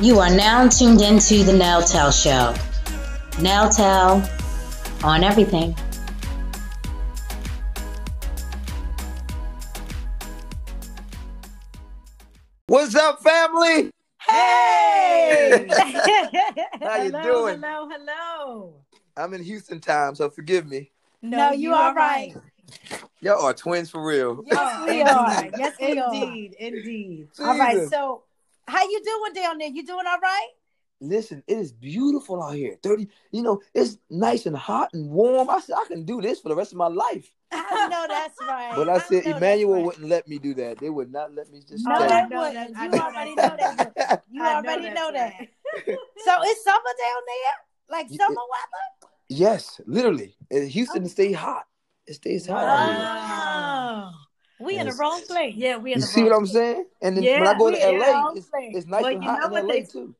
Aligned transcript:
You 0.00 0.20
are 0.20 0.30
now 0.30 0.68
tuned 0.68 1.00
into 1.00 1.42
the 1.42 1.52
Nail 1.52 1.82
Tell 1.82 2.12
Show. 2.12 2.54
Nail 3.40 3.68
Tell 3.68 4.22
on 5.02 5.24
everything. 5.24 5.74
What's 12.68 12.94
up, 12.94 13.20
family? 13.24 13.90
Hey! 14.22 15.66
How 16.80 17.02
you 17.02 17.10
hello, 17.10 17.22
doing? 17.24 17.60
Hello, 17.60 17.88
hello. 17.90 18.74
I'm 19.16 19.34
in 19.34 19.42
Houston 19.42 19.80
time, 19.80 20.14
so 20.14 20.30
forgive 20.30 20.64
me. 20.64 20.92
No, 21.22 21.50
you 21.50 21.74
are 21.74 21.92
right. 21.92 22.36
Y'all 23.20 23.44
are 23.44 23.52
twins 23.52 23.90
for 23.90 24.06
real. 24.06 24.44
Yes, 24.46 24.88
we 24.88 25.02
are. 25.02 25.50
Yes, 25.58 25.74
we 25.80 25.98
are. 25.98 26.14
Indeed, 26.14 26.54
indeed. 26.60 27.28
All 27.40 27.58
right. 27.58 27.88
So, 27.88 28.22
how 28.68 28.82
you 28.82 29.02
doing 29.02 29.32
down 29.34 29.58
there? 29.58 29.68
You 29.68 29.84
doing 29.84 30.06
all 30.06 30.18
right? 30.20 30.48
Listen, 31.00 31.44
it 31.46 31.56
is 31.58 31.72
beautiful 31.72 32.42
out 32.42 32.54
here. 32.54 32.76
30, 32.82 33.08
you 33.30 33.42
know, 33.42 33.60
it's 33.72 33.98
nice 34.10 34.46
and 34.46 34.56
hot 34.56 34.90
and 34.94 35.08
warm. 35.10 35.48
I 35.48 35.60
said 35.60 35.76
I 35.80 35.84
can 35.86 36.04
do 36.04 36.20
this 36.20 36.40
for 36.40 36.48
the 36.48 36.56
rest 36.56 36.72
of 36.72 36.78
my 36.78 36.88
life. 36.88 37.32
I 37.52 37.88
know 37.88 38.04
that's 38.08 38.36
right. 38.40 38.72
But 38.74 38.88
I 38.88 38.98
said 38.98 39.24
know 39.24 39.36
Emmanuel 39.36 39.74
right. 39.74 39.84
wouldn't 39.84 40.08
let 40.08 40.26
me 40.26 40.38
do 40.38 40.54
that. 40.54 40.78
They 40.78 40.90
would 40.90 41.12
not 41.12 41.32
let 41.34 41.50
me 41.52 41.60
just 41.60 41.86
No, 41.86 41.94
stay. 41.96 42.08
they 42.08 42.14
I 42.14 42.26
know 42.26 42.40
wouldn't. 42.40 42.74
that- 42.74 42.92
You 42.92 43.00
already 43.00 43.34
know 43.36 43.56
that. 43.58 44.24
You 44.30 44.42
already 44.42 44.90
know 44.90 45.12
that. 45.12 45.34
So 46.24 46.32
it's 46.42 46.64
summer 46.64 46.94
down 46.98 47.22
there, 47.26 47.54
like 47.90 48.06
Yeah, 48.10 48.16
summer 48.26 48.34
weather. 48.50 49.10
yes, 49.28 49.80
literally. 49.86 50.36
In 50.50 50.66
Houston 50.66 51.04
Oh. 51.04 51.08
stay 51.08 51.32
hot. 51.32 51.64
It 52.06 52.14
stays 52.14 52.46
hot 52.46 52.64
out 52.64 52.88
here. 52.88 52.98
Wow. 53.04 54.12
We 54.60 54.78
in 54.78 54.86
the 54.86 54.92
wrong 54.94 55.22
place. 55.26 55.54
Yeah, 55.56 55.76
we 55.76 55.92
in 55.94 56.00
the 56.00 56.06
wrong 56.06 56.12
place. 56.12 56.16
You 56.16 56.22
the 56.22 56.28
see 56.28 56.30
what 56.30 56.32
I'm 56.36 56.46
saying? 56.46 56.84
And 57.02 57.16
then 57.16 57.24
Yeah, 57.24 57.40
when 57.40 57.48
I 57.48 57.58
go 57.58 57.70
to 57.70 57.76
we 57.76 57.82
in 57.82 57.92
the 57.98 57.98
LA, 57.98 58.10
wrong 58.10 58.36
it's, 58.36 58.46
place. 58.48 58.76
it's 58.76 58.86
nice 58.86 59.02
Well, 59.02 59.12
and 59.14 59.22
you 59.22 59.28
hot 59.30 59.38
know 59.40 59.46
in 59.46 59.52
what 59.52 59.64
LA 59.64 59.72
they- 59.74 59.82
too. 59.84 60.14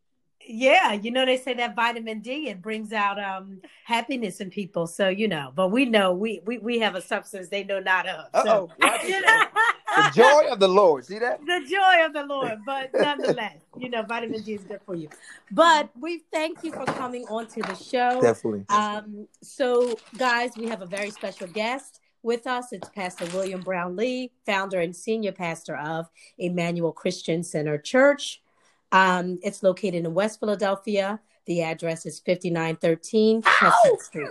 Yeah, 0.51 0.93
you 0.95 1.11
know 1.11 1.27
they 1.27 1.37
say 1.37 1.53
that 1.55 1.77
vitamin 1.77 2.21
D 2.21 2.49
it 2.49 2.63
brings 2.63 2.91
out 2.95 3.23
um 3.23 3.61
happiness 3.85 4.41
in 4.41 4.49
people. 4.49 4.87
So 4.87 5.09
you 5.11 5.29
know, 5.29 5.53
but 5.55 5.69
we 5.69 5.85
know 5.85 6.15
we 6.15 6.41
we, 6.47 6.57
we 6.57 6.79
have 6.79 6.95
a 6.95 7.03
substance 7.03 7.49
they 7.51 7.65
know 7.65 7.81
not 7.81 8.07
of. 8.09 8.27
Uh 8.33 8.43
So. 8.45 8.71
oh. 8.83 9.45
The 9.97 10.11
joy 10.15 10.47
of 10.53 10.61
the 10.61 10.69
Lord. 10.69 11.05
See 11.07 11.19
that? 11.19 11.41
the 11.45 11.67
joy 11.69 12.07
of 12.07 12.13
the 12.13 12.23
Lord. 12.25 12.59
But 12.65 12.91
nonetheless, 12.95 13.57
you 13.77 13.89
know, 13.91 14.03
vitamin 14.03 14.43
D 14.43 14.55
is 14.55 14.63
good 14.63 14.81
for 14.87 14.95
you. 14.95 15.09
But 15.51 15.91
we 15.99 16.23
thank 16.31 16.63
you 16.63 16.73
for 16.73 16.85
coming 16.85 17.25
onto 17.29 17.63
the 17.63 17.75
show. 17.75 18.21
Definitely. 18.21 18.65
Um, 18.69 19.27
so, 19.43 19.99
guys, 20.17 20.53
we 20.57 20.67
have 20.69 20.83
a 20.83 20.87
very 20.87 21.11
special 21.11 21.49
guest 21.49 22.01
with 22.23 22.47
us. 22.47 22.73
It's 22.73 22.89
Pastor 22.91 23.27
William 23.27 23.61
Brownlee, 23.61 24.33
founder 24.47 24.81
and 24.81 24.95
senior 24.95 25.33
pastor 25.33 25.77
of 25.77 26.09
Emmanuel 26.39 26.93
Christian 26.93 27.43
Center 27.43 27.79
Church. 27.79 28.43
Um, 28.93 29.39
it's 29.43 29.63
located 29.63 30.05
in 30.05 30.15
West 30.15 30.41
Philadelphia. 30.41 31.21
The 31.47 31.63
address 31.63 32.07
is 32.07 32.21
5913 32.21 33.43
Chestnut 33.43 34.01
Street. 34.01 34.31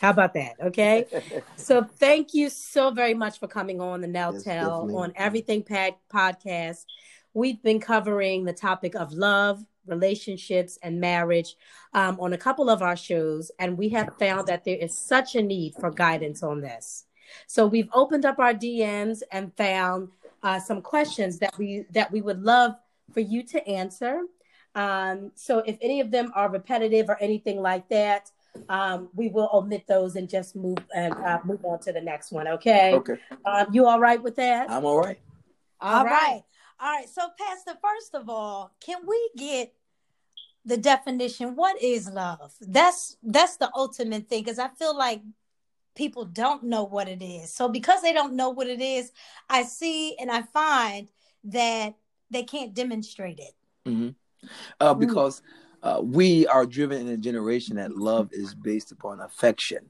How 0.00 0.10
about 0.10 0.34
that? 0.34 0.54
Okay. 0.60 1.06
So 1.56 1.84
thank 1.84 2.34
you 2.34 2.50
so 2.50 2.90
very 2.90 3.14
much 3.14 3.38
for 3.38 3.46
coming 3.46 3.80
on 3.80 4.00
the 4.00 4.08
Now 4.08 4.32
Yes, 4.32 4.42
Tell 4.42 4.96
on 4.96 5.12
Everything 5.14 5.62
Pad 5.62 5.94
podcast. 6.12 6.84
We've 7.34 7.62
been 7.62 7.78
covering 7.78 8.44
the 8.44 8.52
topic 8.52 8.96
of 8.96 9.12
love, 9.12 9.64
relationships, 9.86 10.78
and 10.82 11.00
marriage 11.00 11.56
um, 11.94 12.18
on 12.20 12.32
a 12.32 12.38
couple 12.38 12.70
of 12.70 12.82
our 12.82 12.96
shows, 12.96 13.50
and 13.58 13.76
we 13.76 13.88
have 13.90 14.16
found 14.18 14.46
that 14.48 14.64
there 14.64 14.76
is 14.76 14.96
such 14.96 15.34
a 15.34 15.42
need 15.42 15.74
for 15.74 15.90
guidance 15.90 16.42
on 16.42 16.60
this. 16.60 17.04
So 17.46 17.66
we've 17.66 17.88
opened 17.92 18.24
up 18.24 18.38
our 18.38 18.54
DMs 18.54 19.22
and 19.30 19.54
found 19.56 20.08
uh, 20.42 20.58
some 20.58 20.82
questions 20.82 21.38
that 21.38 21.56
we 21.58 21.84
that 21.92 22.10
we 22.10 22.20
would 22.20 22.42
love 22.42 22.74
for 23.12 23.20
you 23.20 23.42
to 23.44 23.66
answer. 23.68 24.22
Um, 24.74 25.32
so 25.34 25.58
if 25.58 25.76
any 25.80 26.00
of 26.00 26.10
them 26.10 26.32
are 26.34 26.50
repetitive 26.50 27.08
or 27.08 27.20
anything 27.20 27.60
like 27.60 27.88
that, 27.90 28.30
um, 28.68 29.08
we 29.14 29.28
will 29.28 29.50
omit 29.52 29.86
those 29.86 30.16
and 30.16 30.28
just 30.28 30.56
move 30.56 30.78
and 30.94 31.12
uh, 31.14 31.40
move 31.44 31.64
on 31.64 31.78
to 31.80 31.92
the 31.92 32.00
next 32.00 32.32
one. 32.32 32.48
Okay. 32.48 32.94
Okay. 32.94 33.16
Um, 33.44 33.66
you 33.72 33.86
all 33.86 34.00
right 34.00 34.22
with 34.22 34.36
that? 34.36 34.70
I'm 34.70 34.84
all 34.84 34.98
right. 34.98 35.18
All 35.80 36.04
right. 36.04 36.42
All 36.82 36.90
right. 36.90 37.08
So, 37.08 37.22
Pastor, 37.38 37.78
first 37.80 38.14
of 38.14 38.28
all, 38.28 38.72
can 38.84 39.06
we 39.06 39.30
get 39.36 39.72
the 40.64 40.76
definition? 40.76 41.54
What 41.54 41.80
is 41.80 42.10
love? 42.10 42.52
That's 42.60 43.16
that's 43.22 43.56
the 43.56 43.70
ultimate 43.76 44.28
thing 44.28 44.42
because 44.42 44.58
I 44.58 44.68
feel 44.68 44.96
like 44.96 45.22
people 45.94 46.24
don't 46.24 46.64
know 46.64 46.82
what 46.82 47.06
it 47.06 47.22
is. 47.22 47.52
So, 47.54 47.68
because 47.68 48.02
they 48.02 48.12
don't 48.12 48.34
know 48.34 48.50
what 48.50 48.66
it 48.66 48.80
is, 48.80 49.12
I 49.48 49.62
see 49.62 50.16
and 50.18 50.28
I 50.28 50.42
find 50.42 51.08
that 51.44 51.94
they 52.30 52.42
can't 52.42 52.74
demonstrate 52.74 53.38
it. 53.38 53.54
hmm 53.86 54.08
Uh, 54.80 54.94
because 54.94 55.40
uh, 55.84 56.00
we 56.02 56.48
are 56.48 56.66
driven 56.66 57.06
in 57.06 57.08
a 57.14 57.16
generation 57.16 57.76
that 57.76 57.96
love 57.96 58.28
is 58.32 58.56
based 58.56 58.90
upon 58.90 59.20
affection 59.20 59.86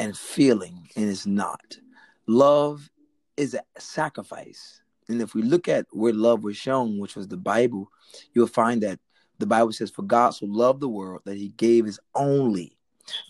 and 0.00 0.18
feeling, 0.18 0.88
and 0.96 1.08
it's 1.08 1.26
not. 1.26 1.78
Love 2.26 2.90
is 3.36 3.54
a 3.54 3.62
sacrifice. 3.78 4.79
And 5.10 5.20
if 5.20 5.34
we 5.34 5.42
look 5.42 5.66
at 5.66 5.86
where 5.90 6.12
love 6.12 6.44
was 6.44 6.56
shown, 6.56 6.98
which 6.98 7.16
was 7.16 7.26
the 7.26 7.36
Bible, 7.36 7.90
you'll 8.32 8.46
find 8.46 8.82
that 8.82 9.00
the 9.38 9.46
Bible 9.46 9.72
says, 9.72 9.90
For 9.90 10.02
God 10.02 10.30
so 10.30 10.46
loved 10.46 10.80
the 10.80 10.88
world 10.88 11.22
that 11.24 11.36
he 11.36 11.48
gave 11.48 11.84
his 11.84 11.98
only. 12.14 12.76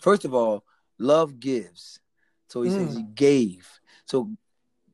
First 0.01 0.25
of 0.25 0.33
all, 0.35 0.63
love 0.99 1.39
gives. 1.39 1.99
So 2.49 2.61
he 2.61 2.69
says 2.69 2.95
he 2.95 3.03
gave. 3.15 3.67
So 4.05 4.29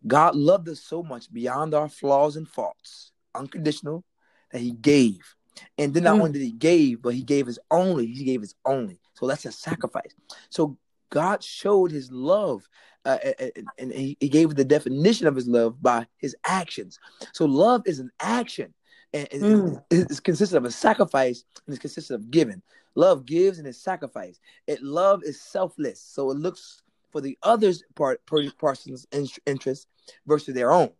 God 0.06 0.36
loved 0.36 0.70
us 0.70 0.80
so 0.80 1.03
much 1.03 1.31
beyond 1.34 1.74
our 1.74 1.90
flaws 1.90 2.38
and 2.38 2.48
faults, 2.48 3.12
unconditional, 3.36 4.06
that 4.52 4.59
he 4.62 4.72
gave. 4.72 5.36
And 5.78 5.94
then 5.94 6.04
not 6.04 6.18
Mm. 6.18 6.22
only 6.22 6.31
did 6.34 6.44
he 6.44 6.52
gave, 6.52 7.02
but 7.02 7.16
he 7.16 7.24
gave 7.24 7.48
his 7.48 7.59
only. 7.69 8.06
He 8.06 8.24
gave 8.24 8.42
his 8.42 8.56
only. 8.64 9.02
So 9.16 9.28
that's 9.28 9.46
a 9.46 9.52
sacrifice. 9.52 10.14
So 10.50 10.78
God 11.09 11.44
showed 11.44 11.91
his 11.91 12.12
love, 12.12 12.68
uh, 13.06 13.18
and, 13.40 13.69
and 13.78 13.91
he, 13.91 14.18
gave 14.29 14.56
the 14.56 14.66
definition 14.66 15.28
of 15.28 15.35
his 15.35 15.47
love 15.47 15.81
by 15.81 16.07
his 16.18 16.35
actions. 16.45 17.00
So 17.34 17.45
love 17.45 17.84
is 17.85 18.00
an 18.00 18.12
action, 18.19 18.73
and 19.13 19.28
Mm. 19.29 19.84
it's 19.90 20.19
consistent 20.19 20.57
of 20.57 20.66
a 20.66 20.72
sacrifice, 20.72 21.44
and 21.66 21.73
it's 21.73 21.81
consistent 21.81 22.22
of 22.22 22.31
giving. 22.31 22.62
Love 22.95 23.25
gives 23.25 23.59
and 23.59 23.68
it's 23.68 23.78
sacrifice. 23.78 24.40
It 24.66 24.81
love 24.81 25.23
is 25.23 25.40
selfless, 25.40 26.01
so 26.01 26.31
it 26.31 26.38
looks 26.38 26.81
for 27.12 27.22
the 27.22 27.38
other's 27.44 27.84
part 27.95 28.22
person's 28.25 29.07
interest 29.45 29.88
versus 30.25 30.53
their 30.53 30.72
own. 30.72 30.91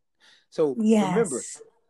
So 0.50 0.76
remember, 1.10 1.42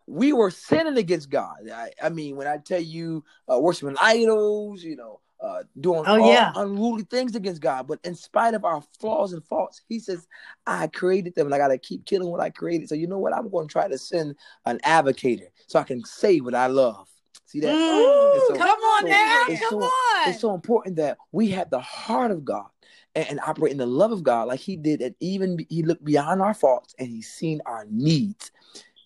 we 0.07 0.34
were 0.34 0.49
sinning 0.49 0.97
against 0.97 1.29
God. 1.29 1.69
I, 1.72 1.91
I 2.01 2.09
mean, 2.09 2.35
when 2.35 2.47
I 2.47 2.57
tell 2.57 2.79
you 2.79 3.23
uh, 3.51 3.59
worshiping 3.59 3.97
idols, 4.01 4.84
you 4.84 4.95
know, 4.95 5.19
uh, 5.47 5.63
doing 5.80 6.03
Oh, 6.06 6.19
all 6.22 6.31
yeah. 6.34 6.52
unruly 6.56 7.03
things 7.03 7.35
against 7.35 7.62
God, 7.62 7.88
but 7.88 8.00
in 8.03 8.16
spite 8.16 8.53
of 8.53 8.66
our 8.66 8.81
flaws 9.00 9.34
and 9.34 9.44
faults, 9.46 9.81
He 9.88 10.00
says, 10.00 10.28
"I 10.66 10.88
created 10.88 11.35
them, 11.35 11.47
and 11.47 11.56
I 11.56 11.58
got 11.58 11.69
to 11.69 11.78
keep 11.78 12.06
killing 12.06 12.30
what 12.30 12.41
I 12.41 12.50
created." 12.50 12.90
So 12.90 12.96
you 12.96 13.08
know 13.08 13.19
what? 13.19 13.34
I'm 13.34 13.50
going 13.50 13.68
to 13.68 13.72
try 13.72 13.88
to 13.88 13.97
send 13.97 14.35
an 14.66 14.80
advocator 14.85 15.47
so 15.68 15.80
I 15.80 15.84
can 15.84 16.03
say 16.03 16.40
what 16.40 16.53
I 16.56 16.68
love. 16.68 17.08
See 17.46 17.62
that? 17.62 17.69
And 17.69 18.41
so- 18.47 18.56
Come 18.58 18.80
on 18.80 19.02
so 19.03 19.08
now. 19.08 19.46
it's 19.47 19.59
Come 19.62 19.69
so- 19.69 19.85
on. 19.85 20.30
It's 20.30 20.41
so 20.41 20.53
important 20.53 20.97
that 20.97 21.18
we 21.31 21.47
have 21.52 21.69
the 21.69 21.79
heart 21.79 22.31
of 22.31 22.44
God 22.44 22.68
and, 23.16 23.25
and 23.29 23.40
operate 23.47 23.72
in 23.72 23.78
the 23.78 23.85
love 23.85 24.12
of 24.12 24.24
God, 24.24 24.50
like 24.50 24.59
He 24.59 24.75
did. 24.75 25.02
And 25.02 25.16
even 25.22 25.66
He 25.69 25.84
looked 25.84 26.03
beyond 26.03 26.41
our 26.41 26.53
faults 26.53 26.94
and 27.00 27.08
He's 27.08 27.29
seen 27.31 27.62
our 27.66 27.85
needs. 27.90 28.52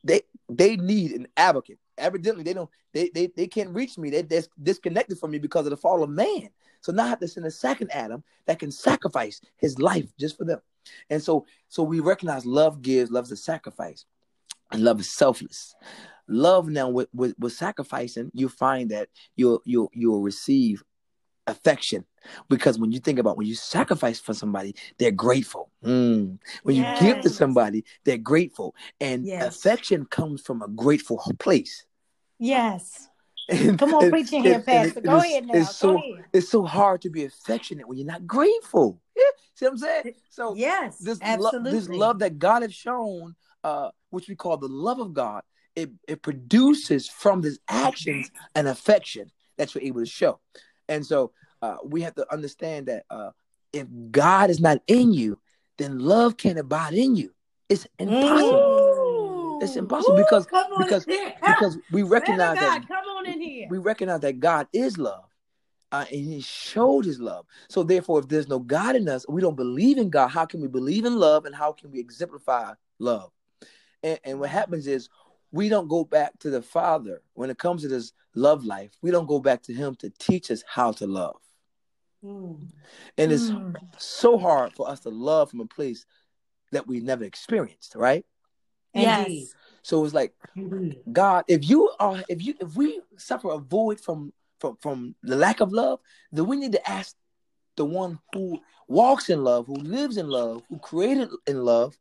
They 0.04 0.22
they 0.50 0.76
need 0.78 1.12
an 1.12 1.28
advocate. 1.38 1.78
Evidently, 2.02 2.44
they 2.44 2.54
don't. 2.54 2.70
They 2.94 3.10
they, 3.14 3.28
they 3.28 3.48
can't 3.48 3.70
reach 3.70 3.98
me. 3.98 4.10
They, 4.10 4.22
they're 4.24 4.44
disconnected 4.62 5.20
from 5.20 5.32
me 5.32 5.40
because 5.40 5.66
of 5.66 5.72
the 5.72 5.78
fall 5.78 6.04
of 6.04 6.10
man. 6.10 6.50
So 6.82 6.92
now 6.92 7.06
I 7.06 7.10
have 7.10 7.20
to 7.20 7.28
send 7.28 7.46
a 7.46 7.52
second 7.52 7.92
Adam 7.92 8.24
that 8.48 8.60
can 8.60 8.72
sacrifice 8.72 9.40
his 9.58 9.80
life 9.80 10.12
just 10.20 10.38
for 10.38 10.46
them. 10.46 10.62
And 11.10 11.22
so 11.22 11.46
so 11.70 11.84
we 11.84 12.00
recognize 12.00 12.46
love 12.46 12.82
gives, 12.82 13.12
love's 13.12 13.32
a 13.32 13.38
sacrifice, 13.38 14.06
and 14.72 14.84
love 14.84 15.00
is 15.00 15.10
selfless. 15.10 15.76
Love 16.28 16.70
now 16.70 16.90
with, 16.90 17.10
with, 17.14 17.36
with 17.40 17.54
sacrificing, 17.54 18.32
you 18.34 18.50
find 18.50 18.90
that 18.92 19.10
you'll 19.36 19.62
you'll 19.66 19.90
you'll 19.94 20.22
receive 20.22 20.84
affection 21.48 22.06
because 22.50 22.80
when 22.80 22.92
you 22.92 23.00
think 23.00 23.20
about 23.20 23.38
when 23.38 23.48
you 23.48 23.56
sacrifice 23.56 24.20
for 24.20 24.34
somebody, 24.34 24.76
they're 24.98 25.12
grateful. 25.12 25.72
Mm. 25.84 26.38
When 26.64 26.76
you 26.76 26.86
give 27.00 27.22
to 27.22 27.30
somebody, 27.30 27.84
they're 28.06 28.18
grateful, 28.18 28.76
and 29.00 29.26
Yes. 29.26 29.58
affection 29.58 30.06
comes 30.06 30.42
from 30.42 30.62
a 30.62 30.68
grateful 30.68 31.22
place. 31.40 31.86
Yes. 32.42 33.08
And- 33.48 33.78
Come 33.78 33.94
on, 33.94 34.04
and- 34.06 34.12
preaching 34.12 34.44
here, 34.44 34.60
Pastor. 34.62 35.02
Go 35.02 35.18
ahead 35.18 35.46
now. 35.46 35.54
It's 35.54 35.76
so 35.76 35.94
Go 35.94 35.98
ahead. 36.00 36.26
it's 36.34 36.50
so 36.50 36.64
hard 36.64 37.02
to 37.04 37.10
be 37.10 37.24
affectionate 37.26 37.88
when 37.88 37.98
you're 37.98 38.08
not 38.08 38.26
grateful. 38.26 39.00
Yeah, 39.16 39.24
see 39.56 39.66
what 39.66 39.72
I'm 39.74 39.78
saying? 39.78 40.16
So 40.30 40.56
Yes, 40.56 40.98
this 40.98 41.20
lo- 41.22 41.28
absolutely. 41.28 41.72
this 41.72 41.90
love 41.90 42.20
that 42.20 42.40
God 42.40 42.64
has 42.64 42.74
shown, 42.74 43.36
uh, 43.64 43.90
which 44.10 44.28
we 44.28 44.36
call 44.36 44.58
the 44.58 44.68
love 44.68 45.00
of 45.00 45.14
God, 45.14 45.44
it, 45.76 45.92
it 46.08 46.22
produces 46.24 47.08
from 47.08 47.44
His 47.44 47.60
actions 47.68 48.32
an 48.56 48.68
affection 48.68 49.32
that 49.58 49.74
you're 49.76 49.84
able 49.84 50.00
to 50.02 50.06
show. 50.06 50.40
And 50.90 51.06
so 51.06 51.32
uh, 51.62 51.78
we 51.86 52.02
have 52.02 52.16
to 52.16 52.26
understand 52.34 52.88
that 52.88 53.04
uh, 53.10 53.32
if 53.72 53.86
God 54.12 54.50
is 54.50 54.60
not 54.60 54.80
in 54.88 55.14
you, 55.14 55.38
then 55.78 56.00
love 56.00 56.38
can't 56.38 56.58
abide 56.60 56.94
in 56.94 57.16
you. 57.16 57.34
It's 57.70 57.86
impossible. 58.00 58.52
Mm. 58.60 58.71
It's 59.62 59.76
impossible 59.76 60.16
because 60.16 60.48
because 60.78 61.06
because 61.46 61.78
we 61.92 62.04
recognize 62.18 62.58
that 62.60 62.80
God, 62.82 62.88
come 62.88 63.06
on 63.06 63.28
on 63.28 63.34
in 63.34 63.42
here. 63.42 63.68
We 63.70 63.78
recognize 63.78 64.22
that 64.22 64.40
God 64.40 64.68
is 64.74 64.98
love. 64.98 65.26
Uh, 65.94 66.06
and 66.10 66.22
he 66.22 66.40
showed 66.40 67.04
his 67.04 67.20
love. 67.20 67.46
So 67.70 67.84
therefore, 67.84 68.20
if 68.20 68.30
there's 68.30 68.48
no 68.48 68.60
God 68.60 68.96
in 68.96 69.10
us, 69.10 69.26
we 69.28 69.42
don't 69.42 69.58
believe 69.58 69.98
in 69.98 70.10
God. 70.10 70.30
How 70.30 70.46
can 70.46 70.62
we 70.62 70.68
believe 70.68 71.04
in 71.04 71.18
love 71.18 71.46
and 71.46 71.54
how 71.54 71.74
can 71.74 71.92
we 71.92 72.00
exemplify 72.00 72.74
love? 72.98 73.32
And, 74.02 74.18
and 74.24 74.40
what 74.40 74.50
happens 74.50 74.88
is 74.88 75.10
we 75.52 75.68
don't 75.68 75.90
go 75.90 76.06
back 76.06 76.40
to 76.40 76.50
the 76.50 76.62
Father 76.62 77.22
when 77.34 77.50
it 77.50 77.58
comes 77.58 77.82
to 77.82 77.90
this 77.90 78.14
love 78.36 78.64
life. 78.64 78.92
We 79.02 79.12
don't 79.12 79.28
go 79.28 79.40
back 79.40 79.64
to 79.64 79.74
Him 79.74 79.96
to 79.96 80.10
teach 80.18 80.50
us 80.50 80.64
how 80.66 80.94
to 80.94 81.08
love. 81.08 81.42
Mm. 82.24 82.68
And 83.18 83.32
it's 83.32 83.50
Mm. 83.52 83.76
so 83.98 84.38
hard 84.38 84.74
for 84.74 84.90
us 84.90 85.02
to 85.02 85.10
love 85.10 85.50
from 85.50 85.60
a 85.60 85.66
place 85.66 86.06
that 86.72 86.88
we 86.88 87.02
never 87.02 87.26
experienced, 87.26 87.96
right? 87.96 88.26
Indeed. 88.94 89.40
Yes. 89.42 89.56
So 89.84 90.04
it's 90.06 90.14
like 90.14 90.34
mm-hmm. 90.56 91.12
God, 91.12 91.46
if 91.48 91.68
you 91.68 91.92
are, 92.00 92.24
if 92.30 92.44
you, 92.44 92.56
if 92.60 92.76
we 92.76 93.02
suffer 93.18 93.52
a 93.52 93.58
void 93.58 94.00
from 94.00 94.34
from 94.60 94.78
from 94.82 95.16
the 95.24 95.36
lack 95.36 95.60
of 95.60 95.72
love, 95.72 96.00
then 96.32 96.46
we 96.48 96.58
need 96.58 96.74
to 96.74 96.90
ask 96.90 97.16
the 97.78 97.86
one 97.86 98.20
who 98.34 98.60
walks 98.88 99.30
in 99.30 99.44
love, 99.44 99.66
who 99.66 99.76
lives 99.76 100.18
in 100.18 100.28
love, 100.28 100.62
who 100.70 100.78
created 100.80 101.30
in 101.48 101.64
love, 101.64 101.98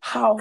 how 0.00 0.38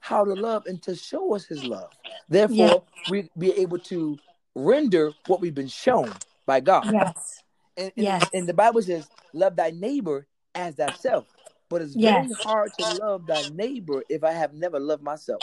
how 0.00 0.24
to 0.24 0.34
love 0.34 0.66
and 0.66 0.82
to 0.82 0.94
show 0.94 1.34
us 1.34 1.44
His 1.44 1.64
love. 1.64 1.90
Therefore, 2.28 2.82
we 3.08 3.30
be 3.38 3.52
able 3.52 3.78
to 3.78 4.18
render 4.54 5.12
what 5.26 5.40
we've 5.40 5.54
been 5.54 5.68
shown 5.68 6.12
by 6.44 6.60
God. 6.60 6.92
Yes. 6.92 7.42
And, 7.76 7.92
and, 7.96 8.04
Yes. 8.04 8.28
and 8.34 8.46
the 8.46 8.52
Bible 8.52 8.82
says, 8.82 9.08
"Love 9.32 9.56
thy 9.56 9.70
neighbor 9.70 10.26
as 10.54 10.74
thyself." 10.74 11.26
But 11.72 11.82
it's 11.82 11.96
Yes. 11.96 12.26
very 12.28 12.34
hard 12.44 12.72
to 12.74 12.84
love 12.84 13.26
thy 13.26 13.42
neighbor 13.44 14.04
if 14.10 14.22
I 14.22 14.32
have 14.32 14.52
never 14.52 14.78
loved 14.78 15.02
myself. 15.02 15.40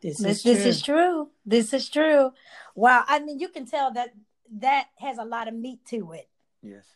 This, 0.00 0.18
This, 0.18 0.38
is 0.38 0.42
this 0.42 0.58
true. 0.62 0.68
is 0.70 0.82
true. 0.82 1.30
This 1.44 1.72
is 1.74 1.88
true. 1.90 2.32
Wow. 2.74 3.04
I 3.06 3.20
mean, 3.20 3.38
you 3.38 3.48
can 3.48 3.66
tell 3.66 3.92
that 3.92 4.14
that 4.60 4.86
has 4.98 5.18
a 5.18 5.24
lot 5.24 5.46
of 5.48 5.54
meat 5.54 5.84
to 5.86 6.12
it. 6.12 6.28
Yes. 6.62 6.86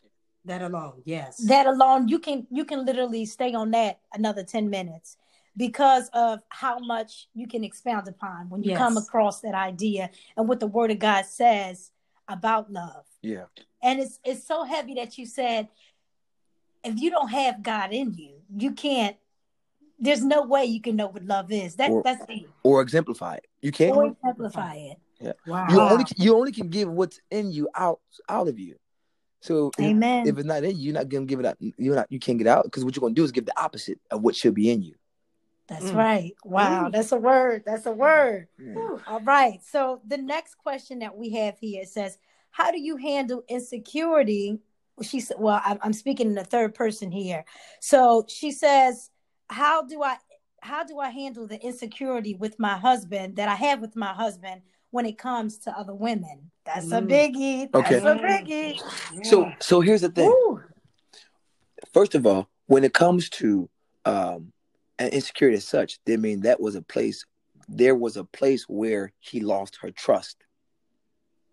that 0.44 0.62
alone. 0.62 1.02
Yes. 1.04 1.36
That 1.38 1.66
alone, 1.66 2.08
you 2.08 2.18
can 2.18 2.46
you 2.50 2.64
can 2.64 2.86
literally 2.86 3.26
stay 3.26 3.52
on 3.52 3.70
that 3.72 4.00
another 4.14 4.42
ten 4.42 4.70
minutes 4.70 5.18
because 5.58 6.08
of 6.14 6.40
how 6.48 6.78
much 6.78 7.28
you 7.34 7.46
can 7.46 7.62
expound 7.64 8.08
upon 8.08 8.48
when 8.48 8.62
you 8.62 8.70
Yes. 8.70 8.78
come 8.78 8.96
across 8.96 9.40
that 9.42 9.54
idea 9.54 10.08
and 10.38 10.48
what 10.48 10.58
the 10.60 10.66
Word 10.66 10.90
of 10.90 11.00
God 11.00 11.26
says 11.26 11.90
about 12.28 12.72
love. 12.72 13.04
Yeah. 13.20 13.46
And 13.82 14.00
it's 14.00 14.20
it's 14.24 14.44
so 14.46 14.64
heavy 14.64 14.94
that 14.94 15.18
you 15.18 15.26
said, 15.26 15.68
if 16.84 16.98
you 17.00 17.10
don't 17.10 17.28
have 17.28 17.62
God 17.62 17.92
in 17.92 18.14
you, 18.14 18.34
you 18.56 18.72
can't. 18.72 19.16
There's 19.98 20.22
no 20.22 20.42
way 20.42 20.64
you 20.64 20.80
can 20.80 20.94
know 20.96 21.08
what 21.08 21.24
love 21.24 21.50
is. 21.50 21.76
That 21.76 21.90
Or- 21.90 22.02
that's 22.02 22.24
deep. 22.26 22.48
Or 22.62 22.80
exemplify 22.82 23.36
it. 23.36 23.46
You 23.62 23.72
can't. 23.72 23.96
Or 23.96 24.06
exemplify 24.06 24.74
it. 24.76 24.96
Yeah. 25.20 25.32
wow. 25.48 25.66
you 25.68 25.80
only 25.80 26.04
you 26.16 26.36
only 26.36 26.52
can 26.52 26.68
give 26.68 26.88
what's 26.88 27.20
in 27.30 27.50
you 27.50 27.68
out 27.74 28.00
out 28.28 28.46
of 28.46 28.58
you. 28.60 28.76
So 29.40 29.70
if, 29.78 29.84
Amen. 29.84 30.28
if 30.28 30.38
it's 30.38 30.46
not 30.46 30.62
in 30.62 30.76
you, 30.76 30.84
you're 30.86 30.94
not 30.94 31.08
gonna 31.08 31.26
give 31.26 31.40
it 31.40 31.46
out. 31.46 31.56
You're 31.58 31.96
not. 31.96 32.06
You 32.10 32.20
can't 32.20 32.38
get 32.38 32.46
out 32.46 32.64
because 32.64 32.84
what 32.84 32.94
you're 32.94 33.00
gonna 33.00 33.14
do 33.14 33.24
is 33.24 33.32
give 33.32 33.46
the 33.46 33.60
opposite 33.60 33.98
of 34.12 34.22
what 34.22 34.36
should 34.36 34.54
be 34.54 34.70
in 34.70 34.82
you. 34.82 34.94
That's 35.66 35.86
Mm. 35.90 35.96
right. 35.96 36.34
Wow, 36.44 36.88
Mm. 36.88 36.92
that's 36.92 37.10
a 37.12 37.16
word. 37.18 37.64
That's 37.66 37.86
a 37.86 37.92
word. 37.92 38.46
Whew. 38.58 39.00
All 39.06 39.20
right. 39.20 39.60
So 39.64 40.00
the 40.06 40.16
next 40.18 40.54
question 40.56 41.00
that 41.00 41.16
we 41.16 41.30
have 41.30 41.58
here 41.58 41.84
says, 41.84 42.16
"How 42.50 42.70
do 42.70 42.80
you 42.80 42.96
handle 42.96 43.42
insecurity?" 43.48 44.60
Well, 44.98 45.04
She 45.04 45.20
said, 45.20 45.36
"Well, 45.38 45.60
I'm, 45.64 45.78
I'm 45.82 45.92
speaking 45.92 46.26
in 46.26 46.34
the 46.34 46.44
third 46.44 46.74
person 46.74 47.12
here." 47.12 47.44
So 47.80 48.24
she 48.28 48.50
says, 48.50 49.10
"How 49.48 49.82
do 49.82 50.02
I 50.02 50.16
how 50.60 50.82
do 50.82 50.98
I 50.98 51.10
handle 51.10 51.46
the 51.46 51.60
insecurity 51.64 52.34
with 52.34 52.58
my 52.58 52.76
husband 52.76 53.36
that 53.36 53.48
I 53.48 53.54
have 53.54 53.80
with 53.80 53.94
my 53.94 54.12
husband 54.12 54.62
when 54.90 55.06
it 55.06 55.16
comes 55.16 55.58
to 55.58 55.78
other 55.78 55.94
women?" 55.94 56.50
That's 56.66 56.90
a 56.90 57.00
Mm. 57.00 57.08
biggie. 57.08 57.72
That's 57.72 57.92
Okay. 57.92 57.98
a 57.98 58.16
biggie. 58.16 59.24
So 59.24 59.42
Yeah. 59.42 59.54
so 59.60 59.80
here's 59.80 60.00
the 60.00 60.08
thing. 60.10 60.26
Woo. 60.28 60.62
First 61.92 62.16
of 62.16 62.26
all, 62.26 62.48
when 62.66 62.82
it 62.82 62.92
comes 62.92 63.30
to 63.30 63.70
um 64.04 64.52
an 64.98 65.10
insecurity 65.10 65.58
as 65.58 65.64
such, 65.64 66.00
I 66.08 66.16
mean 66.16 66.40
that 66.40 66.60
was 66.60 66.74
a 66.74 66.82
place. 66.82 67.24
There 67.68 67.94
was 67.94 68.16
a 68.16 68.24
place 68.24 68.64
where 68.64 69.12
he 69.20 69.40
lost 69.40 69.78
her 69.82 69.92
trust, 69.92 70.38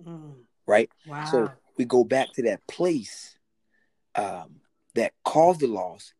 Mm. 0.03 0.33
right? 0.65 0.89
Wow. 1.05 1.23
So 1.25 1.51
we 1.77 1.85
go 1.85 2.03
back 2.03 2.33
to 2.33 2.43
that 2.43 2.65
place 2.67 3.37
um, 4.15 4.61
that 4.95 5.13
caused 5.23 5.59
the 5.59 5.67
loss 5.67 6.13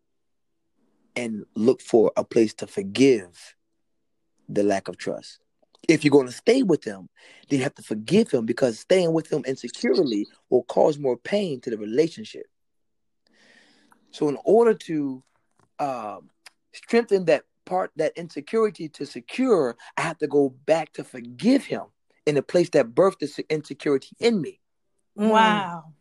and 1.16 1.46
look 1.56 1.82
for 1.82 2.12
a 2.18 2.24
place 2.24 2.54
to 2.56 2.68
forgive 2.68 3.56
the 4.50 4.64
lack 4.64 4.88
of 4.88 4.98
trust. 4.98 5.40
If 5.88 6.04
you're 6.04 6.12
going 6.12 6.28
to 6.28 6.34
stay 6.34 6.64
with 6.64 6.82
them, 6.82 7.10
then 7.48 7.60
you 7.60 7.64
have 7.64 7.76
to 7.76 7.84
forgive 7.84 8.32
him 8.32 8.46
because 8.46 8.80
staying 8.80 9.14
with 9.14 9.32
him 9.32 9.44
insecurely 9.46 10.28
will 10.50 10.64
cause 10.64 10.98
more 10.98 11.18
pain 11.18 11.62
to 11.62 11.70
the 11.70 11.78
relationship. 11.78 12.48
So, 14.12 14.30
in 14.30 14.38
order 14.46 14.74
to 14.74 15.24
um, 15.80 16.30
strengthen 16.74 17.26
that 17.26 17.44
part, 17.66 17.92
that 17.98 18.14
insecurity 18.16 18.90
to 18.90 19.06
secure, 19.06 19.76
I 19.98 20.02
have 20.02 20.18
to 20.20 20.28
go 20.28 20.56
back 20.66 20.94
to 20.94 21.04
forgive 21.04 21.66
him 21.66 21.84
in 22.26 22.36
the 22.36 22.42
place 22.42 22.70
that 22.72 22.96
birthed 22.96 23.20
the 23.20 23.46
insecurity 23.50 24.16
in 24.20 24.42
me. 24.42 24.60
Wow. 25.16 25.94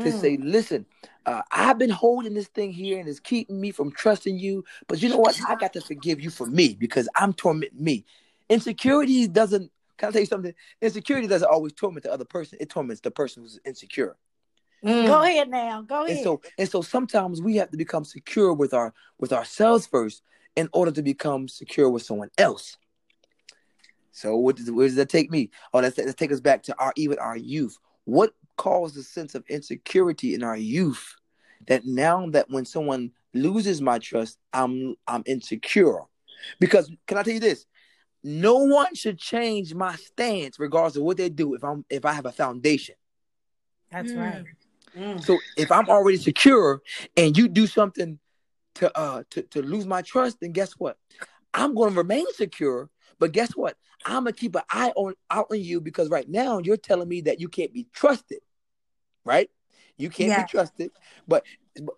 to 0.00 0.08
Mm. 0.08 0.20
say, 0.20 0.36
listen, 0.36 0.86
uh, 1.24 1.42
I've 1.52 1.78
been 1.78 1.90
holding 1.90 2.34
this 2.34 2.48
thing 2.48 2.72
here 2.72 2.98
and 2.98 3.08
it's 3.08 3.20
keeping 3.20 3.60
me 3.60 3.70
from 3.70 3.92
trusting 3.92 4.38
you. 4.38 4.64
But 4.88 5.02
you 5.02 5.08
know 5.08 5.18
what? 5.18 5.38
I 5.48 5.54
got 5.54 5.72
to 5.74 5.80
forgive 5.80 6.20
you 6.20 6.30
for 6.30 6.46
me 6.46 6.74
because 6.74 7.08
I'm 7.14 7.32
tormenting 7.32 7.82
me. 7.82 8.04
Insecurity 8.48 9.28
doesn't, 9.28 9.70
can 9.96 10.08
I 10.08 10.12
tell 10.12 10.20
you 10.20 10.26
something? 10.26 10.54
Insecurity 10.82 11.28
doesn't 11.28 11.48
always 11.48 11.72
torment 11.72 12.04
the 12.04 12.12
other 12.12 12.24
person, 12.24 12.58
it 12.60 12.70
torments 12.70 13.00
the 13.02 13.10
person 13.10 13.42
who's 13.42 13.60
insecure. 13.64 14.16
Mm. 14.84 15.06
Go 15.06 15.22
ahead 15.22 15.48
now. 15.48 15.82
Go 15.82 16.04
And 16.04 16.06
ahead. 16.14 16.24
so, 16.24 16.42
and 16.58 16.68
so 16.68 16.82
sometimes 16.82 17.40
we 17.40 17.56
have 17.56 17.70
to 17.70 17.76
become 17.76 18.04
secure 18.04 18.52
with 18.52 18.74
our 18.74 18.92
with 19.18 19.32
ourselves 19.32 19.86
first 19.86 20.22
in 20.56 20.68
order 20.72 20.90
to 20.90 21.02
become 21.02 21.48
secure 21.48 21.88
with 21.88 22.02
someone 22.02 22.30
else. 22.36 22.76
So 24.12 24.36
what 24.36 24.56
does, 24.56 24.70
where 24.70 24.86
does 24.86 24.96
that 24.96 25.08
take 25.08 25.30
me? 25.30 25.50
Oh, 25.72 25.80
that's, 25.80 25.96
that, 25.96 26.04
let's 26.06 26.16
take 26.16 26.32
us 26.32 26.40
back 26.40 26.62
to 26.64 26.78
our 26.78 26.92
even 26.96 27.18
our 27.18 27.36
youth. 27.36 27.78
What 28.04 28.34
caused 28.56 28.96
a 28.96 29.02
sense 29.02 29.34
of 29.34 29.44
insecurity 29.48 30.34
in 30.34 30.42
our 30.42 30.56
youth 30.56 31.14
that 31.66 31.84
now 31.84 32.28
that 32.30 32.50
when 32.50 32.64
someone 32.64 33.10
loses 33.32 33.80
my 33.80 33.98
trust, 33.98 34.38
I'm 34.52 34.96
I'm 35.06 35.22
insecure. 35.26 36.02
Because 36.60 36.90
can 37.06 37.18
I 37.18 37.22
tell 37.22 37.34
you 37.34 37.40
this? 37.40 37.66
No 38.22 38.56
one 38.56 38.94
should 38.94 39.18
change 39.18 39.74
my 39.74 39.94
stance 39.96 40.58
regardless 40.58 40.96
of 40.96 41.02
what 41.02 41.16
they 41.16 41.28
do 41.28 41.54
if 41.54 41.64
I'm 41.64 41.84
if 41.90 42.04
I 42.04 42.12
have 42.12 42.26
a 42.26 42.32
foundation. 42.32 42.94
That's 43.90 44.12
Mm. 44.12 44.20
right. 44.20 44.44
Mm. 44.96 45.24
So 45.24 45.38
if 45.56 45.70
I'm 45.72 45.88
already 45.88 46.18
secure 46.18 46.80
and 47.16 47.36
you 47.36 47.48
do 47.48 47.66
something 47.66 48.18
to 48.76 48.96
uh 48.98 49.22
to, 49.30 49.42
to 49.42 49.62
lose 49.62 49.86
my 49.86 50.02
trust, 50.02 50.38
then 50.40 50.52
guess 50.52 50.72
what? 50.72 50.96
I'm 51.52 51.74
gonna 51.74 51.94
remain 51.94 52.26
secure, 52.34 52.90
but 53.18 53.32
guess 53.32 53.52
what? 53.52 53.76
I'm 54.04 54.24
gonna 54.24 54.32
keep 54.32 54.54
an 54.56 54.62
eye 54.70 54.92
on 54.96 55.14
out 55.30 55.46
on 55.50 55.60
you 55.60 55.80
because 55.80 56.10
right 56.10 56.28
now 56.28 56.58
you're 56.58 56.76
telling 56.76 57.08
me 57.08 57.22
that 57.22 57.40
you 57.40 57.48
can't 57.48 57.72
be 57.72 57.86
trusted, 57.92 58.40
right? 59.24 59.50
You 59.96 60.10
can't 60.10 60.28
Yeah. 60.30 60.42
be 60.42 60.48
trusted, 60.48 60.90
but 61.26 61.44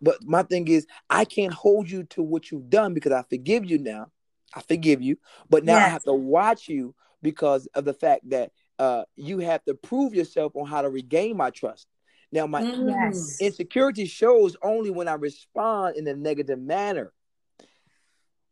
but 0.01 0.23
my 0.25 0.43
thing 0.43 0.69
is 0.69 0.87
I 1.11 1.25
can't 1.25 1.53
hold 1.53 1.91
you 1.91 2.05
to 2.05 2.23
what 2.23 2.51
you've 2.51 2.71
done 2.71 2.95
because 2.95 3.13
I 3.13 3.23
forgive 3.23 3.65
you 3.65 3.79
now. 3.79 4.11
I 4.55 4.63
forgive 4.63 5.03
you, 5.03 5.19
but 5.51 5.65
now 5.65 5.79
I 5.79 5.89
have 5.89 6.05
to 6.05 6.15
watch 6.15 6.69
you 6.69 6.95
because 7.23 7.67
of 7.75 7.85
the 7.85 7.95
fact 7.95 8.29
that 8.31 8.53
uh 8.79 9.05
you 9.17 9.39
have 9.39 9.65
to 9.65 9.75
prove 9.75 10.15
yourself 10.15 10.55
on 10.55 10.67
how 10.67 10.83
to 10.83 10.91
regain 10.91 11.37
my 11.37 11.51
trust. 11.51 11.87
Now 12.33 12.47
my 12.47 12.63
Mm. 12.63 12.89
Yes. 12.89 13.41
Insecurity 13.41 14.05
shows 14.07 14.57
only 14.63 14.91
when 14.91 15.09
I 15.09 15.15
respond 15.15 15.97
in 15.97 16.07
a 16.07 16.15
negative 16.15 16.61
manner. 16.61 17.13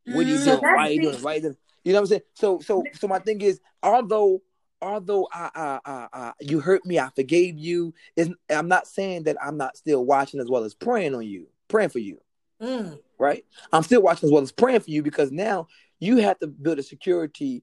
What 0.07 0.27
are 0.27 0.31
you 0.31 0.39
Mm. 0.39 0.45
doing? 0.45 0.61
Why 0.61 0.89
are 0.89 0.91
you 0.91 1.03
doing? 1.03 1.23
Why 1.23 1.33
are 1.33 1.35
you 1.37 1.41
doing? 1.43 1.57
You 1.85 1.93
know 1.93 1.99
what 1.99 2.03
I'm 2.03 2.07
saying? 2.09 2.23
So, 2.35 2.61
so, 2.61 2.85
so 2.95 3.07
my 3.07 3.19
thing 3.19 3.41
is, 3.43 3.61
although, 3.83 4.43
although 4.81 5.29
I, 5.33 5.51
I, 5.55 5.81
I, 5.85 6.09
I 6.13 6.33
you 6.41 6.61
hurt 6.61 6.85
me, 6.87 6.99
I 6.99 7.11
forgave 7.15 7.59
you. 7.59 7.95
Is 8.17 8.31
I'm 8.51 8.69
not 8.69 8.87
saying 8.87 9.25
that 9.25 9.37
I'm 9.43 9.57
not 9.57 9.77
still 9.77 10.05
watching 10.05 10.41
as 10.41 10.49
well 10.51 10.65
as 10.65 10.75
praying 10.75 11.15
on 11.15 11.27
you, 11.27 11.47
praying 11.69 11.91
for 11.91 11.99
you, 11.99 12.19
Mm. 12.61 12.99
right? 13.19 13.45
I'm 13.73 13.83
still 13.83 14.01
watching 14.03 14.29
as 14.29 14.33
well 14.33 14.43
as 14.43 14.53
praying 14.53 14.81
for 14.81 14.91
you 14.91 15.03
because 15.03 15.31
now 15.31 15.69
you 16.01 16.19
have 16.19 16.39
to 16.39 16.47
build 16.47 16.79
a 16.79 16.83
security 16.83 17.63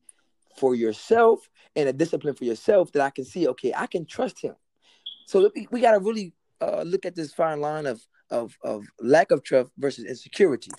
for 0.58 0.76
yourself 0.76 1.50
and 1.76 1.88
a 1.90 1.94
discipline 1.94 2.36
for 2.36 2.44
yourself 2.44 2.92
that 2.92 3.02
I 3.02 3.10
can 3.10 3.26
see. 3.26 3.48
Okay, 3.48 3.74
I 3.76 3.88
can 3.88 4.06
trust 4.06 4.42
him. 4.42 4.56
So 5.26 5.50
we, 5.56 5.68
we 5.72 5.82
got 5.82 5.92
to 5.92 6.00
really 6.00 6.34
uh, 6.60 6.84
look 6.84 7.06
at 7.06 7.16
this 7.16 7.34
fine 7.34 7.62
line 7.62 7.86
of 7.88 8.06
of 8.30 8.58
of 8.64 8.86
lack 9.00 9.32
of 9.32 9.44
trust 9.44 9.72
versus 9.78 10.06
insecurity. 10.06 10.72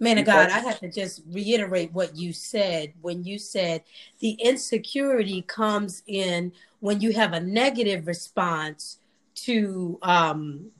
Man 0.00 0.18
of 0.18 0.26
God. 0.26 0.50
I 0.50 0.58
have 0.60 0.80
to 0.80 0.90
just 0.90 1.22
reiterate 1.30 1.92
what 1.92 2.16
you 2.16 2.32
said 2.32 2.92
when 3.02 3.24
you 3.24 3.38
said 3.38 3.82
the 4.20 4.32
insecurity 4.32 5.42
comes 5.42 6.02
in 6.06 6.52
when 6.80 7.00
you 7.00 7.12
have 7.12 7.32
a 7.32 7.40
negative 7.40 8.06
response 8.06 8.98
to 9.36 9.98
um, 10.02 10.70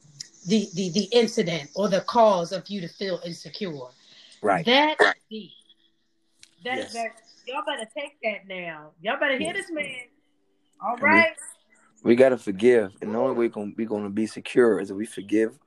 the, 0.46 0.68
the 0.74 0.90
the 0.90 1.04
incident 1.12 1.70
or 1.74 1.88
the 1.88 2.02
cause 2.02 2.52
of 2.52 2.68
you 2.68 2.80
to 2.80 2.88
feel 2.88 3.20
insecure. 3.24 3.88
Right. 4.42 4.64
That 4.66 4.96
is 5.00 5.14
deep. 5.30 5.50
That, 6.64 6.76
Yes. 6.78 6.92
that 6.92 7.08
y'all 7.46 7.62
better 7.66 7.88
take 7.96 8.16
that 8.22 8.46
now. 8.46 8.90
Y'all 9.02 9.18
better 9.18 9.36
hear 9.38 9.52
this 9.52 9.70
man. 9.70 9.86
All 10.82 10.94
And 10.94 11.02
we- 11.02 11.08
right. 11.08 11.32
We 12.02 12.14
gotta 12.16 12.36
forgive, 12.36 12.92
and 13.00 13.14
the 13.14 13.18
only 13.18 13.32
way 13.32 13.46
we're 13.46 13.48
gonna, 13.48 13.72
we 13.78 13.86
gonna 13.86 14.10
be 14.10 14.26
secure 14.26 14.78
is 14.78 14.90
if 14.90 14.96
we 14.96 15.06
forgive 15.06 15.58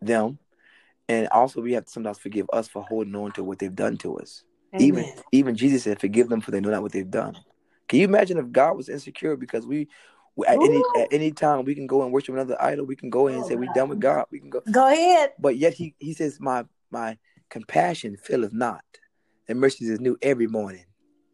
them, 0.00 0.38
and 1.08 1.28
also 1.28 1.60
we 1.60 1.72
have 1.72 1.84
to 1.86 1.90
sometimes 1.90 2.18
forgive 2.18 2.46
us 2.52 2.68
for 2.68 2.82
holding 2.82 3.14
on 3.16 3.32
to 3.32 3.44
what 3.44 3.58
they've 3.58 3.74
done 3.74 3.96
to 3.98 4.16
us. 4.18 4.44
Even 4.78 5.04
Amen. 5.04 5.12
even 5.32 5.56
Jesus 5.56 5.82
said, 5.84 6.00
"Forgive 6.00 6.28
them, 6.28 6.40
for 6.40 6.50
they 6.50 6.60
know 6.60 6.70
not 6.70 6.82
what 6.82 6.92
they've 6.92 7.10
done." 7.10 7.36
Can 7.88 8.00
you 8.00 8.04
imagine 8.06 8.36
if 8.36 8.52
God 8.52 8.76
was 8.76 8.88
insecure 8.88 9.34
because 9.36 9.66
we, 9.66 9.88
we- 10.36 10.46
at 10.46 10.62
any 10.62 10.82
at 10.94 11.08
any 11.10 11.30
time 11.32 11.64
we 11.64 11.74
can 11.74 11.86
go 11.86 12.02
and 12.02 12.12
worship 12.12 12.34
another 12.34 12.60
idol, 12.62 12.84
we 12.84 12.96
can 12.96 13.10
go 13.10 13.26
in 13.26 13.36
and 13.36 13.46
say 13.46 13.56
we're 13.56 13.72
done 13.72 13.88
with 13.88 14.00
God. 14.00 14.26
We 14.30 14.40
can 14.40 14.50
go, 14.50 14.60
Go 14.70 14.86
ahead. 14.86 15.32
but 15.38 15.56
yet 15.56 15.72
he 15.74 15.94
he 15.98 16.12
says, 16.12 16.38
"My 16.38 16.64
my 16.90 17.18
compassion 17.48 18.16
faileth 18.16 18.52
not, 18.52 18.84
and 19.48 19.58
mercy 19.58 19.86
is 19.86 20.00
new 20.00 20.18
every 20.22 20.46
morning." 20.46 20.84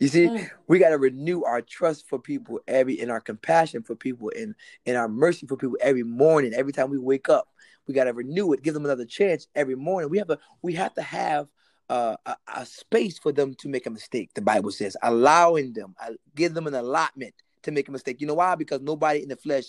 You 0.00 0.08
see, 0.08 0.28
Mm. 0.28 0.50
we 0.66 0.78
got 0.80 0.90
to 0.90 0.98
renew 0.98 1.44
our 1.44 1.62
trust 1.62 2.08
for 2.08 2.18
people 2.18 2.60
every 2.66 3.00
and 3.00 3.10
our 3.10 3.20
compassion 3.20 3.82
for 3.82 3.94
people 3.94 4.30
and 4.36 4.54
and 4.86 4.96
our 4.96 5.08
mercy 5.08 5.46
for 5.46 5.56
people 5.56 5.78
every 5.80 6.02
morning. 6.02 6.52
Every 6.52 6.72
time 6.72 6.90
we 6.90 6.98
wake 6.98 7.28
up, 7.28 7.48
we 7.86 7.94
got 7.94 8.04
to 8.04 8.12
renew 8.12 8.52
it, 8.52 8.62
give 8.62 8.74
them 8.74 8.84
another 8.84 9.04
chance 9.04 9.46
every 9.54 9.74
morning. 9.74 10.10
We 10.10 10.18
have 10.18 10.30
a 10.30 10.38
we 10.62 10.74
have 10.74 10.94
to 10.94 11.02
have 11.02 11.48
uh, 11.88 12.16
a, 12.24 12.36
a 12.56 12.66
space 12.66 13.18
for 13.18 13.32
them 13.32 13.54
to 13.54 13.68
make 13.68 13.86
a 13.86 13.90
mistake. 13.90 14.30
The 14.34 14.42
Bible 14.42 14.70
says, 14.70 14.96
allowing 15.02 15.72
them, 15.72 15.94
uh, 16.02 16.12
give 16.34 16.54
them 16.54 16.66
an 16.66 16.74
allotment 16.74 17.34
to 17.62 17.72
make 17.72 17.88
a 17.88 17.92
mistake. 17.92 18.20
You 18.20 18.26
know 18.26 18.34
why? 18.34 18.54
Because 18.54 18.80
nobody 18.80 19.22
in 19.22 19.28
the 19.28 19.36
flesh 19.36 19.66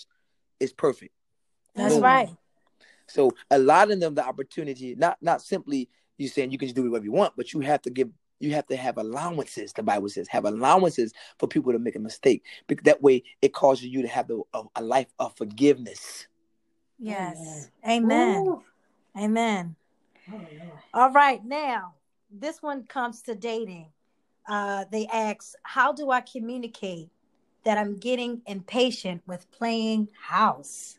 is 0.60 0.72
perfect. 0.72 1.12
That's 1.74 1.94
No. 1.94 2.00
right. 2.00 2.28
So 3.06 3.32
allowing 3.50 4.00
them 4.00 4.14
the 4.14 4.24
opportunity, 4.24 4.94
not 4.96 5.18
not 5.20 5.42
simply 5.42 5.88
you 6.18 6.28
saying 6.28 6.50
you 6.50 6.58
can 6.58 6.68
just 6.68 6.76
do 6.76 6.90
whatever 6.90 7.04
you 7.04 7.12
want, 7.12 7.34
but 7.36 7.52
you 7.52 7.60
have 7.60 7.82
to 7.82 7.90
give 7.90 8.10
you 8.40 8.52
have 8.52 8.66
to 8.66 8.76
have 8.76 8.98
allowances. 8.98 9.72
The 9.72 9.82
Bible 9.82 10.08
says 10.08 10.28
have 10.28 10.44
allowances 10.44 11.12
for 11.38 11.46
people 11.46 11.72
to 11.72 11.78
make 11.78 11.96
a 11.96 12.00
mistake. 12.00 12.44
Because 12.66 12.84
that 12.84 13.02
way 13.02 13.22
it 13.42 13.52
causes 13.52 13.86
you 13.86 14.02
to 14.02 14.08
have 14.08 14.28
the, 14.28 14.42
a, 14.52 14.62
a 14.76 14.82
life 14.82 15.12
of 15.18 15.36
forgiveness. 15.36 16.26
Yes. 16.98 17.70
Amen. 17.86 18.46
Ooh. 18.46 18.62
Amen. 19.16 19.76
Oh. 20.32 20.40
All 20.94 21.10
right. 21.12 21.44
Now, 21.44 21.94
this 22.30 22.62
one 22.62 22.84
comes 22.84 23.22
to 23.22 23.34
dating. 23.34 23.88
Uh, 24.48 24.84
they 24.90 25.06
ask, 25.06 25.54
How 25.62 25.92
do 25.92 26.10
I 26.10 26.20
communicate 26.20 27.08
that 27.64 27.78
I'm 27.78 27.96
getting 27.96 28.42
impatient 28.46 29.22
with 29.26 29.50
playing 29.50 30.08
house? 30.20 30.98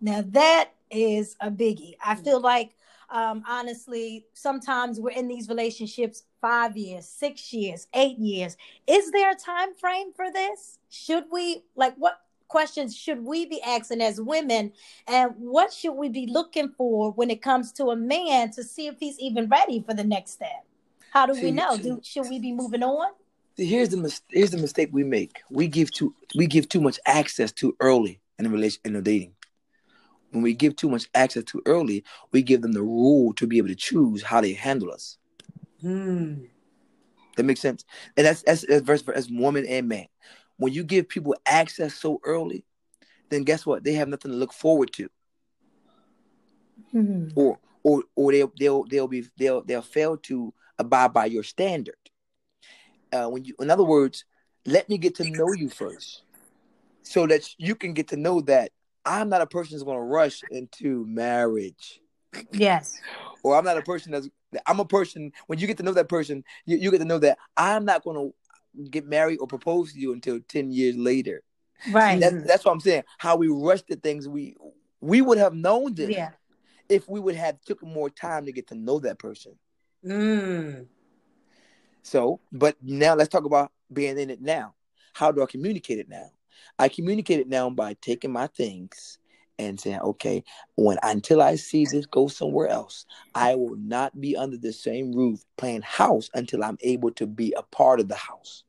Now, 0.00 0.24
that 0.28 0.70
is 0.90 1.36
a 1.40 1.50
biggie. 1.50 1.94
I 2.04 2.14
feel 2.14 2.40
like, 2.40 2.72
um, 3.10 3.42
honestly, 3.46 4.24
sometimes 4.32 4.98
we're 4.98 5.10
in 5.10 5.28
these 5.28 5.48
relationships 5.48 6.22
five 6.40 6.76
years, 6.76 7.06
six 7.06 7.52
years, 7.52 7.86
eight 7.92 8.18
years. 8.18 8.56
Is 8.86 9.10
there 9.10 9.30
a 9.30 9.34
time 9.34 9.74
frame 9.74 10.12
for 10.14 10.32
this? 10.32 10.78
Should 10.88 11.24
we, 11.30 11.64
like, 11.76 11.94
what 11.96 12.20
questions 12.50 12.94
should 12.94 13.24
we 13.24 13.46
be 13.46 13.62
asking 13.62 14.02
as 14.02 14.20
women? 14.20 14.72
And 15.06 15.32
what 15.38 15.72
should 15.72 15.92
we 15.92 16.08
be 16.10 16.26
looking 16.26 16.68
for 16.76 17.12
when 17.12 17.30
it 17.30 17.40
comes 17.40 17.72
to 17.72 17.86
a 17.86 17.96
man 17.96 18.50
to 18.52 18.64
see 18.64 18.88
if 18.88 18.96
he's 18.98 19.18
even 19.18 19.48
ready 19.48 19.82
for 19.86 19.94
the 19.94 20.04
next 20.04 20.32
step? 20.32 20.66
How 21.12 21.26
do 21.26 21.40
we 21.40 21.50
know? 21.50 21.76
see- 21.76 21.82
Do, 21.82 22.00
should 22.02 22.28
we 22.28 22.38
be 22.38 22.52
moving 22.52 22.82
on? 22.82 23.12
See, 23.56 23.66
here's 23.66 23.88
the 23.88 23.96
mis- 23.96 24.22
here's 24.28 24.50
the 24.50 24.58
mistake 24.58 24.90
we 24.92 25.04
make. 25.04 25.38
We 25.50 25.66
give 25.66 25.90
too 25.90 26.14
we 26.36 26.46
give 26.46 26.68
too 26.68 26.80
much 26.80 26.98
access 27.06 27.52
too 27.52 27.76
early 27.80 28.20
in 28.38 28.46
a 28.46 28.48
relation 28.48 28.80
in 28.84 28.96
a 28.96 29.02
dating. 29.02 29.34
When 30.30 30.42
we 30.42 30.54
give 30.54 30.76
too 30.76 30.88
much 30.88 31.08
access 31.14 31.44
too 31.44 31.60
early, 31.66 32.04
we 32.32 32.42
give 32.42 32.62
them 32.62 32.72
the 32.72 32.82
rule 32.82 33.32
to 33.34 33.46
be 33.46 33.58
able 33.58 33.68
to 33.68 33.74
choose 33.74 34.22
how 34.22 34.40
they 34.40 34.52
handle 34.52 34.92
us. 34.92 35.18
Mm. 35.82 36.48
That 37.36 37.42
makes 37.42 37.60
sense. 37.60 37.84
And 38.16 38.26
that's 38.26 38.42
that's, 38.42 38.64
that's 38.66 38.82
verse 38.84 39.02
for 39.02 39.14
as 39.14 39.30
woman 39.30 39.66
and 39.66 39.88
man. 39.88 40.06
When 40.60 40.74
you 40.74 40.84
give 40.84 41.08
people 41.08 41.34
access 41.46 41.94
so 41.94 42.20
early, 42.22 42.64
then 43.30 43.44
guess 43.44 43.64
what? 43.64 43.82
They 43.82 43.94
have 43.94 44.08
nothing 44.08 44.30
to 44.30 44.36
look 44.36 44.52
forward 44.52 44.92
to, 44.92 45.08
Mhm. 46.94 47.32
or 47.34 47.58
or 47.82 48.04
or 48.14 48.30
they'll 48.30 48.52
they'll 48.58 48.84
they'll 48.84 49.08
be 49.08 49.24
they'll 49.38 49.62
they'll 49.62 49.80
fail 49.80 50.18
to 50.18 50.52
abide 50.78 51.14
by 51.14 51.24
your 51.24 51.42
standard. 51.44 51.96
Uh, 53.10 53.28
when 53.28 53.44
you, 53.44 53.54
in 53.58 53.70
other 53.70 53.84
words, 53.84 54.26
let 54.66 54.86
me 54.90 54.98
get 54.98 55.14
to 55.14 55.24
know 55.24 55.50
you 55.52 55.70
first, 55.70 56.24
so 57.02 57.26
that 57.26 57.48
you 57.56 57.74
can 57.74 57.94
get 57.94 58.08
to 58.08 58.16
know 58.16 58.42
that 58.42 58.70
I'm 59.06 59.30
not 59.30 59.40
a 59.40 59.46
person 59.46 59.72
that's 59.74 59.82
going 59.82 59.96
to 59.96 60.02
rush 60.02 60.44
into 60.50 61.06
marriage. 61.06 62.02
Yes. 62.52 63.00
or 63.42 63.56
I'm 63.56 63.64
not 63.64 63.78
a 63.78 63.82
person 63.82 64.12
that's 64.12 64.28
I'm 64.66 64.78
a 64.80 64.84
person 64.84 65.32
when 65.46 65.58
you 65.58 65.66
get 65.66 65.78
to 65.78 65.82
know 65.82 65.94
that 65.94 66.08
person, 66.10 66.44
you, 66.66 66.76
you 66.76 66.90
get 66.90 66.98
to 66.98 67.04
know 67.06 67.18
that 67.18 67.38
I'm 67.56 67.84
not 67.86 68.04
gonna 68.04 68.28
get 68.90 69.06
married 69.06 69.38
or 69.38 69.46
propose 69.46 69.92
to 69.92 70.00
you 70.00 70.12
until 70.12 70.40
10 70.48 70.70
years 70.72 70.96
later. 70.96 71.42
Right. 71.90 72.20
That's 72.20 72.44
that's 72.44 72.64
what 72.64 72.72
I'm 72.72 72.80
saying. 72.80 73.04
How 73.18 73.36
we 73.36 73.48
rush 73.48 73.82
the 73.82 73.96
things 73.96 74.28
we 74.28 74.56
we 75.00 75.22
would 75.22 75.38
have 75.38 75.54
known 75.54 75.94
this 75.94 76.10
yeah. 76.10 76.30
if 76.88 77.08
we 77.08 77.20
would 77.20 77.36
have 77.36 77.60
took 77.62 77.82
more 77.82 78.10
time 78.10 78.44
to 78.46 78.52
get 78.52 78.68
to 78.68 78.74
know 78.74 78.98
that 79.00 79.18
person. 79.18 79.52
Mm. 80.04 80.86
So, 82.02 82.40
but 82.52 82.76
now 82.82 83.14
let's 83.14 83.30
talk 83.30 83.44
about 83.44 83.72
being 83.92 84.18
in 84.18 84.30
it 84.30 84.40
now. 84.40 84.74
How 85.14 85.32
do 85.32 85.42
I 85.42 85.46
communicate 85.46 85.98
it 85.98 86.08
now? 86.08 86.30
I 86.78 86.88
communicate 86.88 87.40
it 87.40 87.48
now 87.48 87.70
by 87.70 87.94
taking 88.00 88.32
my 88.32 88.46
things 88.46 89.18
and 89.68 89.78
saying, 89.78 90.00
okay, 90.00 90.42
when 90.76 90.98
until 91.02 91.42
I 91.42 91.56
see 91.56 91.84
this 91.84 92.06
go 92.06 92.28
somewhere 92.28 92.68
else, 92.68 93.04
I 93.34 93.54
will 93.54 93.76
not 93.76 94.18
be 94.20 94.36
under 94.36 94.56
the 94.56 94.72
same 94.72 95.12
roof 95.12 95.44
playing 95.56 95.82
house 95.82 96.30
until 96.34 96.64
I'm 96.64 96.78
able 96.80 97.10
to 97.12 97.26
be 97.26 97.52
a 97.56 97.62
part 97.62 98.00
of 98.00 98.08
the 98.08 98.16
house. 98.16 98.64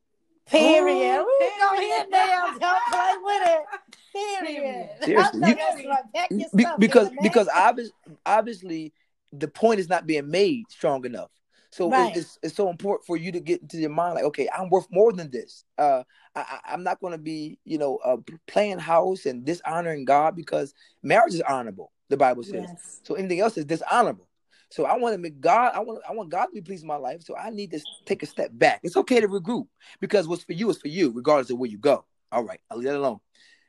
Period. 0.46 1.20
Ooh, 1.20 1.26
We 1.40 1.46
go 1.60 1.70
period. 1.76 1.92
ahead 1.92 2.10
now. 2.10 2.58
Don't 2.58 2.82
play 2.90 3.14
with 3.24 3.42
it. 3.46 4.44
Period. 4.46 4.90
Seriously, 5.02 5.40
I 5.42 5.46
know 5.46 5.48
you- 5.48 5.54
that's 5.54 5.86
right. 5.86 6.04
Pack 6.14 6.30
your 6.30 6.48
Be- 6.54 6.62
stuff, 6.64 6.78
because 6.78 7.10
because 7.22 7.48
obviously, 7.54 7.94
obviously 8.26 8.92
the 9.32 9.48
point 9.48 9.80
is 9.80 9.88
not 9.88 10.06
being 10.06 10.30
made 10.30 10.64
strong 10.70 11.06
enough. 11.06 11.30
So 11.72 11.88
Right. 11.88 12.14
it's 12.14 12.38
it's 12.42 12.54
so 12.54 12.68
important 12.68 13.06
for 13.06 13.16
you 13.16 13.32
to 13.32 13.40
get 13.40 13.62
into 13.62 13.78
your 13.78 13.90
mind 13.90 14.14
like, 14.14 14.24
okay, 14.24 14.48
I'm 14.56 14.68
worth 14.68 14.86
more 14.90 15.12
than 15.12 15.30
this. 15.30 15.64
Uh, 15.78 16.04
I, 16.36 16.40
I- 16.40 16.72
I'm 16.72 16.82
not 16.82 17.00
going 17.00 17.12
to 17.12 17.18
be, 17.18 17.58
you 17.64 17.78
know, 17.78 17.96
uh, 18.04 18.18
playing 18.46 18.78
house 18.78 19.24
and 19.24 19.44
dishonoring 19.44 20.04
God 20.04 20.36
because 20.36 20.74
marriage 21.02 21.34
is 21.34 21.40
honorable. 21.42 21.90
The 22.10 22.16
Bible 22.18 22.42
says. 22.44 22.66
Yes. 22.68 23.00
So 23.04 23.14
anything 23.14 23.40
else 23.40 23.56
is 23.56 23.64
dishonorable. 23.64 24.28
So 24.70 24.84
I 24.84 24.96
want 24.96 25.14
to 25.14 25.18
make 25.18 25.40
God. 25.40 25.72
I 25.74 25.80
want. 25.80 26.02
I 26.08 26.12
want 26.12 26.28
God 26.30 26.46
to 26.46 26.52
be 26.52 26.60
pleased 26.60 26.82
in 26.82 26.88
my 26.88 26.96
life. 26.96 27.22
So 27.22 27.36
I 27.36 27.50
need 27.50 27.70
to 27.72 27.80
take 28.06 28.22
a 28.22 28.26
step 28.26 28.50
back. 28.52 28.80
It's 28.82 28.96
okay 28.96 29.20
to 29.20 29.28
regroup 29.28 29.66
because 30.00 30.28
what's 30.28 30.44
for 30.44 30.52
you 30.52 30.70
is 30.70 30.78
for 30.78 30.88
you, 30.88 31.10
regardless 31.10 31.50
of 31.50 31.58
where 31.58 31.70
you 31.70 31.78
go. 31.78 32.04
All 32.30 32.44
right, 32.44 32.60
I'll 32.70 32.78
leave 32.78 32.88
that 32.88 32.96
alone. 32.96 33.20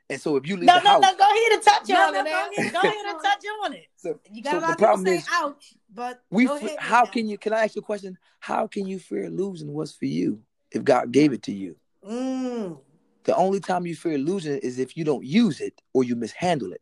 And 0.09 0.19
so 0.21 0.35
if 0.35 0.47
you 0.47 0.55
leave 0.55 0.65
no, 0.67 0.75
the 0.75 0.83
no, 0.83 0.89
house, 0.91 1.01
no. 1.01 1.15
Go 1.17 1.23
ahead 1.23 1.51
and 1.53 1.61
touch 1.63 1.89
No, 1.89 1.95
on 2.07 2.13
no, 2.13 2.19
it. 2.19 2.23
go 2.23 2.29
now. 2.31 2.49
ahead. 2.51 2.73
Go 2.73 2.79
ahead 2.79 3.05
and 3.07 3.19
touch 3.23 3.43
on 3.63 3.73
it. 3.73 3.85
so, 3.97 4.19
You 4.31 4.43
got 4.43 4.51
so 4.51 4.57
a 4.57 4.59
lot 4.59 4.67
the 4.67 4.71
of 4.73 4.77
people 4.77 4.85
problem 4.85 5.07
say 5.07 5.15
is 5.15 5.27
ouch, 5.31 5.73
but 5.93 6.23
we. 6.29 6.45
go 6.45 6.55
ahead, 6.57 6.75
how 6.79 7.05
can 7.05 7.27
you? 7.27 7.37
Can 7.37 7.53
I 7.53 7.63
ask 7.63 7.75
you 7.75 7.81
a 7.81 7.85
question? 7.85 8.17
How 8.39 8.67
can 8.67 8.85
you 8.85 8.99
fear 8.99 9.29
losing 9.29 9.73
what's 9.73 9.93
for 9.93 10.05
you 10.05 10.41
if 10.71 10.83
God 10.83 11.11
gave 11.11 11.33
it 11.33 11.43
to 11.43 11.51
you? 11.53 11.75
Mm. 12.07 12.79
The 13.23 13.35
only 13.35 13.61
time 13.61 13.85
you 13.85 13.95
fear 13.95 14.17
losing 14.17 14.57
is 14.57 14.79
if 14.79 14.97
you 14.97 15.05
don't 15.05 15.23
use 15.23 15.61
it 15.61 15.81
or 15.93 16.03
you 16.03 16.15
mishandle 16.15 16.73
it. 16.73 16.81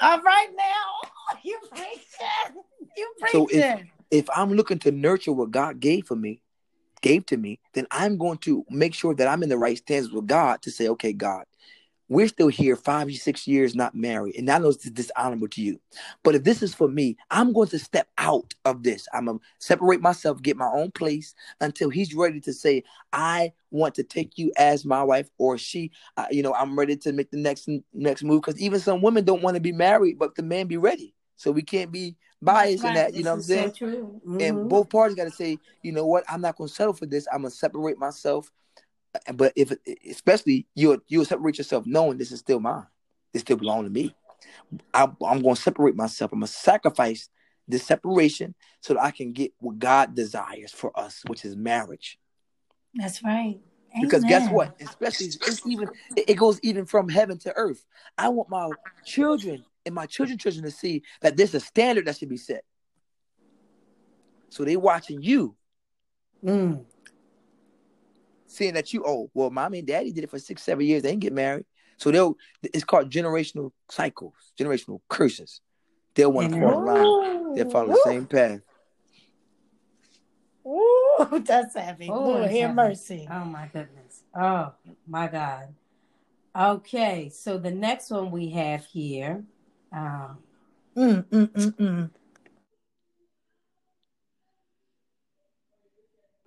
All 0.00 0.20
right 0.20 0.48
now. 0.56 1.08
You 1.42 1.58
preaching. 1.70 2.62
You 2.96 3.12
preaching. 3.18 3.48
So 3.48 3.48
if- 3.50 3.86
if 4.10 4.28
I'm 4.34 4.52
looking 4.54 4.78
to 4.80 4.90
nurture 4.90 5.32
what 5.32 5.50
God 5.50 5.80
gave 5.80 6.06
for 6.06 6.16
me, 6.16 6.40
gave 7.02 7.26
to 7.26 7.36
me, 7.36 7.60
then 7.74 7.86
I'm 7.90 8.16
going 8.16 8.38
to 8.38 8.64
make 8.70 8.94
sure 8.94 9.14
that 9.14 9.28
I'm 9.28 9.42
in 9.42 9.48
the 9.50 9.58
right 9.58 9.76
stands 9.76 10.10
with 10.10 10.26
God 10.26 10.62
to 10.62 10.70
say, 10.70 10.88
okay, 10.88 11.12
God, 11.12 11.44
we're 12.08 12.28
still 12.28 12.48
here 12.48 12.74
five, 12.76 13.12
six 13.14 13.46
years 13.46 13.74
not 13.74 13.94
married, 13.94 14.36
and 14.36 14.48
I 14.50 14.58
know 14.58 14.68
it's 14.68 14.88
dishonorable 14.90 15.48
to 15.48 15.62
you. 15.62 15.78
But 16.22 16.34
if 16.34 16.44
this 16.44 16.62
is 16.62 16.74
for 16.74 16.88
me, 16.88 17.16
I'm 17.30 17.52
going 17.52 17.68
to 17.68 17.78
step 17.78 18.08
out 18.18 18.54
of 18.64 18.82
this. 18.82 19.06
I'm 19.12 19.26
gonna 19.26 19.38
separate 19.58 20.00
myself, 20.00 20.42
get 20.42 20.56
my 20.56 20.70
own 20.72 20.90
place 20.90 21.34
until 21.60 21.90
He's 21.90 22.14
ready 22.14 22.40
to 22.40 22.52
say, 22.52 22.84
I 23.12 23.52
want 23.70 23.94
to 23.96 24.02
take 24.02 24.38
you 24.38 24.52
as 24.56 24.84
my 24.84 25.02
wife, 25.02 25.28
or 25.38 25.58
she, 25.58 25.90
uh, 26.16 26.26
you 26.30 26.42
know, 26.42 26.54
I'm 26.54 26.78
ready 26.78 26.96
to 26.96 27.12
make 27.12 27.30
the 27.30 27.36
next 27.38 27.68
next 27.92 28.22
move. 28.22 28.42
Because 28.42 28.60
even 28.60 28.80
some 28.80 29.02
women 29.02 29.24
don't 29.24 29.42
want 29.42 29.56
to 29.56 29.60
be 29.60 29.72
married, 29.72 30.18
but 30.18 30.34
the 30.34 30.42
man 30.42 30.66
be 30.66 30.76
ready. 30.76 31.14
So 31.36 31.52
we 31.52 31.62
can't 31.62 31.92
be 31.92 32.16
biased 32.42 32.84
in 32.84 32.94
that. 32.94 33.12
You 33.12 33.18
This 33.18 33.24
know 33.24 33.30
what 33.32 33.36
I'm 33.36 33.42
saying? 33.42 33.74
So. 33.78 33.86
Mhm. 34.26 34.40
and 34.40 34.68
both 34.68 34.90
parties 34.90 35.16
got 35.16 35.24
to 35.24 35.30
say, 35.30 35.58
you 35.82 35.92
know 35.92 36.06
what, 36.06 36.24
I'm 36.28 36.40
not 36.40 36.56
going 36.56 36.68
to 36.68 36.74
settle 36.74 36.92
for 36.92 37.06
this. 37.06 37.26
I'm 37.32 37.42
going 37.42 37.50
to 37.50 37.56
separate 37.56 37.98
myself. 37.98 38.50
But 39.34 39.52
if, 39.56 39.72
especially 40.08 40.66
you, 40.74 41.02
you'll 41.08 41.24
separate 41.24 41.58
yourself 41.58 41.86
knowing 41.86 42.18
this 42.18 42.32
is 42.32 42.40
still 42.40 42.60
mine. 42.60 42.86
This 43.32 43.42
still 43.42 43.56
belongs 43.56 43.86
to 43.86 43.90
me. 43.90 44.14
I, 44.94 45.04
I'm 45.04 45.42
going 45.42 45.54
to 45.54 45.60
separate 45.60 45.96
myself. 45.96 46.32
I'm 46.32 46.40
going 46.40 46.46
to 46.46 46.52
sacrifice 46.52 47.28
this 47.66 47.84
separation 47.84 48.54
so 48.80 48.94
that 48.94 49.02
I 49.02 49.10
can 49.10 49.32
get 49.32 49.52
what 49.58 49.78
God 49.78 50.14
desires 50.14 50.72
for 50.72 50.98
us, 50.98 51.22
which 51.26 51.44
is 51.44 51.56
marriage. 51.56 52.18
That's 52.94 53.22
right. 53.22 53.60
Because 54.00 54.24
guess 54.24 54.50
what? 54.50 54.76
Especially 54.80 55.26
it's 55.26 55.66
even 55.66 55.88
it 56.16 56.34
goes 56.34 56.60
even 56.62 56.84
from 56.84 57.08
heaven 57.08 57.38
to 57.38 57.52
earth. 57.56 57.84
I 58.16 58.28
want 58.28 58.48
my 58.48 58.70
children 59.04 59.64
and 59.84 59.94
my 59.94 60.06
children's 60.06 60.42
children 60.42 60.64
to 60.64 60.70
see 60.70 61.02
that 61.20 61.36
there's 61.36 61.54
a 61.54 61.60
standard 61.60 62.06
that 62.06 62.16
should 62.16 62.28
be 62.28 62.36
set. 62.36 62.64
So 64.50 64.64
they 64.64 64.76
watching 64.76 65.22
you 65.22 65.56
Mm. 66.44 66.84
Seeing 68.48 68.74
that 68.74 68.92
you 68.92 69.04
oh 69.06 69.30
well, 69.34 69.50
mommy 69.50 69.78
and 69.78 69.86
daddy 69.86 70.12
did 70.12 70.24
it 70.24 70.30
for 70.30 70.38
six, 70.38 70.62
seven 70.62 70.84
years, 70.84 71.02
they 71.02 71.10
didn't 71.10 71.22
get 71.22 71.32
married. 71.32 71.66
So 71.98 72.10
they'll 72.10 72.36
it's 72.62 72.84
called 72.84 73.10
generational 73.10 73.70
cycles, 73.88 74.34
generational 74.58 75.00
curses. 75.08 75.60
They'll 76.14 76.32
want 76.32 76.52
to 76.52 76.58
fall 76.58 76.72
in 76.72 76.84
line. 76.84 77.54
They'll 77.54 77.70
follow 77.70 77.88
the 77.88 77.96
same 77.96 78.26
path. 78.26 78.60
Ooh, 80.66 81.42
that's 81.44 81.76
heavy. 81.76 82.08
Oh, 82.10 82.20
Lord, 82.20 82.42
have 82.42 82.52
heavy. 82.52 82.72
mercy. 82.72 83.28
Oh 83.30 83.44
my 83.44 83.68
goodness. 83.72 84.24
Oh 84.38 84.72
my 85.06 85.28
God. 85.28 85.74
Okay, 86.58 87.30
so 87.32 87.56
the 87.58 87.70
next 87.70 88.10
one 88.10 88.30
we 88.30 88.50
have 88.50 88.84
here. 88.86 89.44
Um, 89.92 90.38
Mm, 90.98 91.24
mm, 91.26 91.48
mm, 91.52 92.10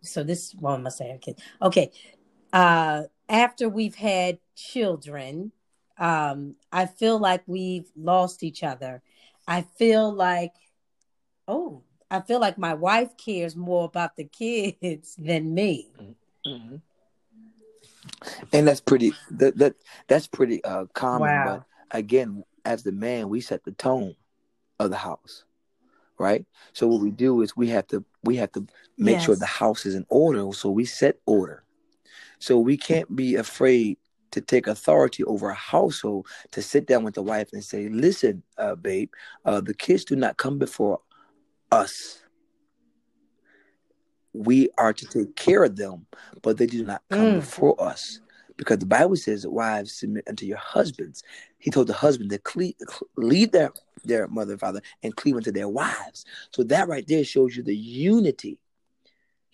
so 0.02 0.24
this 0.24 0.54
one 0.54 0.84
must 0.84 1.00
have 1.00 1.22
kids. 1.22 1.42
Okay. 1.62 1.92
Uh 2.54 3.04
after 3.30 3.70
we've 3.70 3.96
had 3.96 4.40
children, 4.56 5.54
um, 5.98 6.56
I 6.72 6.86
feel 6.86 7.18
like 7.18 7.44
we've 7.48 7.90
lost 7.96 8.44
each 8.44 8.62
other. 8.62 9.02
I 9.48 9.62
feel 9.62 10.12
like 10.12 10.54
oh, 11.48 11.84
I 12.10 12.20
feel 12.22 12.40
like 12.40 12.58
my 12.58 12.74
wife 12.74 13.16
cares 13.18 13.56
more 13.56 13.86
about 13.86 14.16
the 14.16 14.26
kids 14.26 15.16
than 15.20 15.54
me. 15.54 15.90
hmm 16.46 16.78
And 18.52 18.68
that's 18.68 18.82
pretty 18.82 19.14
that, 19.32 19.58
that 19.58 19.76
that's 20.08 20.28
pretty 20.28 20.64
uh 20.64 20.86
common. 20.94 21.30
Wow. 21.30 21.66
But 21.92 21.98
again, 21.98 22.44
as 22.66 22.84
the 22.84 22.92
man, 22.92 23.30
we 23.30 23.42
set 23.42 23.64
the 23.64 23.72
tone 23.72 24.16
of 24.80 24.90
the 24.90 24.98
house. 24.98 25.46
Right? 26.18 26.46
So 26.74 26.88
what 26.88 27.02
we 27.02 27.10
do 27.10 27.42
is 27.42 27.58
we 27.58 27.70
have 27.70 27.88
to 27.88 28.04
we 28.24 28.36
have 28.38 28.52
to 28.54 28.66
make 28.98 29.20
sure 29.20 29.36
the 29.36 29.46
house 29.46 29.86
is 29.86 29.96
in 29.96 30.06
order. 30.10 30.52
So 30.54 30.70
we 30.70 30.86
set 30.86 31.18
order. 31.26 31.64
So 32.40 32.60
we 32.60 32.78
can't 32.78 33.16
be 33.16 33.36
afraid 33.36 33.98
to 34.32 34.42
take 34.42 34.68
authority 34.68 35.24
over 35.26 35.50
a 35.50 35.56
household 35.56 36.28
to 36.52 36.62
sit 36.62 36.88
down 36.88 37.04
with 37.04 37.16
the 37.16 37.22
wife 37.22 37.50
and 37.54 37.64
say, 37.64 37.90
"Listen, 37.90 38.44
uh, 38.58 38.76
babe, 38.76 39.12
uh, 39.46 39.62
the 39.62 39.74
kids 39.74 40.06
do 40.06 40.16
not 40.16 40.38
come 40.38 40.58
before 40.58 41.02
us. 41.72 42.24
We 44.34 44.70
are 44.78 44.94
to 44.94 45.06
take 45.06 45.36
care 45.36 45.64
of 45.64 45.76
them, 45.76 46.08
but 46.42 46.58
they 46.58 46.66
do 46.66 46.86
not 46.86 47.04
come 47.10 47.32
Mm. 47.32 47.36
before 47.36 47.82
us." 47.82 48.22
Because 48.56 48.78
the 48.78 48.86
Bible 48.86 49.16
says, 49.16 49.42
that 49.42 49.52
"Wives 49.52 49.92
submit 49.92 50.28
unto 50.28 50.46
your 50.46 50.58
husbands." 50.58 51.24
He 51.58 51.72
told 51.72 51.88
the 51.88 51.94
husband 51.94 52.30
to 52.30 52.38
cle- 52.38 52.74
lead 53.18 53.52
their 53.52 53.72
their 54.04 54.28
mother 54.28 54.54
and 54.54 54.60
father 54.60 54.82
and 55.04 55.16
cleave 55.16 55.42
to 55.44 55.52
their 55.52 55.70
wives. 55.70 56.26
So 56.52 56.64
that 56.64 56.88
right 56.88 57.08
there 57.08 57.24
shows 57.24 57.56
you 57.56 57.64
the 57.64 57.76
unity 57.76 58.60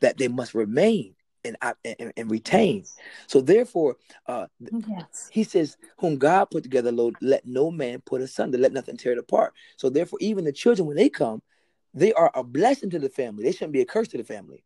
that 0.01 0.18
they 0.18 0.27
must 0.27 0.54
remain 0.54 1.16
and 1.44 1.58
and, 1.86 2.13
and 2.18 2.32
retain. 2.32 2.86
So 3.27 3.42
therefore, 3.42 3.98
uh, 4.25 4.48
Yes. 4.88 5.30
he 5.32 5.44
says, 5.44 5.77
"Whom 6.00 6.18
God 6.18 6.46
put 6.46 6.63
together, 6.63 6.92
Lord, 6.92 7.16
let 7.22 7.46
no 7.46 7.72
man 7.72 8.01
put 8.06 8.22
asunder. 8.22 8.58
Let 8.58 8.74
nothing 8.74 8.98
tear 8.98 9.13
it 9.13 9.18
apart." 9.18 9.54
So 9.77 9.89
therefore, 9.89 10.20
even 10.22 10.44
the 10.46 10.51
children 10.51 10.88
when 10.88 10.98
they 10.98 11.10
come, 11.10 11.42
they 11.94 12.13
are 12.13 12.32
a 12.36 12.44
blessing 12.44 12.89
to 12.92 13.00
the 13.00 13.10
family. 13.10 13.44
They 13.44 13.51
shouldn't 13.51 13.74
be 13.74 13.82
a 13.82 13.86
curse 13.86 14.08
to 14.10 14.18
the 14.18 14.24
family. 14.24 14.63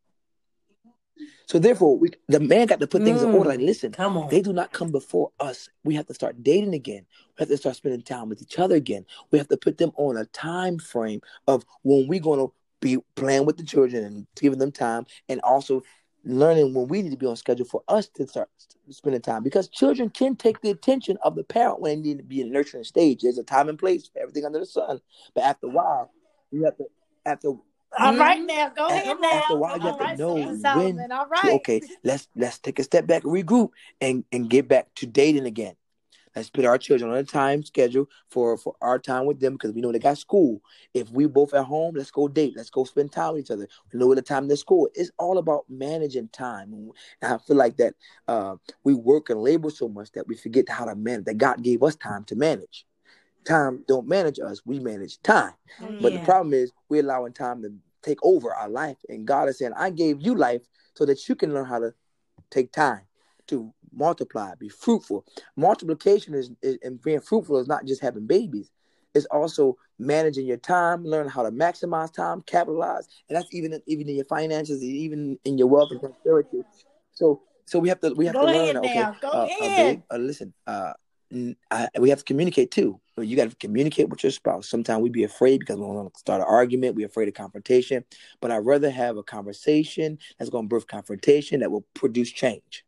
So 1.46 1.60
therefore, 1.60 1.98
we, 1.98 2.12
the 2.28 2.40
man 2.40 2.68
got 2.68 2.80
to 2.80 2.88
put 2.88 3.04
things 3.04 3.22
in 3.22 3.30
mm. 3.30 3.34
order. 3.34 3.50
Like, 3.50 3.60
listen, 3.60 3.92
Come 3.92 4.18
on. 4.18 4.30
they 4.30 4.42
do 4.42 4.54
not 4.54 4.72
come 4.72 4.92
before 4.92 5.32
us. 5.40 5.70
We 5.84 5.96
have 5.96 6.08
to 6.08 6.14
start 6.14 6.44
dating 6.44 6.74
again. 6.74 7.06
We 7.38 7.42
have 7.42 7.50
to 7.50 7.58
start 7.58 7.76
spending 7.76 8.02
time 8.04 8.30
with 8.30 8.42
each 8.42 8.58
other 8.58 8.76
again. 8.76 9.06
We 9.32 9.38
have 9.38 9.50
to 9.50 9.58
put 9.58 9.78
them 9.78 9.92
on 9.98 10.18
a 10.18 10.26
time 10.26 10.80
frame 10.80 11.22
of 11.48 11.66
when 11.84 12.08
we're 12.08 12.22
going 12.22 12.40
to 12.40 12.54
be 12.80 12.98
playing 13.16 13.46
with 13.46 13.58
the 13.58 13.64
children 13.64 14.04
and 14.04 14.28
giving 14.40 14.60
them 14.60 14.72
time, 14.72 15.06
and 15.30 15.40
also 15.42 15.84
learning 16.24 16.74
when 16.74 16.88
we 16.88 17.02
need 17.02 17.12
to 17.12 17.18
be 17.18 17.26
on 17.26 17.36
schedule 17.36 17.66
for 17.66 17.84
us 17.88 18.08
to 18.08 18.28
start 18.28 18.50
spending 18.90 19.22
time. 19.22 19.44
Because 19.44 19.68
children 19.68 20.10
can 20.10 20.36
take 20.36 20.62
the 20.62 20.70
attention 20.70 21.18
of 21.24 21.36
the 21.36 21.44
parent 21.44 21.80
when 21.80 22.02
they 22.02 22.10
need 22.10 22.18
to 22.20 22.24
be 22.24 22.42
in 22.42 22.52
nurturing 22.52 22.84
stage. 22.84 23.22
There's 23.22 23.38
a 23.38 23.44
time 23.44 23.70
and 23.70 23.78
place 23.78 24.08
for 24.08 24.20
everything 24.20 24.46
under 24.46 24.60
the 24.60 24.66
sun. 24.66 25.02
But 25.34 25.44
after 25.44 25.68
a 25.68 25.72
while, 25.72 26.12
you 26.52 26.64
have 26.66 26.78
to 26.78 26.86
after 27.26 27.54
All 28.00 28.14
Mhm. 28.14 28.20
right 28.20 28.42
now, 28.42 28.70
go 28.70 28.84
After- 28.88 28.96
ahead 28.96 29.18
now. 29.20 29.28
after 29.32 29.54
a 29.54 29.58
while, 29.58 29.78
you 29.78 29.84
have 29.84 30.00
All 30.02 30.08
to 30.08 30.18
know 30.18 30.36
Sister 30.38 30.50
when 30.50 30.62
Solomon, 30.62 31.10
to, 31.10 31.52
okay, 31.56 31.82
let's 32.04 32.28
let's 32.36 32.60
take 32.60 32.80
a 32.80 32.84
step 32.84 33.06
back, 33.06 33.24
regroup, 33.24 33.72
and 34.00 34.24
and 34.32 34.50
get 34.50 34.68
back 34.68 34.94
to 34.96 35.06
dating 35.06 35.46
again. 35.46 35.76
Let's 36.34 36.50
put 36.50 36.64
our 36.64 36.78
children 36.78 37.12
on 37.12 37.18
a 37.18 37.24
time 37.26 37.62
schedule 37.64 38.08
for 38.30 38.58
for 38.58 38.76
our 38.82 38.98
time 38.98 39.26
with 39.26 39.42
them 39.42 39.54
because 39.54 39.74
we 39.74 39.82
know 39.82 39.92
they 39.92 40.00
got 40.00 40.18
school. 40.18 40.62
If 40.94 41.12
we 41.12 41.26
both 41.28 41.54
at 41.54 41.66
home, 41.66 41.96
let's 41.96 42.12
go 42.12 42.30
date. 42.30 42.54
Let's 42.56 42.70
go 42.70 42.86
spend 42.86 43.12
time 43.12 43.34
with 43.34 43.42
each 43.44 43.52
other. 43.52 43.68
We 43.92 44.00
know 44.00 44.16
the 44.16 44.22
time 44.22 44.48
they're 44.48 44.56
school. 44.56 44.88
It's 44.94 45.12
all 45.20 45.38
about 45.40 45.66
managing 45.70 46.30
time. 46.30 46.72
And 46.74 46.94
I 47.22 47.38
feel 47.40 47.58
like 47.58 47.76
that 47.78 47.96
uh, 48.30 48.56
we 48.86 48.94
work 48.94 49.30
and 49.30 49.42
labor 49.42 49.70
so 49.70 49.90
much 49.90 50.14
that 50.14 50.26
we 50.26 50.38
forget 50.38 50.70
how 50.70 50.86
to 50.86 50.96
manage. 50.96 51.26
That 51.26 51.38
God 51.38 51.62
gave 51.62 51.84
us 51.84 51.98
time 51.98 52.24
to 52.26 52.36
manage. 52.38 52.86
Time 53.46 53.84
don't 53.88 54.08
manage 54.08 54.40
us. 54.40 54.62
We 54.66 54.80
manage 54.80 55.22
time. 55.22 55.54
But 56.00 56.14
the 56.14 56.20
problem 56.20 56.54
is 56.54 56.72
we're 56.90 57.02
allowing 57.04 57.34
time 57.34 57.62
to 57.64 57.74
take 58.02 58.20
over 58.24 58.54
our 58.54 58.70
life. 58.70 58.98
And 59.10 59.26
God 59.26 59.50
is 59.50 59.60
saying, 59.60 59.74
I 59.76 59.90
gave 59.90 60.22
you 60.22 60.36
life 60.36 60.62
so 60.96 61.06
that 61.06 61.28
you 61.28 61.36
can 61.36 61.54
learn 61.54 61.66
how 61.66 61.80
to 61.80 61.94
take 62.50 62.72
time 62.72 63.02
to 63.48 63.74
multiply, 63.94 64.54
be 64.56 64.70
fruitful. 64.70 65.26
Multiplication 65.56 66.34
is, 66.34 66.52
is 66.62 66.78
and 66.84 67.02
being 67.02 67.20
fruitful 67.20 67.58
is 67.58 67.68
not 67.68 67.86
just 67.86 68.02
having 68.02 68.28
babies. 68.28 68.72
It's 69.14 69.26
also 69.26 69.78
managing 70.00 70.46
your 70.46 70.58
time, 70.58 71.04
learning 71.04 71.32
how 71.32 71.44
to 71.44 71.52
maximize 71.52 72.14
time, 72.14 72.42
capitalize, 72.44 73.08
and 73.28 73.36
that's 73.36 73.54
even 73.54 73.82
even 73.86 74.08
in 74.08 74.16
your 74.16 74.26
finances, 74.26 74.82
even 74.84 75.38
in 75.44 75.58
your 75.58 75.68
wealth 75.68 75.92
and 75.92 76.00
prosperity. 76.00 76.64
So 77.14 77.42
so 77.66 77.80
we 77.80 77.90
have 77.90 78.00
to 78.02 78.14
we 78.14 78.26
have 78.28 78.36
Go 78.36 78.42
to 78.42 78.48
ahead 78.48 78.76
learn. 78.76 78.78
Okay, 78.86 79.00
now. 79.00 79.16
Go 79.22 79.28
uh, 79.30 79.32
uh, 79.32 79.48
ahead. 79.48 79.76
babe, 79.78 80.02
uh, 80.12 80.18
listen. 80.18 80.54
Uh, 80.66 80.94
n- 80.94 80.94
I, 81.70 81.88
we 82.00 82.10
have 82.10 82.20
to 82.20 82.26
communicate 82.26 82.72
too. 82.72 83.00
You 83.18 83.36
got 83.36 83.50
to 83.50 83.56
communicate 83.56 84.10
with 84.10 84.24
your 84.24 84.32
spouse. 84.32 84.68
Sometimes 84.68 85.02
we 85.02 85.10
be 85.10 85.24
afraid 85.24 85.60
because 85.60 85.78
we 85.78 85.84
don't 85.84 85.96
want 85.96 86.14
to 86.14 86.20
start 86.20 86.42
an 86.42 86.48
argument. 86.50 86.96
We're 86.96 87.06
afraid 87.06 87.28
of 87.28 87.34
confrontation. 87.34 88.04
But 88.42 88.52
I'd 88.52 88.66
rather 88.66 88.90
have 88.90 89.18
a 89.18 89.24
conversation 89.24 90.18
that's 90.38 90.50
going 90.50 90.66
to 90.66 90.70
birth 90.70 90.88
confrontation 90.88 91.60
that 91.62 91.72
will 91.72 91.86
produce 91.94 92.32
change. 92.32 92.84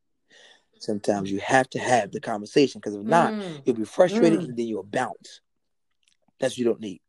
Sometimes 0.80 1.32
you 1.32 1.40
have 1.40 1.70
to 1.70 1.80
have 1.80 2.12
the 2.12 2.20
conversation 2.20 2.80
because 2.80 2.96
if 2.96 3.04
not, 3.04 3.34
Mm. 3.34 3.62
you'll 3.66 3.76
be 3.78 3.86
frustrated 3.86 4.40
Mm. 4.40 4.50
and 4.50 4.58
then 4.58 4.68
you'll 4.68 4.84
bounce. 4.84 5.42
That's 6.40 6.54
what 6.54 6.58
you 6.58 6.66
don't 6.66 6.82
need. 6.82 7.00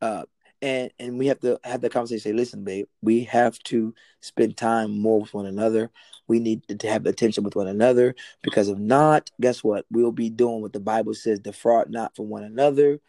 Uh, 0.00 0.24
and 0.60 0.90
and 0.98 1.18
we 1.18 1.28
have 1.28 1.38
to 1.40 1.60
have 1.62 1.80
the 1.80 1.90
conversation. 1.90 2.20
Say, 2.20 2.32
listen, 2.32 2.64
babe, 2.64 2.86
we 3.00 3.24
have 3.24 3.58
to 3.64 3.94
spend 4.20 4.56
time 4.56 4.98
more 4.98 5.20
with 5.20 5.34
one 5.34 5.46
another. 5.46 5.90
We 6.28 6.38
need 6.38 6.62
to 6.78 6.88
have 6.88 7.06
attention 7.06 7.42
with 7.42 7.56
one 7.56 7.66
another 7.66 8.14
because 8.42 8.68
if 8.68 8.78
not, 8.78 9.30
guess 9.40 9.64
what? 9.64 9.86
We'll 9.90 10.12
be 10.12 10.30
doing 10.30 10.60
what 10.60 10.72
the 10.72 10.80
Bible 10.80 11.14
says: 11.14 11.40
defraud 11.40 11.90
not 11.90 12.14
from 12.14 12.28
one 12.28 12.44
another, 12.44 13.00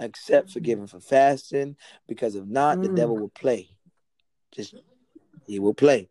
except 0.00 0.50
forgiving 0.50 0.86
for 0.86 1.00
fasting. 1.00 1.76
Because 2.06 2.36
if 2.36 2.46
not, 2.46 2.80
the 2.82 2.88
Mm. 2.88 2.96
devil 2.96 3.16
will 3.18 3.30
play. 3.30 3.68
Just 4.52 4.74
he 5.46 5.58
will 5.58 5.74
play. 5.74 6.08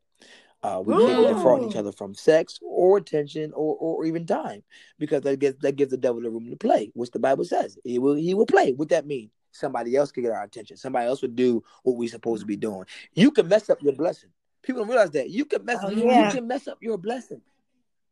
Uh, 0.63 0.81
we 0.83 0.93
can't 0.95 1.27
defraud 1.27 1.63
each 1.63 1.75
other 1.75 1.91
from 1.91 2.15
sex 2.15 2.59
or 2.63 2.97
attention 2.97 3.53
or, 3.53 3.77
or 3.79 4.05
even 4.05 4.25
time 4.25 4.63
because 4.97 5.21
that 5.21 5.37
gives 5.39 5.57
that 5.59 5.75
gives 5.75 5.91
the 5.91 5.97
devil 5.97 6.21
the 6.21 6.29
room 6.29 6.49
to 6.49 6.55
play, 6.57 6.91
which 6.95 7.11
the 7.11 7.19
Bible 7.19 7.45
says 7.45 7.77
he 7.83 7.99
will 7.99 8.15
he 8.15 8.33
will 8.33 8.45
play. 8.45 8.73
What 8.73 8.89
that 8.89 9.05
mean? 9.05 9.29
Somebody 9.51 9.95
else 9.95 10.11
can 10.11 10.23
get 10.23 10.31
our 10.33 10.43
attention. 10.43 10.75
Somebody 10.75 11.07
else 11.07 11.21
would 11.21 11.35
do 11.35 11.63
what 11.83 11.95
we 11.95 12.07
supposed 12.07 12.41
to 12.41 12.47
be 12.47 12.57
doing. 12.57 12.85
You 13.13 13.31
can 13.31 13.47
mess 13.47 13.69
up 13.69 13.81
your 13.81 13.93
blessing. 13.93 14.29
People 14.63 14.81
don't 14.81 14.89
realize 14.89 15.11
that 15.11 15.29
you 15.29 15.45
can 15.45 15.63
mess 15.65 15.79
Oh, 15.81 15.89
you 15.89 16.05
yeah. 16.05 16.31
can 16.31 16.47
mess 16.47 16.67
up 16.67 16.77
your 16.81 16.97
blessing. 16.97 17.41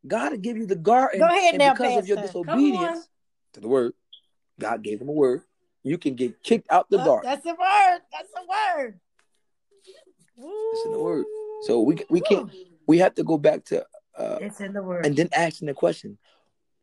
God 0.08 0.31
will 0.31 0.38
give 0.39 0.58
you 0.58 0.65
the 0.65 0.75
garden, 0.75 1.19
Go 1.19 1.27
ahead 1.27 1.55
and 1.55 1.60
now, 1.60 1.73
because 1.73 1.97
of 1.97 2.08
your 2.08 2.17
Pastor. 2.17 2.43
Come 2.43 2.60
on. 2.60 2.62
disobedience 2.62 3.10
to 3.53 3.60
the 3.60 3.67
word, 3.67 3.93
God 4.60 4.84
gave 4.84 5.01
him 5.01 5.10
a 5.10 5.13
word. 5.13 5.41
You 5.84 5.97
can 5.97 6.15
get 6.15 6.41
kicked 6.43 6.71
out 6.71 6.89
the 6.89 6.99
Uh, 6.99 7.05
garden. 7.05 7.29
that's 7.29 7.43
the 7.43 7.53
word. 7.55 7.99
That's 8.12 8.31
the 8.34 8.41
word. 8.47 8.99
That's 10.71 10.86
in 10.86 10.91
the 10.91 10.99
word. 10.99 11.25
So 11.63 11.81
we 11.81 11.97
we 12.10 12.21
can't. 12.21 12.51
We 12.88 12.99
have 12.99 13.15
to 13.15 13.23
go 13.23 13.38
back 13.38 13.65
to 13.65 13.86
uh, 14.17 14.38
It's 14.41 14.62
in 14.62 14.73
the 14.73 14.84
word. 14.84 15.05
and 15.05 15.15
then 15.15 15.29
asking 15.34 15.67
the 15.67 15.73
question 15.73 16.17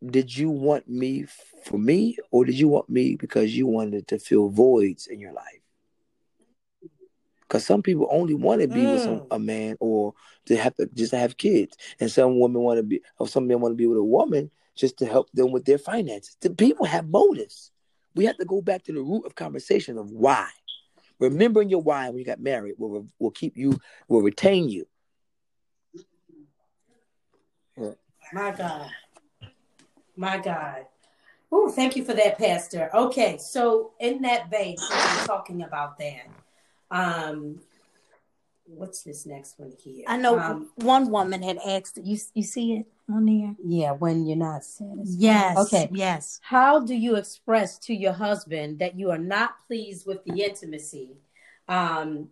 did 0.05 0.37
you 0.37 0.51
want 0.51 0.89
me 0.89 1.25
for 1.65 1.79
me 1.79 2.17
or 2.33 2.45
did 2.45 2.59
you 2.59 2.67
want 2.67 2.89
me 2.91 3.15
because 3.15 3.57
you 3.57 3.69
wanted 3.69 4.09
to 4.09 4.19
fill 4.19 4.49
voids 4.49 5.07
in 5.07 5.21
your 5.21 5.33
life 5.33 5.61
because 7.53 7.67
some 7.67 7.83
people 7.83 8.09
only 8.11 8.33
want 8.33 8.63
to 8.63 8.67
be 8.69 8.87
with 8.87 9.03
some, 9.03 9.21
Mm. 9.21 9.27
a 9.33 9.39
man 9.39 9.77
or 9.79 10.15
to 10.47 10.57
have 10.57 10.75
to 10.77 10.87
just 10.95 11.11
to 11.11 11.19
have 11.19 11.37
kids 11.37 11.77
and 12.01 12.11
some 12.11 12.41
women 12.41 12.63
want 12.63 12.79
to 12.79 12.83
be 12.83 13.03
or 13.19 13.29
some 13.29 13.47
men 13.47 13.61
want 13.61 13.73
to 13.73 13.77
be 13.77 13.87
with 13.87 13.99
a 13.99 14.03
woman 14.03 14.51
just 14.75 14.97
to 14.97 15.05
help 15.05 15.31
them 15.33 15.53
with 15.53 15.67
their 15.67 15.77
finances 15.77 16.35
the 16.41 16.49
people 16.49 16.87
have 16.87 17.07
motives 17.09 17.71
we 18.15 18.25
have 18.25 18.39
to 18.39 18.47
go 18.47 18.63
back 18.63 18.83
to 18.83 18.93
the 18.95 19.03
root 19.03 19.27
of 19.27 19.35
conversation 19.35 19.99
of 19.99 20.11
why 20.11 20.49
remembering 21.19 21.69
your 21.69 21.83
why 21.83 22.09
when 22.09 22.19
you 22.19 22.25
got 22.25 22.41
married 22.41 22.75
will, 22.79 23.07
will 23.19 23.31
keep 23.31 23.55
you 23.55 23.79
will 24.09 24.23
retain 24.23 24.71
you 24.71 24.87
My 28.33 28.51
God. 28.53 28.89
My 30.17 30.39
God. 30.39 30.87
Oh, 31.51 31.71
thank 31.71 31.97
you 31.97 32.05
for 32.05 32.15
that, 32.15 32.39
Pastor. 32.39 32.89
Okay, 32.95 33.37
so 33.37 33.93
in 34.01 34.23
that 34.23 34.49
vein, 34.49 34.77
we're 34.79 35.27
talking 35.27 35.65
about 35.65 35.99
that, 35.99 36.29
um, 36.93 37.61
what's 38.67 39.03
this 39.03 39.27
next 39.27 39.59
one 39.59 39.73
here? 39.83 40.05
I 40.07 40.17
know 40.17 40.39
Um, 40.39 40.71
one 40.77 41.11
woman 41.11 41.43
had 41.43 41.59
asked. 41.67 41.99
You 42.03 42.19
you 42.35 42.43
see 42.43 42.75
it 42.75 42.87
on 43.09 43.27
there? 43.27 43.55
yeah, 43.65 43.93
when 43.93 44.27
you're 44.27 44.37
not 44.37 44.65
satisfied. 44.65 45.05
Yes. 45.19 45.57
Okay. 45.67 45.89
Yes. 45.93 46.39
How 46.43 46.81
do 46.81 46.95
you 46.95 47.17
express 47.17 47.79
to 47.81 47.95
your 47.95 48.13
husband 48.13 48.79
that 48.79 48.99
you 48.99 49.11
are 49.11 49.19
not 49.19 49.51
pleased 49.67 50.07
with 50.07 50.25
the 50.25 50.43
intimacy? 50.45 51.17
Um, 51.69 52.29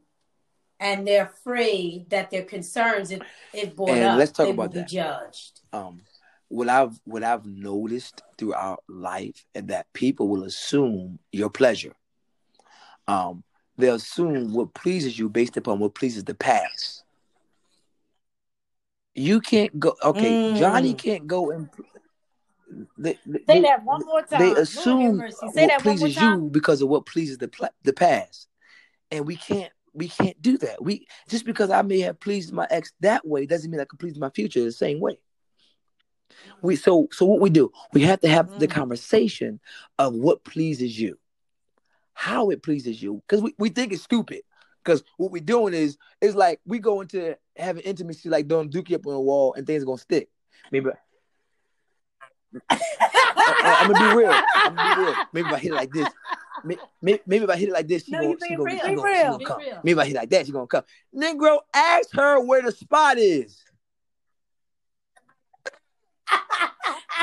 and 0.79 1.07
they're 1.07 1.27
afraid 1.27 2.09
that 2.11 2.31
their 2.31 2.45
concerns, 2.45 3.11
if, 3.11 3.21
if 3.53 3.77
brought 3.77 3.91
And 3.91 4.05
up, 4.05 4.19
let's 4.19 4.33
talk 4.33 4.47
they 4.47 4.53
about 4.53 4.75
will 4.75 4.83
be 4.83 4.89
judged. 4.89 5.61
um 5.73 6.03
what 6.49 6.69
I've 6.69 6.99
what 7.05 7.23
I've 7.23 7.47
noticed 7.47 8.23
throughout 8.37 8.83
life 8.89 9.45
is 9.55 9.65
that 9.67 9.87
people 9.93 10.27
will 10.29 10.45
assume 10.45 11.19
your 11.33 11.49
pleasure. 11.51 11.95
Um, 13.07 13.45
they'll 13.77 13.95
assume 13.95 14.53
what 14.53 14.75
pleases 14.75 15.19
you 15.19 15.29
based 15.29 15.57
upon 15.57 15.79
what 15.79 15.95
pleases 15.95 16.25
the 16.25 16.35
past. 16.35 17.05
You 19.15 19.41
can't 19.41 19.79
go. 19.79 19.97
Okay, 20.03 20.35
Mm. 20.35 20.57
Johnny 20.57 20.95
can't 20.95 21.27
go 21.27 21.51
and. 21.51 21.69
They, 22.97 23.19
they, 23.27 23.55
Say 23.55 23.61
that 23.63 23.85
one 23.85 24.05
more 24.07 24.23
time. 24.23 24.39
They 24.39 24.55
assume. 24.55 25.25
Say 25.29 25.37
what 25.37 25.55
that 25.55 25.59
one 25.59 25.69
more 25.69 25.81
pleases 25.81 26.23
you 26.23 26.49
because 26.53 26.81
of 26.81 26.89
what 26.89 27.05
pleases 27.07 27.39
the 27.39 27.51
the 27.83 27.93
past, 27.93 28.47
and 29.11 29.27
we 29.27 29.37
can't 29.37 29.73
we 29.93 30.09
can't 30.09 30.41
do 30.41 30.57
that. 30.59 30.83
We 30.83 31.09
just 31.29 31.45
because 31.45 31.71
I 31.71 31.83
may 31.83 32.01
have 32.01 32.21
pleased 32.21 32.53
my 32.53 32.67
ex 32.71 32.93
that 33.01 33.27
way 33.27 33.45
doesn't 33.47 33.71
mean 33.71 33.81
I 33.81 33.85
can 33.85 33.99
please 33.99 34.19
my 34.19 34.31
future 34.31 34.63
the 34.63 34.71
same 34.71 35.01
way. 35.01 35.19
We 36.63 36.77
so 36.77 37.09
so 37.11 37.27
what 37.27 37.41
we 37.41 37.51
do 37.51 37.73
we 37.93 38.03
have 38.03 38.21
to 38.21 38.29
have 38.29 38.59
the 38.61 38.69
Mm. 38.69 38.71
conversation 38.71 39.61
of 39.99 40.15
what 40.15 40.45
pleases 40.45 40.99
you, 40.99 41.19
how 42.21 42.51
it 42.51 42.63
pleases 42.63 43.03
you, 43.03 43.23
because 43.27 43.43
we, 43.43 43.55
we 43.59 43.71
think 43.71 43.95
it's 43.95 44.03
stupid. 44.03 44.43
Because 44.85 45.03
what 45.17 45.31
we're 45.31 45.43
doing 45.43 45.73
is 45.73 45.97
is 46.21 46.35
like 46.35 46.61
we 46.67 46.79
go 46.79 47.01
into 47.01 47.35
having 47.57 47.83
intimacy 47.83 48.29
like 48.29 48.47
doing 48.47 48.69
dookie 48.71 48.95
up 48.95 49.07
on 49.07 49.15
the 49.15 49.21
wall 49.21 49.55
and 49.55 49.67
things 49.67 49.83
are 49.83 49.87
gonna 49.87 49.97
stick. 49.97 50.29
Maybe 50.71 50.91
I, 52.69 52.79
am 53.81 53.91
gonna 53.91 54.11
be 54.11 54.17
real. 54.19 54.35
I'm 54.55 54.77
gonna 54.77 54.95
be 54.95 55.03
real. 55.03 55.15
Maybe 55.33 55.49
if 55.49 55.55
I 55.55 55.59
hit 55.59 55.73
it 55.73 55.77
like 55.77 55.93
this, 55.93 56.09
maybe, 56.63 57.21
maybe 57.27 57.45
if 57.45 57.51
I 57.51 57.57
hit 57.57 57.71
it 57.71 57.73
like 57.73 57.89
this, 57.89 58.05
she 58.05 58.13
No, 58.13 58.21
gonna, 58.21 58.35
she 58.47 58.55
gonna, 58.55 58.71
she 58.71 58.77
gonna, 58.77 59.17
she 59.17 59.25
gonna 59.25 59.45
come. 59.45 59.59
real. 59.59 59.81
Maybe 59.83 59.93
if 59.93 59.99
I 59.99 60.05
hit 60.05 60.17
it 60.17 60.19
like 60.19 60.31
that, 60.31 60.47
she 60.47 60.53
gonna 60.53 60.67
come. 60.67 60.85
Negro, 61.17 61.61
ask 61.73 62.13
her 62.13 62.45
where 62.45 62.61
the 62.61 62.73
spot 62.73 63.17
is. 63.17 63.65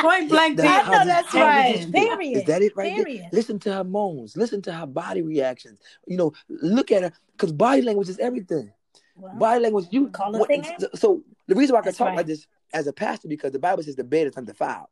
Point 0.02 0.30
blank. 0.30 0.58
That's 0.58 0.88
I 0.88 0.92
know 0.92 1.06
that's 1.06 1.34
right. 1.34 1.92
Period. 1.92 2.38
Is 2.38 2.44
that 2.46 2.62
it 2.62 2.76
right 2.76 2.94
Period. 2.94 3.22
there? 3.24 3.30
Listen 3.32 3.60
to 3.60 3.74
her 3.74 3.84
moans. 3.84 4.38
Listen 4.38 4.62
to 4.64 4.74
her 4.74 4.86
body 4.86 5.22
reactions. 5.22 5.80
You 6.06 6.18
know, 6.18 6.34
look 6.50 6.92
at 6.92 7.04
her 7.04 7.12
because 7.32 7.52
body 7.52 7.82
language 7.82 8.10
is 8.10 8.20
everything. 8.20 8.72
Well, 9.16 9.34
Body 9.36 9.62
language, 9.62 9.88
you. 9.90 10.10
Call 10.10 10.32
what- 10.34 10.50
so, 10.80 10.88
so 10.94 11.24
the 11.48 11.56
reason 11.56 11.74
why 11.74 11.80
I 11.80 11.82
can 11.82 11.88
That's 11.88 11.98
talk 11.98 12.08
right. 12.10 12.18
like 12.18 12.28
this 12.28 12.46
as 12.74 12.86
a 12.86 12.94
pastor 12.94 13.28
because 13.28 13.52
the 13.52 13.60
Bible 13.60 13.82
says 13.82 13.96
the 13.96 14.04
bed 14.04 14.28
is 14.28 14.38
undefiled. 14.38 14.88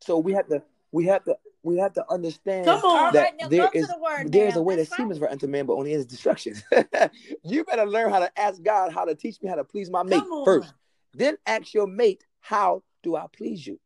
So 0.00 0.18
we 0.18 0.32
have 0.34 0.46
to, 0.48 0.62
we 0.92 1.06
have 1.06 1.24
to, 1.24 1.36
we 1.62 1.78
have 1.78 1.94
to 1.94 2.04
understand. 2.10 2.66
That 2.66 2.82
right, 2.82 3.50
there 3.50 3.70
is 3.72 3.88
the 3.88 3.98
word 3.98 4.32
there's 4.32 4.56
a 4.56 4.62
way 4.62 4.76
that 4.76 4.92
seems 4.92 5.18
right. 5.18 5.30
unto 5.30 5.46
man, 5.46 5.64
but 5.66 5.74
only 5.74 5.94
ends 5.94 6.04
destruction. 6.06 6.54
you 7.44 7.64
better 7.64 7.86
learn 7.86 8.10
how 8.10 8.18
to 8.18 8.38
ask 8.38 8.62
God 8.62 8.92
how 8.92 9.04
to 9.06 9.14
teach 9.14 9.40
me 9.42 9.48
how 9.48 9.56
to 9.56 9.64
please 9.64 9.90
my 9.90 10.02
mate 10.02 10.22
first. 10.44 10.72
Then 11.14 11.36
ask 11.46 11.72
your 11.72 11.86
mate, 11.86 12.24
how 12.40 12.82
do 13.02 13.16
I 13.16 13.26
please 13.32 13.66
you? 13.66 13.80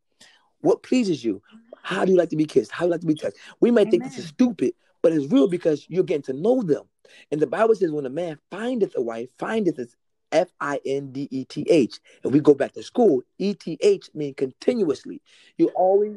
What 0.64 0.82
pleases 0.82 1.22
you? 1.22 1.42
How 1.82 2.06
do 2.06 2.12
you 2.12 2.16
like 2.16 2.30
to 2.30 2.36
be 2.36 2.46
kissed? 2.46 2.72
How 2.72 2.84
do 2.84 2.86
you 2.86 2.92
like 2.92 3.02
to 3.02 3.06
be 3.06 3.14
touched? 3.14 3.36
We 3.60 3.70
might 3.70 3.90
think 3.90 4.02
this 4.02 4.16
is 4.16 4.28
stupid, 4.28 4.72
but 5.02 5.12
it's 5.12 5.30
real 5.30 5.46
because 5.46 5.84
you're 5.90 6.04
getting 6.04 6.22
to 6.22 6.32
know 6.32 6.62
them. 6.62 6.84
And 7.30 7.38
the 7.38 7.46
Bible 7.46 7.74
says, 7.74 7.92
when 7.92 8.06
a 8.06 8.10
man 8.10 8.38
findeth 8.50 8.96
a 8.96 9.02
wife, 9.02 9.28
findeth 9.38 9.78
is 9.78 9.94
F 10.32 10.48
I 10.62 10.80
N 10.86 11.12
D 11.12 11.28
E 11.30 11.44
T 11.44 11.66
H. 11.68 12.00
And 12.22 12.32
we 12.32 12.40
go 12.40 12.54
back 12.54 12.72
to 12.72 12.82
school, 12.82 13.20
E 13.38 13.52
T 13.52 13.76
H 13.82 14.08
means 14.14 14.36
continuously. 14.38 15.20
You're 15.58 15.68
always 15.72 16.16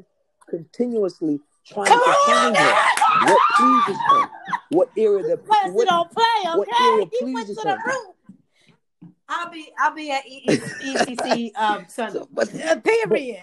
continuously 0.50 1.42
trying 1.66 1.90
Come 1.90 2.00
to 2.00 2.14
find 2.26 2.56
her. 2.56 2.76
What 3.26 3.42
pleases 3.58 4.02
her? 4.12 4.30
What 4.70 4.90
area 4.98 5.24
that 5.24 5.46
what, 5.46 5.86
don't 5.86 6.10
play, 6.10 6.24
what 6.46 6.70
okay? 6.70 6.84
area 6.86 7.06
He 7.12 7.18
pleases 7.20 7.58
the 7.58 7.70
her? 7.70 7.92
I'll 9.28 9.52
be 9.52 9.70
I'll 9.78 9.94
be 9.94 10.10
at 10.10 10.26
E- 10.26 10.62
E- 10.82 10.96
ECC 10.96 11.52
um 11.62 11.86
Sunday. 11.90 12.20
So, 12.20 12.30
but, 12.32 12.48
Uh, 12.56 12.80
period. 12.80 13.42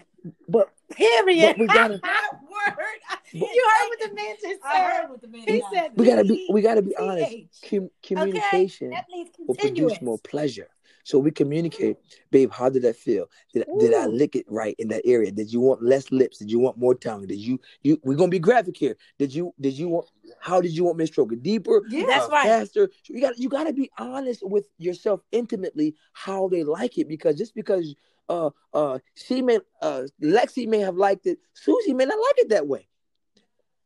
But 0.49 0.71
Period. 0.91 1.57
but 1.57 1.59
we 1.59 1.67
gotta 1.67 1.95
Word. 2.03 2.75
But- 2.77 3.33
you 3.33 3.41
heard 3.41 3.89
what 3.89 4.09
the 4.09 4.15
man 4.15 4.37
just 4.41 4.61
I 4.65 4.81
heard 4.81 5.09
said. 5.11 5.21
the 5.21 5.29
man 5.29 5.45
He 5.47 5.63
said. 5.73 5.93
we 5.97 6.07
gotta 6.07 6.25
be 6.25 6.49
we 6.51 6.63
gotta 6.63 6.83
be 6.83 6.97
honest. 6.97 7.35
Com- 7.69 7.91
communication 8.03 8.93
means 9.11 9.31
will 9.39 9.55
produce 9.55 10.01
more 10.01 10.19
pleasure. 10.19 10.69
So 11.07 11.19
we 11.19 11.31
communicate, 11.31 11.99
babe. 12.31 12.51
How 12.51 12.71
did 12.71 12.83
that 12.83 12.97
feel? 12.97 13.27
Did, 13.53 13.67
did 13.79 13.93
I 13.93 14.07
lick 14.07 14.37
it 14.37 14.47
right 14.49 14.75
in 14.79 14.89
that 14.89 15.03
area? 15.05 15.31
Did 15.31 15.53
you 15.53 15.61
want 15.61 15.83
less 15.83 16.11
lips? 16.11 16.39
Did 16.39 16.51
you 16.51 16.59
want 16.59 16.79
more 16.79 16.95
tongue? 16.95 17.27
Did 17.27 17.39
you 17.39 17.61
you? 17.83 18.01
We're 18.03 18.17
gonna 18.17 18.31
be 18.31 18.39
graphic 18.39 18.77
here. 18.77 18.97
Did 19.19 19.35
you 19.35 19.53
did 19.61 19.75
you 19.79 19.89
want? 19.89 20.07
How 20.41 20.63
did 20.63 20.73
you 20.73 20.83
want 20.85 20.97
me 20.97 21.05
to 21.05 21.13
stroke 21.13 21.33
it 21.33 21.43
deeper? 21.43 21.83
Yeah. 21.91 22.07
That's 22.07 22.25
uh, 22.27 22.31
right. 22.31 22.47
Faster. 22.47 22.91
So 23.03 23.13
you 23.13 23.21
got 23.21 23.39
you 23.39 23.51
got 23.51 23.65
to 23.65 23.75
be 23.75 23.91
honest 23.99 24.41
with 24.43 24.67
yourself 24.79 25.21
intimately 25.31 25.95
how 26.15 26.49
they 26.49 26.65
like 26.65 26.97
it 26.97 27.07
because 27.07 27.37
just 27.37 27.55
because 27.55 27.95
uh 28.29 28.51
uh 28.73 28.99
she 29.15 29.43
may 29.43 29.59
uh 29.83 30.03
Lexi 30.23 30.67
may 30.67 30.79
have 30.81 30.97
liked 30.97 31.27
it, 31.27 31.39
Susie 31.53 31.93
may 31.95 32.05
not 32.05 32.19
like 32.19 32.39
it 32.39 32.49
that 32.51 32.67
way. 32.67 32.89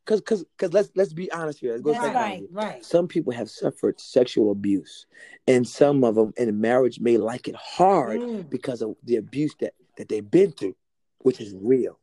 Cause 0.05 0.23
cause 0.23 0.45
cause 0.57 0.73
let's 0.73 0.91
let's 0.95 1.13
be 1.13 1.31
honest 1.33 1.59
here. 1.59 1.73
Let's 1.73 1.83
go 1.83 1.93
That's 1.93 2.15
right. 2.15 2.43
Right. 2.51 2.85
Some 2.85 3.09
people 3.09 3.33
have 3.35 3.51
suffered 3.51 4.01
sexual 4.01 4.51
abuse, 4.53 5.05
and 5.47 5.69
some 5.69 6.03
of 6.03 6.15
them 6.15 6.33
in 6.39 6.49
a 6.49 6.53
marriage 6.53 6.99
may 6.99 7.19
like 7.19 7.47
it 7.47 7.55
hard 7.57 8.21
Mm. 8.21 8.49
because 8.49 8.81
of 8.81 8.97
the 9.05 9.17
abuse 9.17 9.55
that 9.61 9.75
that 9.99 10.09
they've 10.09 10.31
been 10.31 10.53
through, 10.53 10.77
which 11.19 11.41
is 11.43 11.55
real. 11.61 11.99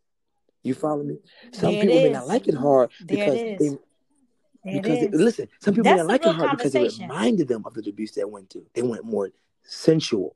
You 0.62 0.76
follow 0.76 1.02
me? 1.04 1.17
Some 1.52 1.71
There 1.74 1.82
people 1.82 2.02
may 2.02 2.10
not 2.12 2.28
like 2.28 2.48
it 2.48 2.54
hard 2.56 2.91
There 3.00 3.17
because 3.17 3.36
it 3.36 3.60
they. 3.60 3.69
There 3.69 4.82
because 4.82 5.00
they, 5.00 5.08
listen. 5.10 5.48
Some 5.62 5.74
people 5.76 5.91
may 5.91 5.98
not 5.98 6.08
like 6.08 6.26
it 6.26 6.36
hard 6.36 6.58
because 6.58 6.76
it 6.76 7.00
reminded 7.00 7.48
them 7.48 7.63
of 7.65 7.74
the 7.76 7.89
abuse 7.89 8.12
they 8.12 8.24
went 8.24 8.52
through. 8.52 8.65
They 8.74 8.82
went 8.84 9.04
more 9.06 9.32
sensual. 9.63 10.36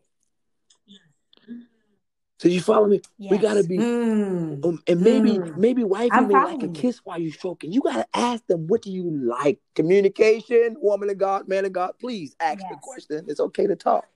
So 2.39 2.47
you 2.47 2.61
follow 2.61 2.87
me? 2.87 3.01
We 3.19 3.37
gotta 3.37 3.63
be 3.63 3.77
Mm. 3.79 4.65
um, 4.65 4.81
and 4.87 5.01
maybe 5.01 5.37
Mm. 5.37 5.57
maybe 5.57 5.83
wifey 5.83 6.09
I'm 6.11 6.27
may 6.27 6.33
like 6.35 6.63
a 6.63 6.69
kiss 6.69 6.99
while 7.03 7.19
you're 7.19 7.33
stroking. 7.33 7.71
You 7.71 7.81
gotta 7.81 8.07
ask 8.13 8.45
them, 8.47 8.67
what 8.67 8.81
do 8.81 8.91
you 8.91 9.09
like? 9.09 9.59
Communication, 9.75 10.77
woman 10.79 11.09
of 11.09 11.17
God, 11.17 11.47
man 11.47 11.65
of 11.65 11.73
God. 11.73 11.93
Please 11.99 12.35
ask 12.39 12.59
the 12.59 12.75
question. 12.81 13.25
It's 13.27 13.39
okay 13.41 13.67
to 13.67 13.75
talk. 13.75 14.07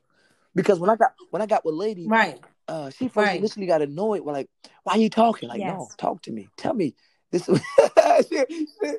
Because 0.56 0.80
when 0.80 0.90
I 0.90 0.96
got 0.96 1.14
when 1.32 1.42
I 1.42 1.46
got 1.46 1.66
with 1.66 1.76
lady, 1.76 2.08
Right. 2.08 2.40
uh, 2.68 2.90
she 2.92 3.08
first 3.10 3.28
Right. 3.28 3.40
initially 3.40 3.66
got 3.66 3.82
annoyed. 3.82 4.22
Well, 4.22 4.36
like, 4.36 4.50
why 4.84 4.94
are 4.94 5.00
you 5.00 5.10
talking? 5.10 5.50
Like, 5.50 5.60
no, 5.62 5.90
talk 5.98 6.22
to 6.24 6.32
me. 6.32 6.48
Tell 6.58 6.74
me 6.74 6.96
this. 7.32 7.46
she, 8.30 8.46
she, 8.48 8.94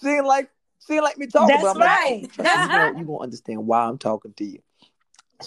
she 0.00 0.20
like 0.22 0.50
she 0.86 1.00
like 1.00 1.18
me 1.18 1.26
talking. 1.26 1.48
That's 1.62 1.76
right. 1.76 2.22
like, 2.38 2.38
you 2.38 2.98
you 3.00 3.04
gonna 3.06 3.18
understand 3.18 3.66
why 3.66 3.84
I'm 3.84 3.98
talking 3.98 4.32
to 4.34 4.44
you. 4.44 4.62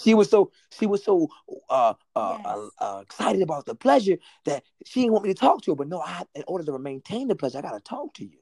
She 0.02 0.14
was 0.14 0.28
so 0.30 0.50
she 0.70 0.86
was 0.86 1.04
so 1.04 1.28
uh, 1.70 1.94
uh, 2.16 2.36
Yes. 2.44 2.70
uh, 2.80 2.96
uh, 2.96 3.00
excited 3.00 3.42
about 3.42 3.66
the 3.66 3.74
pleasure 3.74 4.16
that 4.44 4.64
she 4.84 5.00
didn't 5.00 5.12
want 5.12 5.24
me 5.26 5.32
to 5.32 5.38
talk 5.38 5.62
to 5.62 5.72
her. 5.72 5.76
But 5.76 5.88
no, 5.88 6.00
I 6.00 6.24
in 6.34 6.44
order 6.46 6.64
to 6.64 6.78
maintain 6.78 7.28
the 7.28 7.34
pleasure, 7.34 7.58
I 7.58 7.62
gotta 7.62 7.80
talk 7.80 8.14
to 8.14 8.24
you. 8.24 8.38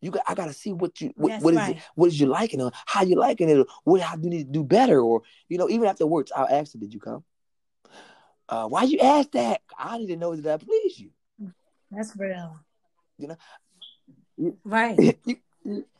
You 0.00 0.10
got 0.10 0.22
I 0.28 0.34
gotta 0.34 0.52
see 0.52 0.72
what 0.72 1.00
you 1.00 1.12
what, 1.16 1.40
what 1.42 1.54
is 1.54 1.58
right. 1.58 1.76
it 1.76 1.82
what 1.94 2.06
is 2.06 2.20
you 2.20 2.26
liking 2.26 2.60
or 2.60 2.70
how 2.86 3.02
you 3.02 3.16
liking 3.16 3.48
it 3.48 3.58
or 3.58 3.66
what 3.84 4.00
how 4.00 4.16
do 4.16 4.24
you 4.24 4.30
need 4.30 4.46
to 4.46 4.52
do 4.52 4.62
better 4.64 5.00
or 5.00 5.22
you 5.48 5.58
know 5.58 5.68
even 5.68 5.88
afterwards 5.88 6.30
I'll 6.34 6.48
ask 6.48 6.72
her, 6.74 6.78
did 6.78 6.94
you 6.94 7.00
come? 7.00 7.24
Uh, 8.48 8.66
why 8.66 8.84
you 8.84 8.98
ask 8.98 9.30
that? 9.32 9.60
I 9.76 9.98
need 9.98 10.06
to 10.08 10.16
know 10.16 10.34
that 10.36 10.60
I 10.60 10.64
please 10.64 10.98
you. 10.98 11.10
That's 11.90 12.14
real. 12.16 12.58
You 13.18 13.28
know, 13.28 14.56
right. 14.64 15.18
You- 15.24 15.36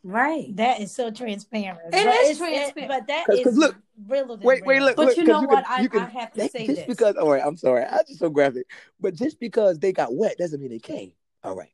Right. 0.05 0.57
That 0.57 0.81
is 0.81 0.92
so 0.94 1.11
transparent. 1.11 1.81
It 1.87 1.90
But 1.92 1.99
is 2.07 2.31
it's- 2.31 2.38
transparent. 2.38 2.88
but 2.88 3.07
that 3.09 3.27
'Cause- 3.27 3.38
'cause 3.44 3.53
is 3.53 3.59
look, 3.59 3.77
realer 4.07 4.37
than 4.37 4.47
wait, 4.47 4.64
wait, 4.64 4.81
look, 4.81 4.97
But 4.97 5.07
look, 5.09 5.16
you 5.16 5.23
'cause 5.25 5.29
know 5.29 5.40
you 5.42 5.49
what? 5.49 5.64
can- 5.64 5.79
I- 5.79 5.83
you 5.83 5.88
can- 5.88 6.01
I 6.01 6.09
have 6.11 6.33
to 6.33 6.38
they- 6.40 6.49
say 6.49 6.66
just 6.66 6.77
this. 6.77 6.87
because. 6.87 7.16
All 7.16 7.31
right, 7.31 7.42
I'm 7.44 7.57
sorry. 7.57 7.85
I 7.85 7.99
just 8.07 8.18
so 8.21 8.31
graphic, 8.31 8.66
but 9.01 9.14
just 9.14 9.38
because 9.40 9.79
they 9.79 9.92
got 9.92 10.14
wet 10.14 10.38
doesn't 10.38 10.61
mean 10.61 10.71
they 10.71 10.79
came. 10.79 11.12
All 11.44 11.55
right, 11.55 11.73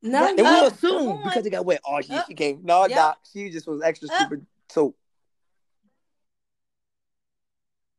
No. 0.00 0.26
and 0.28 0.40
Uh, 0.40 0.42
we'll 0.42 0.70
come 0.70 0.72
assume 0.72 1.08
on. 1.08 1.22
because 1.24 1.44
they 1.44 1.50
got 1.50 1.64
wet. 1.64 1.80
Oh, 1.86 2.00
she, 2.00 2.12
Uh, 2.12 2.22
she 2.26 2.34
came. 2.34 2.60
No, 2.64 2.82
yep. 2.86 2.90
doc, 2.96 3.18
she 3.30 3.50
just 3.50 3.66
was 3.66 3.82
extra 3.82 4.08
Uh, 4.10 4.18
stupid. 4.18 4.46
So 4.70 4.94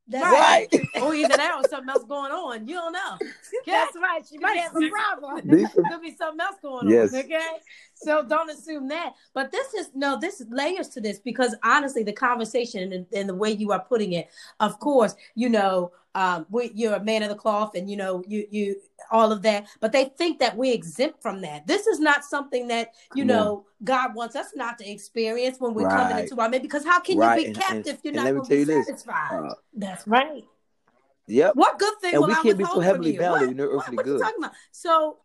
That's 0.07 0.23
right. 0.25 0.67
or 1.01 1.15
either 1.15 1.29
that 1.37 1.55
or 1.63 1.67
something 1.69 1.89
else 1.89 2.03
going 2.03 2.31
on. 2.31 2.67
You 2.67 2.75
don't 2.75 2.91
know. 2.91 3.17
That's 3.65 3.95
right. 3.95 4.21
She 4.29 4.37
might 4.37 4.57
have 4.57 4.73
some 4.73 4.89
problem. 4.89 5.41
These 5.57 5.71
some- 5.73 5.85
Could 5.85 6.01
be 6.01 6.15
something 6.15 6.41
else 6.41 6.57
going 6.61 6.89
Yes. 6.89 7.13
on. 7.13 7.19
Okay. 7.21 7.39
So 7.93 8.23
don't 8.23 8.49
assume 8.49 8.89
that. 8.89 9.13
But 9.33 9.51
this 9.51 9.73
is 9.73 9.91
no, 9.95 10.19
this 10.19 10.41
is 10.41 10.47
layers 10.49 10.89
to 10.89 11.01
this 11.01 11.19
because 11.19 11.55
honestly, 11.63 12.03
the 12.03 12.11
conversation 12.13 12.91
and, 12.91 13.05
and 13.13 13.29
the 13.29 13.33
way 13.35 13.51
you 13.51 13.71
are 13.71 13.79
putting 13.79 14.13
it, 14.13 14.29
of 14.59 14.77
course, 14.79 15.15
you 15.35 15.47
know, 15.49 15.91
um, 16.15 16.45
we, 16.49 16.71
you're 16.75 16.93
a 16.95 17.03
man 17.03 17.23
of 17.23 17.29
the 17.29 17.35
cloth, 17.35 17.75
and 17.75 17.89
you 17.89 17.97
know, 17.97 18.23
you 18.27 18.45
you 18.51 18.75
all 19.11 19.31
of 19.31 19.41
that. 19.43 19.67
But 19.79 19.91
they 19.91 20.05
think 20.05 20.39
that 20.39 20.55
we 20.55 20.71
exempt 20.71 21.21
from 21.21 21.41
that. 21.41 21.65
This 21.67 21.87
is 21.87 21.99
not 21.99 22.23
something 22.23 22.67
that 22.69 22.91
you 23.15 23.23
Come 23.23 23.31
on. 23.31 23.37
know 23.37 23.65
God 23.83 24.15
wants 24.15 24.35
us 24.35 24.47
not 24.55 24.77
to 24.79 24.89
experience 24.89 25.59
when 25.59 25.73
we're 25.73 25.87
Right. 25.87 26.09
coming 26.09 26.23
into 26.23 26.39
our 26.41 26.49
man. 26.49 26.61
Because 26.61 26.85
how 26.85 26.99
can 26.99 27.17
Right, 27.17 27.35
you 27.39 27.41
be 27.41 27.47
and- 27.47 27.57
captive 27.59 27.77
and- 27.87 27.87
if 27.87 27.99
you're 28.03 28.13
not 28.13 28.25
let 28.25 28.35
me 28.35 28.41
tell 28.41 28.57
you 28.57 28.65
be 28.65 28.73
this, 28.73 28.85
satisfied? 28.87 29.31
Uh, 29.49 29.53
That's 29.73 30.07
right. 30.07 30.43
yep. 31.27 31.55
what 31.55 31.79
good 31.79 31.93
thing 32.01 32.13
And 32.15 32.21
will 32.21 32.27
we 32.29 32.35
can't 32.35 32.57
be 32.57 32.63
so 32.65 32.79
heavily 32.79 33.15
from 33.15 33.23
you? 33.25 33.29
bound 33.31 33.35
that 33.35 33.39
What? 33.41 33.47
we 33.49 33.53
know 33.55 33.67
What, 33.69 33.75
earthly 33.83 33.97
what 33.97 34.05
you 34.05 34.11
good. 34.13 34.21
talking 34.21 34.37
about? 34.39 34.53
So, 34.71 35.17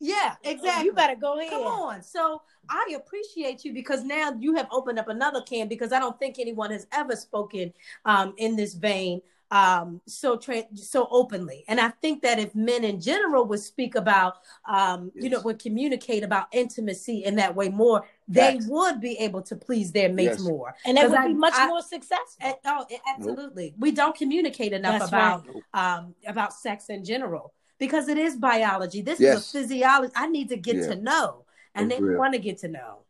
yeah, 0.00 0.36
exactly. 0.44 0.84
You 0.86 0.92
better 0.92 1.16
go 1.16 1.38
ahead. 1.38 1.50
Come 1.50 1.62
on. 1.66 2.02
So 2.02 2.42
I 2.68 2.94
appreciate 2.96 3.64
you 3.64 3.72
because 3.72 4.04
now 4.04 4.32
you 4.38 4.54
have 4.56 4.68
opened 4.70 4.98
up 4.98 5.08
another 5.08 5.40
can 5.42 5.68
because 5.68 5.92
I 5.92 5.98
don't 5.98 6.18
think 6.18 6.38
anyone 6.38 6.70
has 6.70 6.86
ever 6.92 7.16
spoken 7.16 7.72
um, 8.04 8.34
in 8.36 8.56
this 8.56 8.74
vein 8.74 9.20
um, 9.50 10.02
so 10.06 10.36
tra- 10.36 10.66
so 10.74 11.08
openly. 11.10 11.64
And 11.68 11.80
I 11.80 11.88
think 11.88 12.20
that 12.20 12.38
if 12.38 12.54
men 12.54 12.84
in 12.84 13.00
general 13.00 13.46
would 13.46 13.60
speak 13.60 13.94
about, 13.94 14.34
um, 14.68 15.10
you 15.14 15.30
know, 15.30 15.40
would 15.40 15.58
communicate 15.58 16.22
about 16.22 16.48
intimacy 16.52 17.24
in 17.24 17.36
that 17.36 17.56
way 17.56 17.70
more, 17.70 18.04
they 18.28 18.52
Facts. 18.58 18.66
would 18.68 19.00
be 19.00 19.14
able 19.18 19.40
to 19.44 19.56
please 19.56 19.90
their 19.90 20.10
mates 20.10 20.32
Yes. 20.38 20.40
more. 20.40 20.74
And 20.84 20.98
that 20.98 21.04
'Cause 21.04 21.10
would 21.12 21.18
I- 21.20 21.28
be 21.28 21.32
much 21.34 21.54
I- 21.56 21.66
more 21.66 21.80
successful. 21.80 22.40
And- 22.42 22.56
oh, 22.66 22.84
absolutely. 23.16 23.74
We 23.78 23.90
don't 23.90 24.14
communicate 24.14 24.74
enough 24.74 24.98
That's 24.98 25.08
about 25.08 25.46
right. 25.72 25.98
um, 25.98 26.14
about 26.26 26.52
sex 26.52 26.90
in 26.90 27.02
general 27.02 27.54
because 27.78 28.08
it 28.08 28.18
is 28.18 28.36
biology. 28.36 29.02
This 29.02 29.20
Yes. 29.20 29.38
is 29.38 29.54
a 29.54 29.58
physiology. 29.58 30.12
I 30.16 30.26
need 30.28 30.48
to 30.50 30.56
get 30.56 30.76
Yeah. 30.76 30.94
to 30.94 30.96
know, 30.96 31.44
and 31.74 31.90
That's 31.90 32.00
they 32.00 32.06
real. 32.06 32.18
want 32.18 32.34
to 32.34 32.38
get 32.40 32.58
to 32.58 32.68
know. 32.68 33.00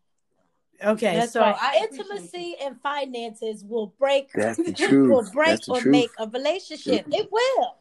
Okay, 0.84 1.14
That's 1.16 1.32
so 1.32 1.40
right. 1.40 1.56
I 1.60 1.84
appreciate 1.84 2.06
Intimacy 2.10 2.56
and 2.62 2.80
finances 2.80 3.64
will 3.64 3.88
break 3.98 4.30
That's 4.32 4.58
the 4.58 4.72
truth. 4.74 5.10
will 5.10 5.30
break 5.32 5.56
That's 5.56 5.66
the 5.66 5.72
or 5.72 5.80
truth. 5.80 5.92
make 5.92 6.10
a 6.18 6.28
relationship. 6.28 7.06
It 7.10 7.28
will. 7.32 7.76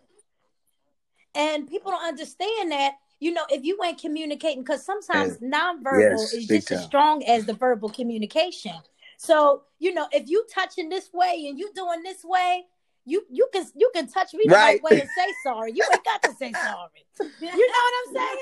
And 1.36 1.68
people 1.68 1.92
don't 1.92 2.04
understand 2.04 2.72
that. 2.72 2.94
You 3.20 3.32
know, 3.34 3.46
if 3.50 3.64
you 3.64 3.78
ain't 3.84 4.00
communicating, 4.00 4.62
because 4.64 4.86
sometimes 4.86 5.38
nonverbal 5.40 6.00
Yes, 6.00 6.34
is 6.34 6.48
big 6.48 6.62
just 6.62 6.72
as 6.72 6.84
strong 6.84 7.24
as 7.24 7.46
the 7.46 7.54
verbal 7.54 7.90
communication. 7.90 8.74
So, 9.18 9.64
you 9.80 9.94
know, 9.94 10.08
if 10.12 10.30
you 10.30 10.46
touching 10.54 10.90
this 10.90 11.12
way 11.14 11.46
and 11.48 11.58
you 11.58 11.72
doing 11.74 12.04
this 12.04 12.24
way, 12.24 12.66
you 13.08 13.24
you 13.32 13.48
can 13.54 13.66
you 13.76 13.90
can 13.96 14.08
touch 14.08 14.34
me 14.34 14.44
the 14.46 14.54
right, 14.54 14.80
Right. 14.84 14.84
way 14.84 15.02
and 15.02 15.10
say 15.10 15.34
sorry. 15.44 15.72
You 15.74 15.84
ain't 15.92 16.04
got 16.06 16.22
to 16.24 16.34
say 16.36 16.54
sorry. 16.54 17.06
You 17.40 17.48
know 17.50 17.84
what 17.86 17.94
I'm 18.00 18.16
saying? 18.16 18.38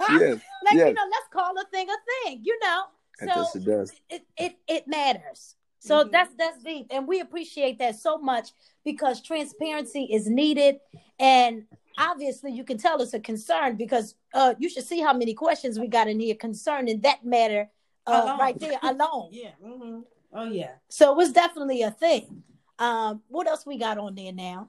yes, 0.20 0.40
like 0.66 0.74
yes. 0.76 0.88
you 0.88 0.94
know, 0.94 1.08
let's 1.10 1.28
call 1.32 1.52
a 1.58 1.64
thing 1.72 1.88
a 1.88 1.96
thing. 2.28 2.40
You 2.44 2.58
know, 2.62 2.82
It 3.20 3.30
so 3.30 3.34
does. 3.42 3.56
It 3.56 3.64
does. 3.64 3.92
it 4.10 4.22
it, 4.36 4.56
it 4.68 4.88
matters. 4.88 5.56
So 5.80 6.04
Mhm. 6.04 6.10
that's 6.12 6.34
that's 6.36 6.62
deep, 6.62 6.86
and 6.90 7.08
we 7.08 7.20
appreciate 7.20 7.78
that 7.78 7.96
so 7.96 8.18
much 8.18 8.50
because 8.84 9.22
transparency 9.22 10.04
is 10.04 10.28
needed, 10.28 10.80
and 11.18 11.64
obviously 11.96 12.52
you 12.52 12.64
can 12.64 12.78
tell 12.78 13.00
it's 13.00 13.14
a 13.14 13.20
concern 13.20 13.76
because 13.76 14.14
uh, 14.34 14.54
you 14.58 14.68
should 14.68 14.84
see 14.84 15.00
how 15.00 15.12
many 15.12 15.34
questions 15.34 15.78
we 15.78 15.86
got 15.88 16.08
in 16.08 16.20
here 16.20 16.34
concerning 16.34 17.00
that 17.00 17.24
matter 17.24 17.70
uh, 18.06 18.36
right 18.38 18.58
there 18.58 18.78
alone. 18.82 19.28
Yeah. 19.32 19.50
hmm 19.62 20.00
Oh 20.32 20.44
yeah. 20.44 20.72
So 20.90 21.10
it 21.12 21.16
was 21.16 21.32
definitely 21.32 21.82
a 21.82 21.90
thing. 21.90 22.42
Um, 22.78 23.22
what 23.28 23.46
else 23.46 23.66
we 23.66 23.78
got 23.78 23.98
on 23.98 24.14
there 24.14 24.32
now? 24.32 24.68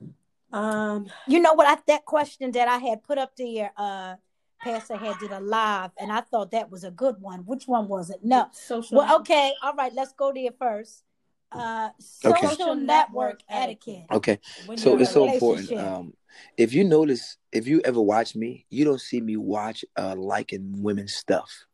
Um. 0.51 1.07
You 1.27 1.39
know 1.39 1.53
what? 1.53 1.67
I, 1.67 1.81
that 1.87 2.05
question 2.05 2.51
that 2.51 2.67
I 2.67 2.77
had 2.77 3.03
put 3.03 3.17
up 3.17 3.35
there, 3.37 3.71
uh, 3.77 4.15
Pastor 4.63 4.97
had 4.97 5.17
did 5.19 5.31
a 5.31 5.39
live, 5.39 5.91
and 5.99 6.11
I 6.11 6.21
thought 6.21 6.51
that 6.51 6.71
was 6.71 6.83
a 6.83 6.91
good 6.91 7.21
one. 7.21 7.41
Which 7.41 7.67
one 7.67 7.87
was 7.87 8.09
it? 8.09 8.19
No. 8.23 8.47
Social. 8.51 8.97
Well, 8.97 9.19
okay, 9.19 9.53
all 9.61 9.75
right. 9.75 9.93
Let's 9.93 10.13
go 10.13 10.33
there 10.33 10.51
first. 10.57 11.03
Uh, 11.51 11.89
Okay. 12.25 12.47
social 12.47 12.75
network 12.75 13.41
etiquette. 13.49 14.05
Okay. 14.11 14.39
So 14.75 14.97
it's 14.99 15.11
so 15.11 15.27
important. 15.27 15.71
Um, 15.79 16.13
if 16.57 16.73
you 16.73 16.83
notice, 16.83 17.37
if 17.51 17.67
you 17.67 17.81
ever 17.83 17.99
watch 17.99 18.35
me, 18.35 18.65
you 18.69 18.85
don't 18.85 19.01
see 19.01 19.19
me 19.19 19.35
watch 19.35 19.83
uh 19.97 20.15
liking 20.15 20.83
women's 20.83 21.15
stuff. 21.15 21.65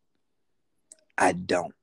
I 1.17 1.33
don't. 1.33 1.73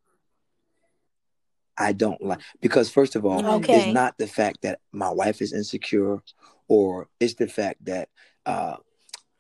I 1.79 1.93
don't 1.93 2.23
like 2.23 2.41
because 2.61 2.91
first 2.91 3.17
of 3.17 3.25
all, 3.25 3.45
Okay. 3.57 3.79
it's 3.79 3.93
not 3.93 4.17
the 4.19 4.27
fact 4.27 4.63
that 4.63 4.81
my 4.93 5.11
wife 5.11 5.41
is 5.41 5.53
insecure, 5.53 6.23
or 6.69 7.09
it's 7.19 7.35
the 7.35 7.47
fact 7.49 7.85
that 7.87 8.09
uh 8.47 8.77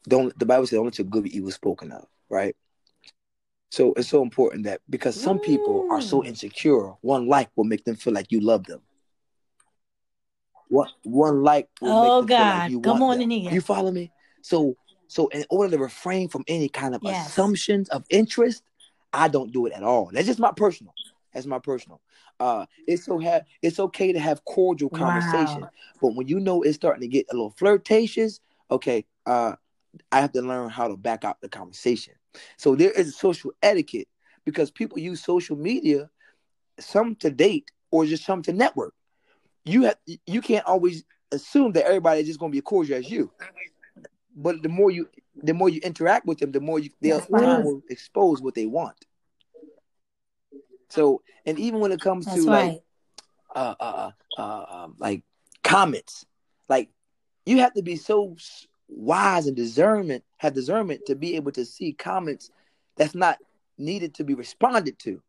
don't 0.09 0.37
the 0.39 0.47
Bible 0.47 0.67
says 0.67 0.79
only 0.79 0.91
to 0.93 1.05
good 1.05 1.25
be 1.25 1.37
evil 1.37 1.51
spoken 1.51 1.93
of, 1.93 2.07
right? 2.29 2.57
So 3.71 3.93
it's 3.95 4.09
so 4.09 4.23
important 4.23 4.65
that 4.65 4.81
because 4.91 5.19
some 5.21 5.39
people 5.39 5.87
are 5.91 6.01
so 6.01 6.23
Mm. 6.23 6.27
insecure, 6.29 6.95
one 7.01 7.27
like 7.29 7.51
will 7.57 7.65
make 7.65 7.85
them 7.85 7.97
feel 7.97 8.13
like 8.13 8.31
you 8.33 8.41
love 8.41 8.65
them. 8.65 8.81
One 10.69 10.89
one 11.05 11.43
like 11.43 11.69
Oh, 11.83 12.23
make 12.23 12.29
them 12.29 12.29
feel 12.29 12.37
God. 12.37 12.59
like 12.63 12.71
you 12.71 12.81
Come 12.81 13.03
on 13.03 13.13
them. 13.19 13.23
in 13.23 13.31
here. 13.31 13.53
You 13.53 13.61
follow 13.61 13.91
me? 13.91 14.11
So 14.43 14.77
so 15.09 15.29
in 15.29 15.45
order 15.51 15.77
to 15.77 15.83
refrain 15.83 16.29
from 16.29 16.45
any 16.49 16.69
kind 16.69 16.95
of 16.95 17.03
Yes. 17.03 17.29
assumptions 17.29 17.89
of 17.91 18.05
interest, 18.09 18.63
I 19.13 19.29
don't 19.29 19.53
do 19.53 19.67
it 19.67 19.73
at 19.75 19.83
all. 19.83 20.11
That's 20.13 20.27
just 20.27 20.39
my 20.39 20.53
personal. 20.53 20.95
That's 21.33 21.47
my 21.47 21.59
personal. 21.59 22.01
Uh, 22.39 22.67
it's 22.87 23.05
so 23.05 23.19
ha- 23.21 23.43
it's 23.63 23.81
okay 23.81 24.13
to 24.13 24.19
have 24.19 24.45
cordial 24.45 24.91
Wow. 24.91 24.99
conversation, 24.99 25.67
but 26.01 26.15
when 26.15 26.29
you 26.29 26.39
know 26.41 26.63
it's 26.63 26.77
starting 26.77 27.01
to 27.03 27.09
get 27.09 27.27
a 27.31 27.35
little 27.35 27.51
flirtatious, 27.51 28.41
okay, 28.71 29.05
uh, 29.27 29.55
I 30.11 30.21
have 30.21 30.33
to 30.33 30.43
learn 30.43 30.69
how 30.71 30.89
to 30.89 30.97
back 30.97 31.25
out 31.25 31.41
the 31.41 31.49
conversation. 31.49 32.15
So 32.57 32.75
there 32.75 32.91
is 32.91 33.17
social 33.17 33.53
etiquette 33.63 34.09
because 34.45 34.71
people 34.71 34.99
use 34.99 35.23
social 35.23 35.57
media, 35.57 36.11
some 36.81 37.15
to 37.17 37.31
date 37.31 37.71
or 37.91 38.05
just 38.07 38.25
some 38.25 38.43
to 38.43 38.53
network. 38.53 38.95
You 39.65 39.85
have 39.85 39.97
you 40.27 40.41
can't 40.43 40.67
always 40.67 41.05
assume 41.31 41.73
that 41.73 41.87
everybody 41.87 42.21
is 42.21 42.27
just 42.27 42.41
going 42.41 42.51
to 42.51 42.55
be 42.55 42.59
as 42.59 42.65
cordial 42.65 42.99
as 42.99 43.11
you. 43.11 43.31
But 44.35 44.63
the 44.63 44.69
more 44.69 44.91
you 44.91 45.09
the 45.43 45.55
more 45.55 45.69
you 45.69 45.81
interact 45.83 46.27
with 46.27 46.39
them, 46.39 46.53
the 46.53 46.61
more 46.61 46.79
you 46.79 46.91
they'll 47.01 47.19
That's 47.19 47.31
right. 47.31 47.43
time 47.45 47.65
will 47.65 47.83
expose 47.91 48.43
what 48.43 48.55
they 48.55 48.67
want. 48.67 48.97
So, 50.93 51.23
and 51.47 51.59
even 51.59 51.81
when 51.81 51.91
it 51.91 52.01
comes 52.01 52.27
That's 52.27 52.37
to 52.39 52.47
right. 52.47 52.67
like 52.67 52.83
uh, 53.55 53.75
uh, 53.81 54.11
uh, 54.37 54.65
um, 54.69 54.95
like 54.99 55.23
comments. 55.63 56.27
Like 56.69 56.91
you 57.47 57.59
have 57.61 57.73
to 57.75 57.83
be 57.83 57.97
so 57.97 58.37
wise 58.89 59.47
and 59.47 59.57
discernment, 59.57 60.25
have 60.39 60.55
discernment 60.55 61.07
to 61.07 61.15
be 61.15 61.37
able 61.37 61.53
to 61.53 61.65
see 61.65 61.93
comments 61.93 62.51
that's 62.97 63.15
not 63.15 63.39
needed 63.79 64.15
to 64.15 64.25
be 64.25 64.35
responded 64.35 64.99
to, 65.01 65.23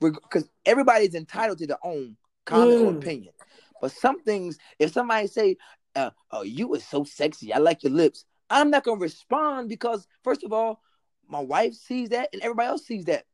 because 0.00 0.48
everybody's 0.64 1.14
entitled 1.14 1.58
to 1.58 1.66
their 1.66 1.84
own 1.84 2.16
comment 2.44 2.78
or 2.80 2.92
Mm. 2.92 2.98
opinion. 2.98 3.32
But 3.80 3.92
some 3.92 4.20
things, 4.20 4.58
if 4.78 4.92
somebody 4.92 5.26
say, 5.26 5.56
uh, 5.96 6.10
"Oh, 6.30 6.42
you 6.42 6.72
are 6.74 6.80
so 6.80 7.02
sexy, 7.04 7.52
I 7.52 7.58
like 7.58 7.82
your 7.82 7.92
lips," 7.92 8.24
I'm 8.50 8.70
not 8.70 8.84
gonna 8.84 9.00
respond 9.00 9.68
because 9.68 10.06
first 10.22 10.44
of 10.44 10.52
all, 10.52 10.80
my 11.28 11.40
wife 11.40 11.74
sees 11.74 12.10
that 12.10 12.30
and 12.32 12.40
everybody 12.40 12.68
else 12.68 12.86
sees 12.86 13.04
that. 13.06 13.24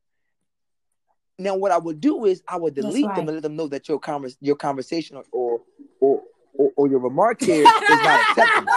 Now, 1.38 1.56
what 1.56 1.72
I 1.72 1.78
would 1.78 2.00
do 2.00 2.26
is 2.26 2.42
I 2.46 2.56
would 2.56 2.74
delete 2.74 3.06
right. 3.06 3.16
them 3.16 3.28
and 3.28 3.36
let 3.36 3.42
them 3.42 3.56
know 3.56 3.66
that 3.68 3.88
your 3.88 3.98
convers 3.98 4.36
your 4.40 4.56
conversation 4.56 5.16
or 5.16 5.24
or 5.32 5.60
or, 6.00 6.22
or, 6.54 6.70
or 6.76 6.88
your 6.88 7.00
remark 7.00 7.42
here 7.42 7.64
is 7.64 7.88
not 7.88 8.20
acceptable. 8.30 8.72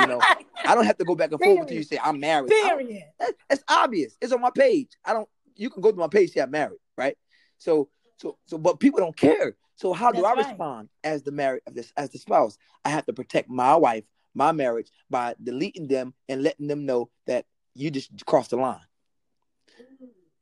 You 0.00 0.06
know, 0.06 0.20
I 0.64 0.74
don't 0.74 0.86
have 0.86 0.96
to 0.98 1.04
go 1.04 1.14
back 1.14 1.32
and 1.32 1.40
forth 1.40 1.60
until 1.60 1.76
you 1.76 1.82
say 1.82 1.98
I'm 2.02 2.18
married. 2.20 2.48
Period. 2.50 3.04
that- 3.18 3.34
It's 3.50 3.64
obvious. 3.68 4.16
It's 4.20 4.32
on 4.32 4.40
my 4.40 4.50
page. 4.50 4.88
I 5.04 5.12
don't. 5.12 5.28
You 5.56 5.68
can 5.68 5.82
go 5.82 5.90
to 5.90 5.96
my 5.96 6.08
page. 6.08 6.30
Say 6.32 6.40
I'm 6.40 6.50
married, 6.50 6.78
right? 6.96 7.18
So 7.58 7.90
so 8.16 8.38
so, 8.46 8.56
but 8.56 8.80
people 8.80 9.00
don't 9.00 9.16
care. 9.16 9.56
So 9.76 9.92
how 9.92 10.10
do 10.12 10.24
I 10.24 10.34
right. 10.34 10.46
respond 10.46 10.88
as 11.04 11.22
the 11.22 11.32
married 11.32 11.62
as, 11.76 11.92
as 11.96 12.10
the 12.10 12.18
spouse? 12.18 12.56
I 12.84 12.90
have 12.90 13.04
to 13.06 13.12
protect 13.12 13.50
my 13.50 13.76
wife, 13.76 14.04
my 14.34 14.52
marriage 14.52 14.90
by 15.10 15.34
deleting 15.42 15.86
them 15.86 16.14
and 16.28 16.42
letting 16.42 16.66
them 16.66 16.86
know 16.86 17.10
that 17.26 17.44
you 17.74 17.90
just 17.90 18.10
crossed 18.24 18.50
the 18.50 18.56
line. 18.56 18.80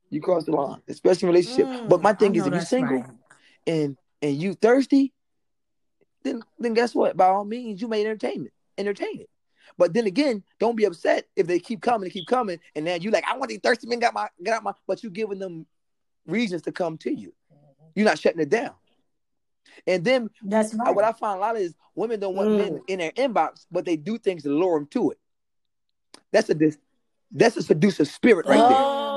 You 0.09 0.21
crossed 0.21 0.47
the 0.47 0.53
line, 0.53 0.81
especially 0.87 1.27
in 1.27 1.33
relationship. 1.33 1.67
Mm, 1.69 1.89
but 1.89 2.01
my 2.01 2.13
thing 2.13 2.35
is, 2.35 2.45
if 2.47 2.53
you're 2.53 2.61
single 2.61 2.97
right. 2.97 3.09
and 3.67 3.97
and 4.21 4.35
you 4.35 4.55
thirsty, 4.55 5.13
then 6.23 6.41
then 6.57 6.73
guess 6.73 6.95
what? 6.95 7.15
By 7.15 7.27
all 7.27 7.45
means, 7.45 7.81
you 7.81 7.87
may 7.87 8.01
entertain 8.01 8.45
it, 8.45 8.53
entertain 8.77 9.21
it. 9.21 9.29
But 9.77 9.93
then 9.93 10.07
again, 10.07 10.43
don't 10.59 10.75
be 10.75 10.85
upset 10.85 11.27
if 11.35 11.47
they 11.47 11.59
keep 11.59 11.81
coming 11.81 12.05
and 12.05 12.13
keep 12.13 12.27
coming, 12.27 12.59
and 12.75 12.87
then 12.87 13.01
you 13.01 13.11
like, 13.11 13.23
I 13.27 13.37
want 13.37 13.49
these 13.49 13.59
thirsty 13.61 13.87
men 13.87 13.99
got 13.99 14.13
my 14.13 14.27
get 14.43 14.53
out 14.55 14.63
my, 14.63 14.73
but 14.87 15.03
you 15.03 15.09
giving 15.09 15.39
them 15.39 15.65
reasons 16.25 16.63
to 16.63 16.71
come 16.71 16.97
to 16.99 17.13
you. 17.13 17.33
You're 17.95 18.05
not 18.05 18.19
shutting 18.19 18.41
it 18.41 18.49
down. 18.49 18.73
And 19.87 20.03
then 20.03 20.29
That's 20.43 20.73
right. 20.73 20.93
what 20.93 21.05
I 21.05 21.11
find 21.11 21.37
a 21.37 21.41
lot 21.41 21.57
is 21.57 21.73
women 21.95 22.19
don't 22.19 22.35
want 22.35 22.51
men 22.51 22.73
Mm. 22.73 22.81
in 22.87 22.99
their 22.99 23.11
inbox, 23.11 23.65
but 23.71 23.85
they 23.85 23.95
do 23.95 24.17
things 24.17 24.43
to 24.43 24.49
lure 24.49 24.79
them 24.79 24.87
to 24.87 25.11
it. 25.11 25.19
That's 26.31 26.49
a 26.49 26.55
that's 27.31 27.57
a 27.57 27.61
seducer 27.61 28.05
spirit 28.05 28.45
right 28.47 28.67
there. 28.67 29.08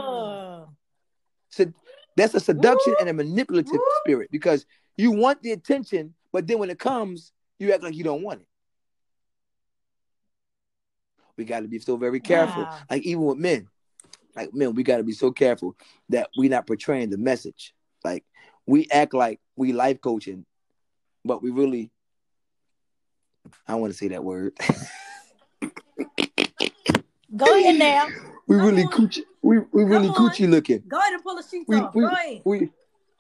So 1.53 1.73
that's 2.17 2.35
a 2.35 2.41
seduction 2.41 2.95
and 2.99 3.09
a 3.09 3.13
manipulative 3.13 3.81
spirit 4.01 4.31
because 4.33 4.67
you 4.97 5.13
want 5.13 5.43
the 5.43 5.53
attention, 5.53 6.15
but 6.33 6.47
then 6.47 6.59
when 6.59 6.71
it 6.71 6.79
comes, 6.79 7.33
you 7.59 7.73
act 7.73 7.83
like 7.83 7.95
you 7.95 8.05
don't 8.05 8.23
want 8.23 8.41
it. 8.41 8.49
We 11.37 11.45
got 11.45 11.61
to 11.61 11.69
be 11.69 11.79
so 11.79 11.97
very 11.97 12.21
careful. 12.21 12.65
Wow. 12.65 12.79
Like 12.91 13.03
even 13.03 13.25
with 13.25 13.39
men, 13.39 13.69
like 14.37 14.53
men, 14.53 14.75
we 14.75 14.83
got 14.83 14.99
to 14.99 15.05
be 15.05 15.13
so 15.13 15.31
careful 15.31 15.77
that 16.11 16.29
we're 16.37 16.51
not 16.51 16.67
portraying 16.67 17.11
the 17.11 17.19
message. 17.19 17.75
Like 18.05 18.25
we 18.67 18.89
act 18.91 19.15
like 19.15 19.41
we 19.57 19.73
life 19.73 20.01
coaching, 20.01 20.45
but 21.25 21.43
we 21.43 21.51
really 21.51 21.91
I 23.67 23.75
want 23.77 23.93
to 23.93 23.99
say 23.99 24.09
that 24.09 24.25
word. 24.25 24.57
Go 27.35 27.59
ahead 27.59 27.79
now. 27.79 28.09
we 28.47 28.57
really 28.57 28.85
on. 28.85 29.11
We 29.43 29.59
we 29.73 29.85
really 29.85 30.09
coochie 30.09 30.49
looking. 30.49 30.83
Go 30.89 30.99
ahead 30.99 31.15
and 31.15 31.23
pull 31.23 31.37
the 31.37 31.43
sheets 31.43 31.65
We 31.69 31.77
off. 31.77 31.95
we, 31.95 32.03
Go 32.03 32.09
ahead. 32.09 32.43
we 32.45 32.71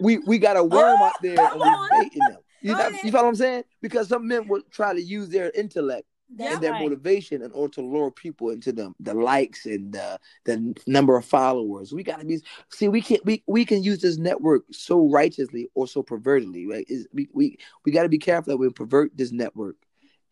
we 0.00 0.18
we 0.18 0.38
got 0.38 0.56
a 0.56 0.62
worm 0.64 0.98
Oh, 1.00 1.04
out 1.04 1.20
there 1.22 1.38
and 1.38 1.60
we're 1.60 1.88
baiting 1.90 2.20
them. 2.28 2.38
You, 2.60 2.76
know, 2.76 2.88
you 3.02 3.10
follow 3.10 3.24
what 3.24 3.30
I'm 3.30 3.34
saying? 3.36 3.64
Because 3.80 4.08
some 4.08 4.28
men 4.28 4.46
will 4.46 4.62
try 4.70 4.92
to 4.94 5.02
use 5.02 5.28
their 5.30 5.50
intellect 5.50 6.06
That's 6.36 6.54
and 6.54 6.62
their 6.62 6.70
right. 6.70 6.80
motivation 6.82 7.42
in 7.42 7.50
order 7.50 7.72
to 7.74 7.80
lure 7.82 8.12
people 8.12 8.50
into 8.50 8.70
the 8.72 8.92
the 9.00 9.14
likes 9.14 9.66
and 9.66 9.92
the 9.92 10.18
the 10.44 10.72
number 10.86 11.16
of 11.16 11.24
followers. 11.24 11.92
We 11.92 12.04
gotta 12.04 12.24
be 12.24 12.40
see 12.68 12.86
we 12.86 13.02
can't. 13.02 13.24
we, 13.24 13.42
we 13.48 13.64
can 13.64 13.82
use 13.82 14.00
this 14.00 14.16
network 14.16 14.62
so 14.70 15.08
righteously 15.08 15.68
or 15.74 15.88
so 15.88 16.04
pervertedly, 16.04 16.68
right? 16.68 16.86
Is 16.88 17.08
we 17.12 17.28
we, 17.32 17.58
we 17.84 17.90
gotta 17.90 18.08
be 18.08 18.18
careful 18.18 18.52
that 18.52 18.58
we 18.58 18.70
pervert 18.70 19.10
this 19.16 19.32
network. 19.32 19.74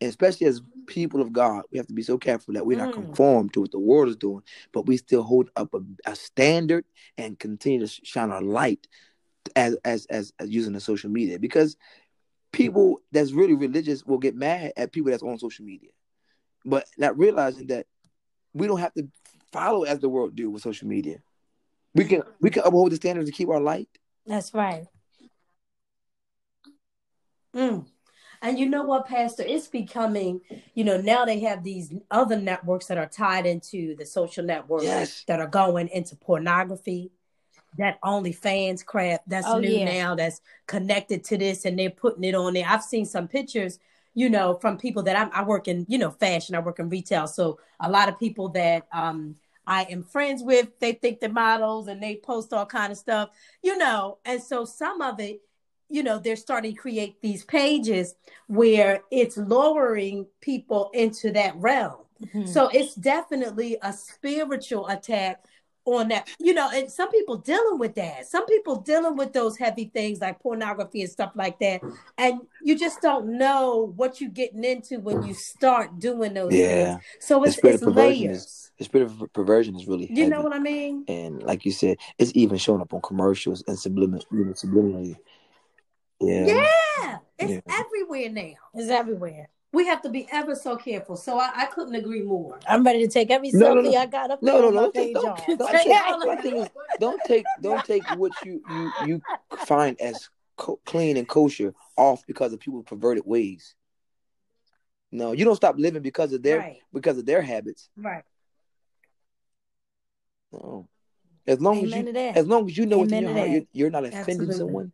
Especially 0.01 0.47
as 0.47 0.61
people 0.87 1.21
of 1.21 1.31
God, 1.31 1.63
we 1.71 1.77
have 1.77 1.87
to 1.87 1.93
be 1.93 2.01
so 2.01 2.17
careful 2.17 2.53
that 2.55 2.65
we're 2.65 2.77
not 2.77 2.89
Mm. 2.89 2.93
conformed 3.05 3.53
to 3.53 3.61
what 3.61 3.71
the 3.71 3.79
world 3.79 4.09
is 4.09 4.15
doing, 4.15 4.41
but 4.73 4.87
we 4.87 4.97
still 4.97 5.21
hold 5.23 5.49
up 5.55 5.73
a, 5.73 5.81
a 6.05 6.15
standard 6.15 6.83
and 7.17 7.37
continue 7.39 7.79
to 7.79 7.87
shine 7.87 8.31
our 8.31 8.41
light 8.41 8.87
as, 9.55 9.75
as 9.85 10.05
as 10.07 10.33
as 10.39 10.49
using 10.49 10.73
the 10.73 10.79
social 10.79 11.09
media 11.09 11.39
because 11.39 11.77
people 12.51 13.01
that's 13.11 13.31
really 13.31 13.53
religious 13.53 14.05
will 14.05 14.17
get 14.17 14.35
mad 14.35 14.73
at 14.75 14.91
people 14.91 15.11
that's 15.11 15.23
on 15.23 15.37
social 15.39 15.65
media, 15.65 15.91
but 16.65 16.85
not 16.97 17.17
realizing 17.17 17.67
that 17.67 17.85
we 18.53 18.67
don't 18.67 18.79
have 18.79 18.93
to 18.95 19.07
follow 19.51 19.83
as 19.83 19.99
the 19.99 20.09
world 20.09 20.35
do 20.35 20.49
with 20.49 20.61
social 20.61 20.87
media. 20.87 21.21
We 21.95 22.05
can 22.05 22.23
we 22.39 22.49
can 22.49 22.63
uphold 22.65 22.91
the 22.91 22.95
standards 22.97 23.29
to 23.29 23.35
keep 23.35 23.49
our 23.49 23.61
light. 23.61 23.89
That's 24.25 24.53
right. 24.53 24.85
Mm. 27.55 27.85
And 28.41 28.57
you 28.57 28.67
know 28.67 28.83
what, 28.83 29.07
Pastor? 29.07 29.43
It's 29.45 29.67
becoming, 29.67 30.41
you 30.73 30.83
know, 30.83 30.99
now 30.99 31.25
they 31.25 31.39
have 31.41 31.63
these 31.63 31.93
other 32.09 32.37
networks 32.39 32.87
that 32.87 32.97
are 32.97 33.07
tied 33.07 33.45
into 33.45 33.95
the 33.95 34.05
social 34.05 34.43
networks 34.43 34.85
Yes. 34.85 35.23
that 35.27 35.39
are 35.39 35.47
going 35.47 35.89
into 35.89 36.15
pornography. 36.15 37.11
That 37.77 38.01
OnlyFans 38.01 38.85
crap 38.85 39.21
that's 39.27 39.47
Oh, 39.47 39.59
new 39.59 39.79
yeah. 39.79 39.85
now 39.85 40.15
that's 40.15 40.41
connected 40.67 41.23
to 41.25 41.37
this 41.37 41.63
and 41.65 41.79
they're 41.79 41.89
putting 41.89 42.23
it 42.25 42.35
on 42.35 42.53
there. 42.53 42.65
I've 42.67 42.83
seen 42.83 43.05
some 43.05 43.29
pictures, 43.29 43.79
you 44.13 44.29
know, 44.29 44.55
from 44.55 44.77
people 44.77 45.03
that 45.03 45.15
I'm, 45.15 45.29
I 45.33 45.43
work 45.43 45.69
in, 45.69 45.85
you 45.87 45.97
know, 45.97 46.11
fashion, 46.11 46.55
I 46.55 46.59
work 46.59 46.79
in 46.79 46.89
retail. 46.89 47.27
So 47.27 47.59
a 47.79 47.89
lot 47.89 48.09
of 48.09 48.19
people 48.19 48.49
that 48.49 48.87
um, 48.91 49.35
I 49.65 49.83
am 49.83 50.03
friends 50.03 50.43
with, 50.43 50.67
they 50.79 50.93
think 50.93 51.21
they're 51.21 51.29
models 51.29 51.87
and 51.87 52.03
they 52.03 52.17
post 52.17 52.51
all 52.51 52.65
kind 52.65 52.91
of 52.91 52.97
stuff, 52.97 53.29
you 53.63 53.77
know. 53.77 54.17
And 54.25 54.41
so 54.43 54.65
some 54.65 55.01
of 55.01 55.19
it, 55.21 55.41
you 55.91 56.03
know, 56.03 56.17
they're 56.19 56.35
starting 56.35 56.73
to 56.75 56.81
create 56.81 57.21
these 57.21 57.43
pages 57.45 58.15
where 58.47 59.01
it's 59.11 59.37
lowering 59.37 60.25
people 60.41 60.89
into 60.93 61.31
that 61.31 61.55
realm. 61.57 61.97
Mhm. 62.25 62.47
So 62.47 62.67
it's 62.69 62.95
definitely 62.95 63.77
a 63.81 63.91
spiritual 63.93 64.87
attack 64.87 65.43
on 65.85 66.09
that. 66.09 66.29
You 66.39 66.53
know, 66.53 66.69
and 66.71 66.91
some 66.91 67.09
people 67.09 67.37
dealing 67.37 67.79
with 67.79 67.95
that. 67.95 68.27
Some 68.27 68.45
people 68.45 68.75
dealing 68.81 69.15
with 69.15 69.33
those 69.33 69.57
heavy 69.57 69.85
things 69.85 70.21
like 70.21 70.39
pornography 70.39 71.01
and 71.01 71.09
stuff 71.09 71.31
like 71.35 71.57
that. 71.59 71.81
And 72.17 72.41
you 72.63 72.77
just 72.77 73.01
don't 73.01 73.37
know 73.37 73.91
what 73.95 74.21
you're 74.21 74.29
getting 74.29 74.63
into 74.63 74.99
when 74.99 75.23
you 75.23 75.33
start 75.33 75.97
doing 75.97 76.35
those 76.35 76.53
Yeah. 76.53 76.67
things. 76.97 77.03
So 77.19 77.43
it's, 77.43 77.57
spirit 77.57 77.73
it's 77.75 77.83
of 77.83 77.87
perversion 77.95 78.27
layers. 78.27 78.37
is 78.37 78.71
the 78.77 78.85
spirit 78.85 79.05
of 79.05 79.33
perversion 79.33 79.75
is 79.75 79.87
really 79.87 80.07
You 80.11 80.29
know 80.29 80.41
what 80.41 80.53
I 80.53 80.59
mean? 80.59 81.03
and 81.07 81.41
like 81.43 81.65
you 81.65 81.71
said, 81.71 81.97
it's 82.19 82.31
even 82.35 82.57
showing 82.57 82.81
up 82.81 82.93
on 82.93 83.01
commercials 83.01 83.63
and 83.67 83.77
subliminal, 83.77 84.23
subliminally. 84.31 85.17
Yeah. 86.21 86.45
Yeah. 86.45 87.17
It's 87.39 87.51
Yeah. 87.51 87.59
everywhere 87.79 88.29
now. 88.29 88.53
It's 88.73 88.89
everywhere. 88.89 89.49
We 89.73 89.85
have 89.87 90.01
to 90.01 90.09
be 90.09 90.27
ever 90.31 90.53
so 90.55 90.75
careful. 90.75 91.15
So 91.15 91.39
I, 91.39 91.49
I 91.55 91.65
couldn't 91.67 91.95
agree 91.95 92.21
more. 92.21 92.59
I'm 92.67 92.83
ready 92.83 92.99
to 92.99 93.07
take 93.07 93.31
every 93.31 93.51
No, 93.53 93.73
no, 93.73 93.81
selfie 93.81 93.93
no. 93.93 93.99
I 93.99 94.05
got 94.05 94.31
up 94.31 94.43
No, 94.43 94.59
no, 94.61 94.69
no. 94.69 94.81
Don't 94.81 94.93
take, 94.93 95.13
don't, 95.13 95.25
don't 95.57 95.71
Take 95.71 95.83
take, 95.87 96.05
all 96.07 96.21
of 96.21 96.27
my 96.27 96.51
is, 96.51 96.69
don't 96.99 97.21
take, 97.25 97.45
don't 97.61 97.85
take 97.85 98.03
what 98.17 98.33
you 98.43 98.61
you 98.69 98.91
you 99.05 99.21
find 99.65 99.99
as 100.01 100.29
co- 100.57 100.79
clean 100.85 101.15
and 101.17 101.27
kosher 101.27 101.73
off 101.95 102.25
because 102.27 102.51
of 102.51 102.59
people's 102.59 102.83
perverted 102.85 103.25
ways. 103.25 103.73
No, 105.11 105.31
you 105.31 105.45
don't 105.45 105.55
stop 105.55 105.75
living 105.77 106.01
because 106.01 106.33
of 106.33 106.43
their 106.43 106.59
Right. 106.59 106.77
because 106.93 107.17
of 107.17 107.25
their 107.25 107.41
habits. 107.41 107.89
Right. 107.95 108.23
No. 110.51 110.87
As 111.47 111.59
long 111.59 111.83
as 111.83 111.93
you 111.93 112.03
to 112.11 112.19
as 112.19 112.45
long 112.45 112.69
as 112.69 112.77
you 112.77 112.85
know 112.85 112.99
what's 112.99 113.11
in 113.11 113.23
your 113.23 113.33
heart, 113.33 113.49
you're, 113.49 113.63
you're 113.73 113.89
not 113.89 114.05
offending 114.05 114.49
Absolutely. 114.49 114.55
someone. 114.57 114.91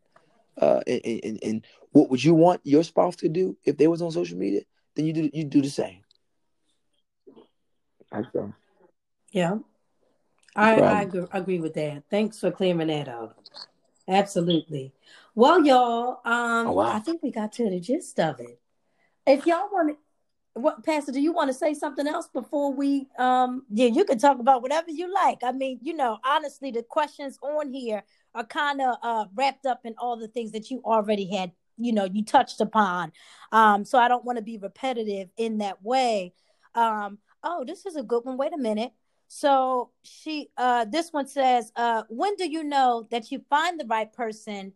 Uh, 0.60 0.82
and, 0.88 1.02
and, 1.06 1.22
and- 1.24 1.39
and 1.43 1.65
what 1.91 2.10
would 2.10 2.24
you 2.24 2.34
want 2.36 2.62
your 2.63 2.84
spouse 2.84 3.15
to 3.17 3.30
do 3.30 3.56
if 3.63 3.78
they 3.78 3.88
was 3.88 4.02
on 4.02 4.12
social 4.12 4.38
media? 4.38 4.62
Then 4.96 5.06
you 5.06 5.13
do 5.13 5.30
you 5.34 5.43
do 5.43 5.62
the 5.62 5.70
same. 5.70 6.02
Okay. 8.13 8.52
Yeah. 9.32 9.58
I. 10.56 10.80
I 10.82 11.02
agree, 11.04 11.26
agree 11.32 11.60
with 11.60 11.74
that. 11.76 12.04
Thanks 12.10 12.39
for 12.39 12.52
clearing 12.52 12.88
that 12.88 13.08
up. 13.08 13.38
Absolutely. 14.08 14.93
Well, 15.36 15.65
y'all, 15.65 16.20
um, 16.26 16.67
Oh, 16.67 16.72
wow. 16.72 16.93
I 16.93 17.00
think 17.00 17.22
we 17.22 17.32
got 17.32 17.52
to 17.54 17.70
the 17.70 17.80
gist 17.80 18.20
of 18.20 18.39
it. 18.39 18.60
If 19.26 19.46
y'all 19.46 19.70
want 19.72 19.89
to, 19.89 19.98
what, 20.58 20.84
Pastor, 20.86 21.12
do 21.12 21.22
you 21.22 21.32
want 21.32 21.50
to 21.50 21.54
say 21.54 21.74
something 21.74 22.08
else 22.08 22.28
before 22.28 22.74
we? 22.74 23.08
Um, 23.17 23.63
Yeah, 23.70 23.88
you 23.88 24.06
can 24.06 24.17
talk 24.17 24.39
about 24.39 24.62
whatever 24.62 24.91
you 24.91 25.13
like. 25.13 25.39
I 25.43 25.52
mean, 25.52 25.80
you 25.82 25.96
know, 25.96 26.17
honestly, 26.26 26.72
the 26.72 26.84
questions 26.84 27.38
on 27.41 27.72
here 27.72 28.04
are 28.36 28.46
kind 28.46 28.82
of 28.82 28.98
uh, 29.04 29.26
wrapped 29.36 29.65
up 29.65 29.82
in 29.86 29.96
all 29.98 30.17
the 30.17 30.28
things 30.28 30.52
that 30.52 30.70
you 30.70 30.82
already 30.86 31.26
had, 31.36 31.52
you 31.78 31.93
know, 31.93 32.06
you 32.06 32.24
touched 32.24 32.62
upon. 32.62 33.12
Um, 33.52 33.86
so 33.86 33.98
I 33.98 34.08
don't 34.08 34.26
want 34.26 34.38
to 34.38 34.43
be 34.43 34.58
repetitive 34.58 35.30
in 35.38 35.60
that 35.60 35.84
way. 35.84 36.34
Um, 36.76 37.20
oh, 37.43 37.63
this 37.65 37.86
is 37.86 37.96
a 37.96 38.04
good 38.04 38.26
one. 38.26 38.38
Wait 38.38 38.54
a 38.54 38.58
minute. 38.58 38.91
So 39.28 39.91
she, 40.04 40.50
uh, 40.58 40.86
this 40.86 41.12
one 41.12 41.28
says, 41.28 41.72
uh, 41.76 42.04
when 42.10 42.36
do 42.36 42.50
you 42.50 42.63
know 42.63 43.08
that 43.12 43.32
you 43.32 43.41
find 43.50 43.80
the 43.80 43.86
right 43.86 44.12
person? 44.12 44.74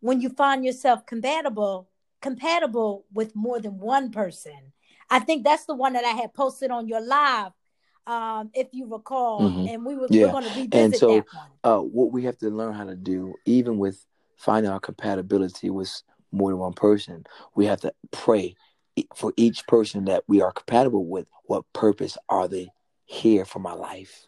When 0.00 0.20
you 0.20 0.28
find 0.28 0.64
yourself 0.64 1.06
compatible, 1.06 1.88
compatible 2.20 3.06
with 3.12 3.34
more 3.34 3.60
than 3.60 3.78
one 3.78 4.10
person. 4.10 4.73
I 5.10 5.18
think 5.20 5.44
that's 5.44 5.66
the 5.66 5.74
one 5.74 5.92
that 5.94 6.04
I 6.04 6.10
had 6.10 6.34
posted 6.34 6.70
on 6.70 6.88
your 6.88 7.00
live, 7.00 7.52
um, 8.06 8.50
if 8.54 8.68
you 8.72 8.86
recall, 8.86 9.40
Mhm. 9.42 9.68
and 9.68 9.84
we 9.84 9.94
were 9.96 10.06
Yeah. 10.10 10.26
we're 10.26 10.32
going 10.32 10.44
to 10.44 10.50
revisit 10.50 11.00
so- 11.00 11.08
that 11.08 11.24
one. 11.32 11.50
Uh, 11.62 11.80
what 11.80 12.12
we 12.12 12.24
have 12.24 12.36
to 12.38 12.50
learn 12.50 12.74
how 12.74 12.84
to 12.84 12.94
do, 12.96 13.34
even 13.46 13.78
with 13.78 14.04
finding 14.36 14.70
our 14.70 14.80
compatibility 14.80 15.70
with 15.70 16.02
more 16.32 16.50
than 16.50 16.58
one 16.58 16.72
person, 16.74 17.24
we 17.54 17.66
have 17.66 17.80
to 17.80 17.94
pray 18.10 18.54
for 19.14 19.32
each 19.36 19.66
person 19.66 20.04
that 20.04 20.24
we 20.28 20.40
are 20.42 20.52
compatible 20.52 21.04
with. 21.06 21.26
What 21.44 21.64
purpose 21.72 22.18
are 22.28 22.48
they 22.48 22.70
here 23.06 23.44
for 23.44 23.60
my 23.60 23.72
life? 23.72 24.26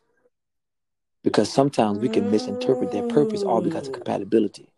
Because 1.23 1.53
sometimes 1.53 1.99
we 1.99 2.09
can 2.09 2.31
misinterpret 2.31 2.91
their 2.93 3.03
purpose 3.03 3.43
all 3.43 3.61
because 3.61 3.89
of 3.89 3.93
Mm. 3.93 3.97
compatibility. 3.97 4.73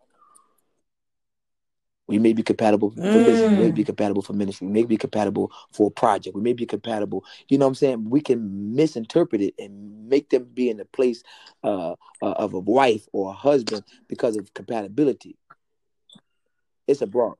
We 2.09 2.19
may 2.19 2.33
be 2.33 2.43
compatible 2.43 2.93
for 3.11 3.21
business, 3.21 3.51
we 3.53 3.59
may 3.59 3.71
Mm. 3.71 3.75
be 3.75 3.85
compatible 3.85 4.23
for 4.23 4.33
ministry, 4.33 4.67
we 4.67 4.73
may 4.73 4.83
be 4.83 4.97
compatible 4.97 5.51
for 5.71 5.89
a 5.89 5.91
project, 5.91 6.35
we 6.35 6.41
may 6.41 6.53
be 6.53 6.65
compatible. 6.65 7.23
You 7.49 7.59
know 7.59 7.67
what 7.67 7.69
I'm 7.69 7.75
saying? 7.75 8.09
We 8.09 8.21
can 8.21 8.75
misinterpret 8.75 9.41
it 9.41 9.55
and 9.59 10.09
make 10.09 10.29
them 10.31 10.45
be 10.53 10.69
in 10.71 10.77
the 10.77 10.85
place 10.85 11.23
uh, 11.63 11.91
uh, 11.91 11.95
of 12.21 12.55
a 12.55 12.59
wife 12.59 13.07
or 13.13 13.31
a 13.31 13.33
husband 13.35 13.83
because 14.09 14.37
of 14.37 14.53
compatibility. 14.55 15.37
It's 16.87 17.01
a 17.03 17.07
broad, 17.07 17.35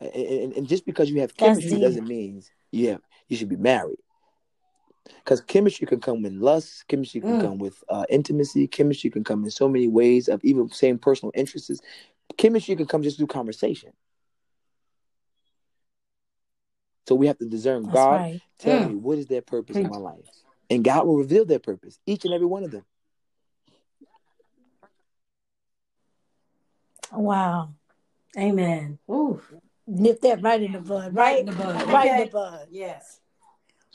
and, 0.00 0.12
and, 0.14 0.52
and 0.54 0.68
just 0.68 0.86
because 0.86 1.10
you 1.10 1.20
have 1.22 1.36
chemistry 1.36 1.78
doesn't 1.78 2.06
mean 2.06 2.42
you 2.72 2.90
have 2.90 3.02
you 3.28 3.36
should 3.38 3.48
be 3.48 3.56
married. 3.56 3.98
Because 5.24 5.40
chemistry 5.40 5.86
can 5.86 6.00
come 6.00 6.22
with 6.22 6.34
lust, 6.34 6.86
chemistry 6.88 7.22
can 7.22 7.36
Mm. 7.36 7.40
come 7.40 7.58
with 7.58 7.82
uh, 7.88 8.04
intimacy, 8.10 8.66
chemistry 8.68 9.10
can 9.10 9.24
come 9.24 9.44
in 9.44 9.50
so 9.50 9.68
many 9.68 9.88
ways 9.88 10.28
of 10.28 10.44
even 10.44 10.70
same 10.70 10.98
personal 10.98 11.32
interests. 11.34 11.80
Chemistry 12.36 12.76
can 12.76 12.86
come 12.86 13.02
just 13.02 13.18
through 13.18 13.28
conversation. 13.28 13.92
So 17.06 17.14
we 17.14 17.26
have 17.26 17.38
to 17.38 17.46
discern 17.46 17.82
That's 17.84 17.94
God. 17.94 18.20
right. 18.20 18.40
Tell 18.58 18.78
Mm. 18.78 18.88
me 18.90 18.94
what 18.96 19.18
is 19.18 19.26
their 19.26 19.42
purpose 19.42 19.76
in 19.76 19.88
my 19.88 19.96
life, 19.96 20.26
and 20.68 20.84
God 20.84 21.06
will 21.06 21.16
reveal 21.16 21.44
their 21.44 21.58
purpose, 21.58 21.98
each 22.06 22.24
and 22.24 22.34
every 22.34 22.46
one 22.46 22.62
of 22.62 22.70
them. 22.70 22.84
Wow. 27.12 27.70
Amen. 28.38 28.98
Ooh. 29.10 29.40
Nip 29.86 30.20
that 30.20 30.42
right 30.42 30.62
in 30.62 30.72
the 30.72 30.80
bud. 30.80 31.14
Right 31.14 31.14
Right, 31.14 31.38
in 31.40 31.46
the 31.46 31.52
bud. 31.52 31.88
Right 31.88 32.10
in 32.10 32.26
the 32.26 32.30
bud. 32.30 32.68
Yes. 32.70 33.20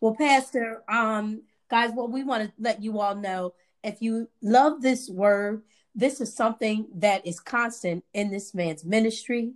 Well, 0.02 0.16
Pastor, 0.16 0.84
um, 0.90 1.44
guys, 1.70 1.92
what 1.94 2.12
we 2.12 2.24
want 2.24 2.44
to 2.44 2.52
let 2.60 2.84
you 2.84 3.00
all 3.00 3.16
know 3.16 3.54
if 3.84 4.02
you 4.02 4.28
love 4.42 4.82
this 4.82 5.10
word, 5.10 5.62
this 5.94 6.20
is 6.20 6.34
something 6.34 6.88
that 6.96 7.26
is 7.26 7.40
constant 7.40 8.04
in 8.14 8.30
this 8.30 8.54
man's 8.54 8.84
ministry. 8.84 9.54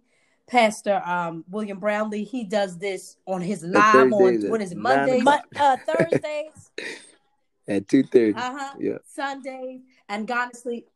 Pastor 0.50 1.02
um, 1.06 1.46
William 1.50 1.80
Brownlee, 1.80 2.24
he 2.24 2.44
does 2.44 2.78
this 2.78 3.18
on 3.26 3.42
his 3.42 3.64
live 3.64 4.12
on 4.12 4.34
at 4.36 4.50
what 4.50 4.62
is 4.62 4.72
it, 4.72 4.78
Mondays, 4.78 5.26
uh, 5.60 5.78
Thursdays. 5.86 6.72
At 7.68 7.88
two 7.88 8.02
thirty. 8.02 8.34
uh-huh, 8.36 8.74
Yeah. 8.80 8.98
Sundays, 9.06 9.82
and 10.10 10.30
honestly, 10.32 10.88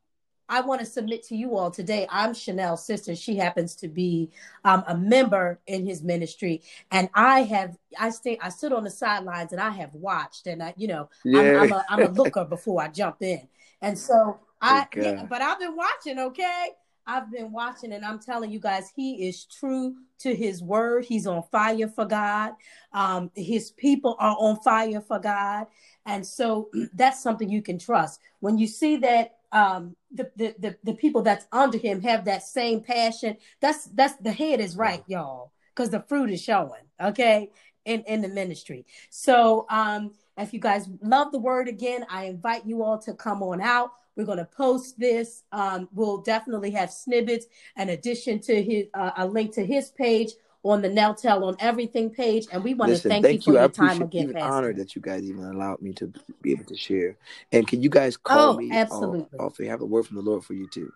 I 0.50 0.62
want 0.62 0.82
to 0.82 0.86
submit 0.86 1.24
to 1.28 1.36
you 1.36 1.56
all 1.56 1.72
today. 1.72 2.08
I'm 2.10 2.34
Chanel's 2.34 2.86
sister. 2.86 3.16
She 3.16 3.36
happens 3.36 3.76
to 3.78 3.88
be 3.88 4.32
um, 4.66 4.84
a 4.88 4.98
member 4.98 5.60
in 5.68 5.86
his 5.86 6.04
ministry, 6.04 6.64
and 6.92 7.10
I 7.14 7.44
have 7.44 7.78
I 8.00 8.10
stay 8.10 8.40
I 8.42 8.50
stood 8.50 8.74
on 8.74 8.84
the 8.84 8.90
sidelines 8.90 9.52
and 9.52 9.62
I 9.62 9.70
have 9.70 9.94
watched, 9.94 10.48
and 10.48 10.64
I 10.64 10.74
you 10.78 10.88
know 10.88 11.10
Yeah. 11.24 11.40
I'm, 11.40 11.60
I'm 11.60 11.72
a 11.72 11.86
I'm 11.90 12.04
a 12.04 12.10
looker 12.10 12.44
before 12.44 12.82
I 12.82 12.88
jump 12.88 13.22
in, 13.22 13.48
and 13.82 13.98
so 13.98 14.40
I 14.62 14.88
Good 14.92 15.04
yeah, 15.04 15.26
but 15.26 15.42
I've 15.42 15.60
been 15.60 15.76
watching. 15.76 16.20
Okay, 16.20 16.70
I've 17.06 17.32
been 17.32 17.52
watching, 17.52 17.92
and 17.94 18.06
I'm 18.06 18.20
telling 18.20 18.52
you 18.52 18.60
guys, 18.60 18.92
he 18.96 19.28
is 19.28 19.46
true 19.46 19.96
to 20.20 20.34
his 20.36 20.64
word. 20.64 21.06
He's 21.06 21.28
on 21.28 21.44
fire 21.52 21.88
for 21.88 22.06
God. 22.06 22.54
Um, 22.94 23.30
his 23.36 23.72
people 23.72 24.16
are 24.20 24.36
on 24.40 24.58
fire 24.62 25.02
for 25.02 25.20
God, 25.20 25.68
and 26.06 26.26
so 26.26 26.70
that's 26.94 27.22
something 27.22 27.50
you 27.50 27.62
can 27.62 27.78
trust. 27.78 28.20
When 28.40 28.58
you 28.58 28.68
see 28.68 28.98
that 28.98 29.36
um, 29.52 29.96
the, 30.12 30.32
the 30.36 30.56
the 30.60 30.78
the 30.84 30.94
people 30.94 31.22
that's 31.22 31.46
under 31.52 31.78
him 31.78 32.02
have 32.02 32.26
that 32.26 32.44
same 32.44 32.82
passion, 32.82 33.38
that's 33.60 33.86
that's 33.86 34.16
the 34.18 34.32
head 34.32 34.60
is 34.60 34.78
right, 34.78 35.04
y'all, 35.08 35.52
because 35.76 35.90
the 35.90 36.02
fruit 36.02 36.30
is 36.32 36.42
showing. 36.42 36.82
Okay, 37.02 37.50
in 37.86 38.02
in 38.02 38.22
the 38.22 38.30
ministry. 38.30 38.86
So 39.10 39.66
um, 39.70 40.12
if 40.38 40.54
you 40.54 40.60
guys 40.60 40.90
love 41.02 41.32
the 41.32 41.40
word 41.40 41.68
again, 41.68 42.06
I 42.10 42.26
invite 42.26 42.66
you 42.66 42.84
all 42.84 42.98
to 43.00 43.14
come 43.14 43.44
on 43.44 43.62
out. 43.62 43.92
We're 44.16 44.26
going 44.26 44.38
to 44.38 44.46
post 44.46 45.00
this. 45.00 45.44
Um, 45.52 45.90
we'll 45.94 46.22
definitely 46.22 46.72
have 46.72 46.92
snippets 46.92 47.48
in 47.78 47.90
addition 47.90 48.40
to 48.42 48.62
his 48.62 48.86
uh, 48.94 49.12
a 49.18 49.28
link 49.28 49.54
to 49.56 49.66
his 49.66 49.90
page 49.92 50.32
on 50.64 50.82
the 50.82 50.90
Now 50.90 51.14
Tell 51.14 51.44
on 51.44 51.56
Everything 51.60 52.10
page. 52.10 52.46
And 52.52 52.64
we 52.64 52.74
want 52.74 52.92
to 52.92 53.10
thank, 53.10 53.24
thank 53.26 53.48
you 53.48 53.54
you. 53.54 53.58
for 53.58 53.60
I 53.60 53.64
your 53.64 53.70
time 53.70 54.02
again, 54.02 54.24
even 54.24 54.34
Pastor. 54.36 54.50
honored 54.52 54.78
that 54.78 54.96
you 54.96 55.02
guys 55.02 55.24
even 55.24 55.44
allowed 55.44 55.82
me 55.82 55.94
to 55.94 56.12
be 56.42 56.52
able 56.52 56.66
to 56.66 56.78
share. 56.78 57.18
And 57.52 57.68
can 57.68 57.82
you 57.82 57.90
guys 57.90 58.16
call 58.16 58.54
Oh, 58.54 58.58
me? 58.58 58.72
absolutely. 58.72 59.40
Off, 59.40 59.58
have 59.58 59.82
a 59.82 59.86
word 59.86 60.06
from 60.08 60.18
the 60.18 60.22
Lord 60.24 60.44
for 60.44 60.54
you 60.54 60.68
too. 60.68 60.92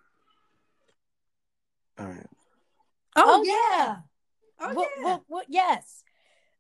All 2.00 2.06
right. 2.06 2.28
Oh, 3.16 3.44
yeah. 3.44 3.98
Oh, 4.60 4.74
Well, 4.74 4.88
yeah. 4.98 5.04
well, 5.04 5.26
well, 5.28 5.44
yes. 5.48 6.04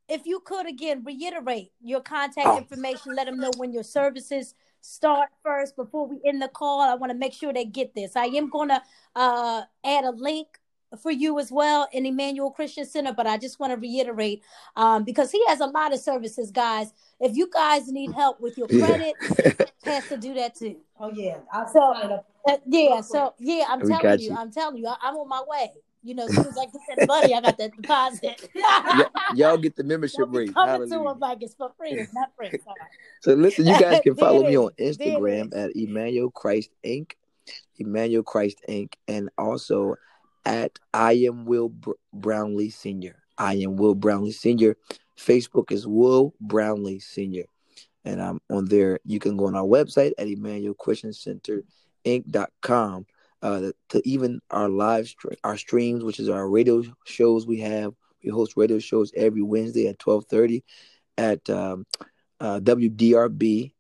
If 0.10 0.26
you 0.26 0.39
could 0.39 0.68
again 0.68 1.03
reiterate 1.05 1.72
your 1.82 2.01
contact 2.01 2.47
Oh. 2.47 2.58
information, 2.58 3.16
let 3.16 3.26
them 3.26 3.39
know 3.39 3.51
when 3.58 3.72
your 3.72 3.84
services 3.84 4.55
start 4.88 5.30
first 5.44 5.76
before 5.76 6.08
we 6.08 6.20
end 6.26 6.42
the 6.42 6.48
call. 6.48 6.82
I 6.82 6.96
want 6.96 7.12
to 7.12 7.18
make 7.18 7.34
sure 7.34 7.54
they 7.54 7.66
get 7.66 7.94
this. 7.94 8.16
I 8.16 8.26
am 8.26 8.50
going 8.50 8.70
to 8.70 8.82
uh, 9.16 9.64
add 9.86 10.06
a 10.06 10.12
link 10.12 10.48
for 11.02 11.12
you 11.12 11.38
as 11.40 11.52
well 11.52 11.88
in 11.92 12.06
Emmanuel 12.06 12.50
Christian 12.52 12.86
Center, 12.86 13.14
but 13.14 13.28
I 13.28 13.38
just 13.38 13.60
want 13.60 13.74
to 13.74 13.78
reiterate 13.78 14.42
um, 14.78 15.04
because 15.04 15.32
he 15.32 15.44
has 15.48 15.60
a 15.60 15.66
lot 15.66 15.94
of 15.94 16.00
services, 16.00 16.50
guys. 16.52 16.94
If 17.20 17.36
you 17.36 17.50
guys 17.52 17.90
need 17.90 18.14
help 18.14 18.40
with 18.40 18.58
your 18.58 18.68
credit, 18.68 19.16
Yeah. 19.22 19.28
credit, 19.28 19.72
Pastor 19.86 20.18
do 20.18 20.34
that 20.36 20.56
too. 20.56 20.78
Oh, 21.00 21.12
yeah. 21.14 21.40
I'll 21.52 21.68
So, 21.68 21.94
sign. 21.94 22.12
Uh, 22.48 22.58
yeah, 22.66 23.02
so 23.02 23.34
yeah, 23.40 23.66
I'm 23.68 23.82
We 23.82 23.90
telling 23.90 24.20
you, 24.20 24.30
you. 24.30 24.36
I'm 24.38 24.52
telling 24.52 24.78
you, 24.78 24.88
I, 24.88 24.96
I'm 25.04 25.16
on 25.18 25.28
my 25.28 25.44
way. 25.48 25.74
You 26.04 26.16
know, 26.16 26.26
as 26.26 26.36
soon 26.36 26.45
as 26.48 26.58
I 26.58 26.66
get 26.66 26.82
that 26.95 27.08
money, 27.08 27.34
I 27.34 27.41
got 27.41 27.58
that 27.58 27.76
deposit. 27.76 28.50
Y- 28.56 29.06
y'all 29.36 29.58
get 29.58 29.76
the 29.76 29.84
membership 29.84 30.20
Don't 30.20 30.32
rate. 30.32 30.54
coming 30.54 30.88
to 30.88 30.93
Hallelujah. 30.95 31.12
him 31.12 31.20
like 31.20 31.38
it's 31.41 31.56
for 31.56 31.72
free. 31.78 31.91
It's 31.91 32.14
not 32.14 32.32
free. 32.38 32.50
Sorry. 32.50 32.78
So 33.22 33.34
listen, 33.34 33.66
you 33.68 33.78
guys 33.80 34.00
can 34.02 34.16
follow 34.18 34.43
me 34.43 34.58
on 34.58 34.72
is. 34.78 34.98
There 34.98 35.08
it 35.10 35.14
Instagram 35.20 35.56
at 35.58 35.76
Emmanuel 35.76 36.32
Christ 36.32 36.70
Inc. 36.86 37.14
Emmanuel 37.78 38.24
Christ 38.24 38.62
Inc. 38.70 38.93
and 39.08 39.30
also 39.38 39.95
at 40.45 40.80
I 40.93 41.14
am 41.14 41.45
Will 41.45 41.70
Br- 41.70 41.91
Brownlee 42.14 42.70
Senior. 42.70 43.22
I 43.38 43.56
am 43.56 43.76
Will 43.76 43.95
Brownlee 43.95 44.32
Senior. 44.32 44.78
Facebook 45.18 45.72
is 45.72 45.86
Will 45.88 46.34
Brownlee 46.39 47.00
Senior. 47.00 47.45
And 48.06 48.22
I'm 48.22 48.39
on 48.50 48.66
there. 48.66 49.00
You 49.04 49.20
can 49.20 49.36
go 49.36 49.48
on 49.48 49.56
our 49.56 49.66
website 49.66 50.12
at 50.18 50.28
Emmanuel 50.28 50.74
Christian 50.74 51.12
Center 51.12 51.64
Inc.com. 52.06 53.06
Uh, 53.42 53.72
to 53.90 54.02
even 54.04 54.40
our 54.50 54.68
live 54.70 55.08
stream, 55.08 55.36
our 55.44 55.58
streams, 55.58 56.04
which 56.04 56.20
is 56.20 56.30
our 56.30 56.50
radio 56.50 56.84
shows 57.06 57.46
we 57.46 57.60
have. 57.60 57.94
We 58.24 58.32
host 58.32 58.54
radio 58.58 58.80
shows 58.80 59.12
every 59.16 59.44
Wednesday 59.44 59.88
at 59.88 60.04
1230 60.04 60.64
at 61.18 61.50
um, 61.50 61.86
uh, 62.40 62.60
WDRB 62.60 63.74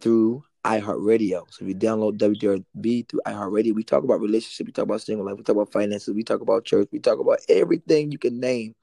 through 0.00 0.44
iHeartRadio. 0.64 1.46
So 1.50 1.64
if 1.64 1.68
you 1.68 1.74
download 1.74 2.18
WDRB 2.18 3.08
through 3.08 3.20
iHeartRadio, 3.26 3.74
we 3.74 3.82
talk 3.82 4.04
about 4.04 4.20
relationship, 4.20 4.66
we 4.66 4.72
talk 4.72 4.84
about 4.84 5.00
single 5.00 5.24
life, 5.24 5.36
we 5.36 5.42
talk 5.42 5.56
about 5.56 5.72
finances, 5.72 6.14
we 6.14 6.22
talk 6.22 6.40
about 6.40 6.64
church, 6.64 6.88
we 6.92 6.98
talk 6.98 7.18
about 7.18 7.40
everything 7.48 8.12
you 8.12 8.18
can 8.18 8.38
name. 8.40 8.74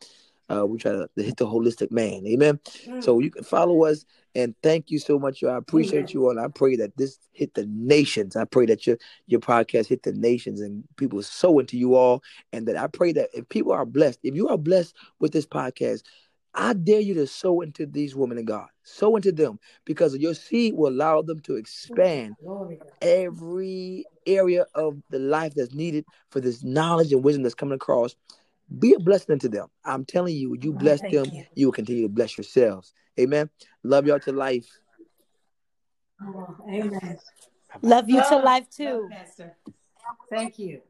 Uh, 0.49 0.65
we 0.65 0.77
try 0.77 0.91
to, 0.91 1.09
hit 1.15 1.37
the 1.37 1.45
holistic 1.45 1.91
man. 1.91 2.25
Amen. 2.25 2.59
So 2.99 3.19
you 3.19 3.29
can 3.29 3.43
follow 3.43 3.83
us 3.83 4.05
and 4.33 4.55
thank 4.61 4.91
you 4.91 4.99
so 4.99 5.19
much. 5.19 5.43
I 5.43 5.55
appreciate 5.55 5.99
Amen. 5.99 6.11
you 6.13 6.27
all. 6.27 6.39
I 6.39 6.47
pray 6.47 6.75
that 6.77 6.95
this 6.95 7.19
hit 7.33 7.53
the 7.53 7.65
nations. 7.65 8.35
I 8.35 8.45
pray 8.45 8.65
that 8.67 8.87
your 8.87 8.97
your 9.25 9.39
podcast 9.39 9.87
hit 9.87 10.03
the 10.03 10.13
nations 10.13 10.61
and 10.61 10.83
people 10.95 11.21
sow 11.23 11.59
into 11.59 11.77
you 11.77 11.95
all. 11.95 12.23
And 12.53 12.67
that 12.67 12.77
I 12.77 12.87
pray 12.87 13.11
that 13.13 13.29
if 13.33 13.49
people 13.49 13.73
are 13.73 13.85
blessed, 13.85 14.19
if 14.23 14.35
you 14.35 14.47
are 14.47 14.57
blessed 14.57 14.95
with 15.19 15.33
this 15.33 15.45
podcast, 15.45 16.03
I 16.53 16.73
dare 16.73 16.99
you 16.99 17.13
to 17.15 17.27
sow 17.27 17.61
into 17.61 17.85
these 17.85 18.15
women 18.15 18.37
of 18.37 18.45
God. 18.45 18.67
Sow 18.83 19.15
into 19.15 19.31
them 19.31 19.59
because 19.85 20.17
your 20.17 20.33
seed 20.33 20.75
will 20.75 20.89
allow 20.89 21.21
them 21.21 21.39
to 21.41 21.55
expand 21.55 22.35
Glory 22.43 22.77
to 22.77 22.83
God. 22.83 22.91
every 23.01 24.05
area 24.25 24.65
of 24.73 24.97
the 25.09 25.19
life 25.19 25.53
that's 25.55 25.73
needed 25.73 26.05
for 26.31 26.41
this 26.41 26.63
knowledge 26.63 27.13
and 27.13 27.23
wisdom 27.23 27.43
that's 27.43 27.55
coming 27.55 27.75
across. 27.75 28.15
Be 28.80 28.93
a 28.93 28.99
blessing 28.99 29.34
unto 29.34 29.47
them. 29.47 29.68
I'm 29.86 30.03
telling 30.05 30.36
you, 30.36 30.55
you 30.59 30.74
Oh, 30.74 30.78
bless 30.78 31.01
thank 31.01 31.13
them, 31.13 31.26
you. 31.34 31.45
you 31.55 31.68
will 31.68 31.74
continue 31.74 32.03
to 32.03 32.09
bless 32.09 32.38
yourselves. 32.38 32.93
Amen. 33.20 33.49
Love 33.84 34.05
y'all 34.07 34.20
to 34.20 34.32
life. 34.32 34.68
Oh, 36.22 36.55
amen. 36.70 37.18
Love 37.82 38.09
you 38.09 38.22
to 38.28 38.38
life 38.38 38.70
too. 38.70 39.07
Pastor. 39.11 39.55
Thank 40.30 40.59
you. 40.59 40.82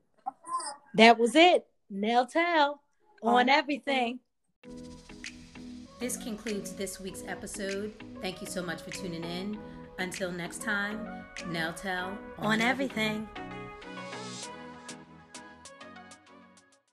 That 0.95 1.17
was 1.19 1.35
it. 1.35 1.65
Nail 1.89 2.25
tell 2.25 2.81
on 3.21 3.35
On 3.35 3.49
everything. 3.49 4.19
This 5.99 6.17
concludes 6.17 6.73
this 6.73 6.99
week's 6.99 7.23
episode. 7.27 7.93
Thank 8.21 8.41
you 8.41 8.47
so 8.47 8.61
much 8.63 8.81
for 8.81 8.91
tuning 8.91 9.23
in. 9.23 9.57
Until 9.99 10.31
next 10.31 10.61
time, 10.61 11.07
Now 11.49 11.71
Tell 11.71 12.15
On 12.37 12.61
everything. 12.61 13.27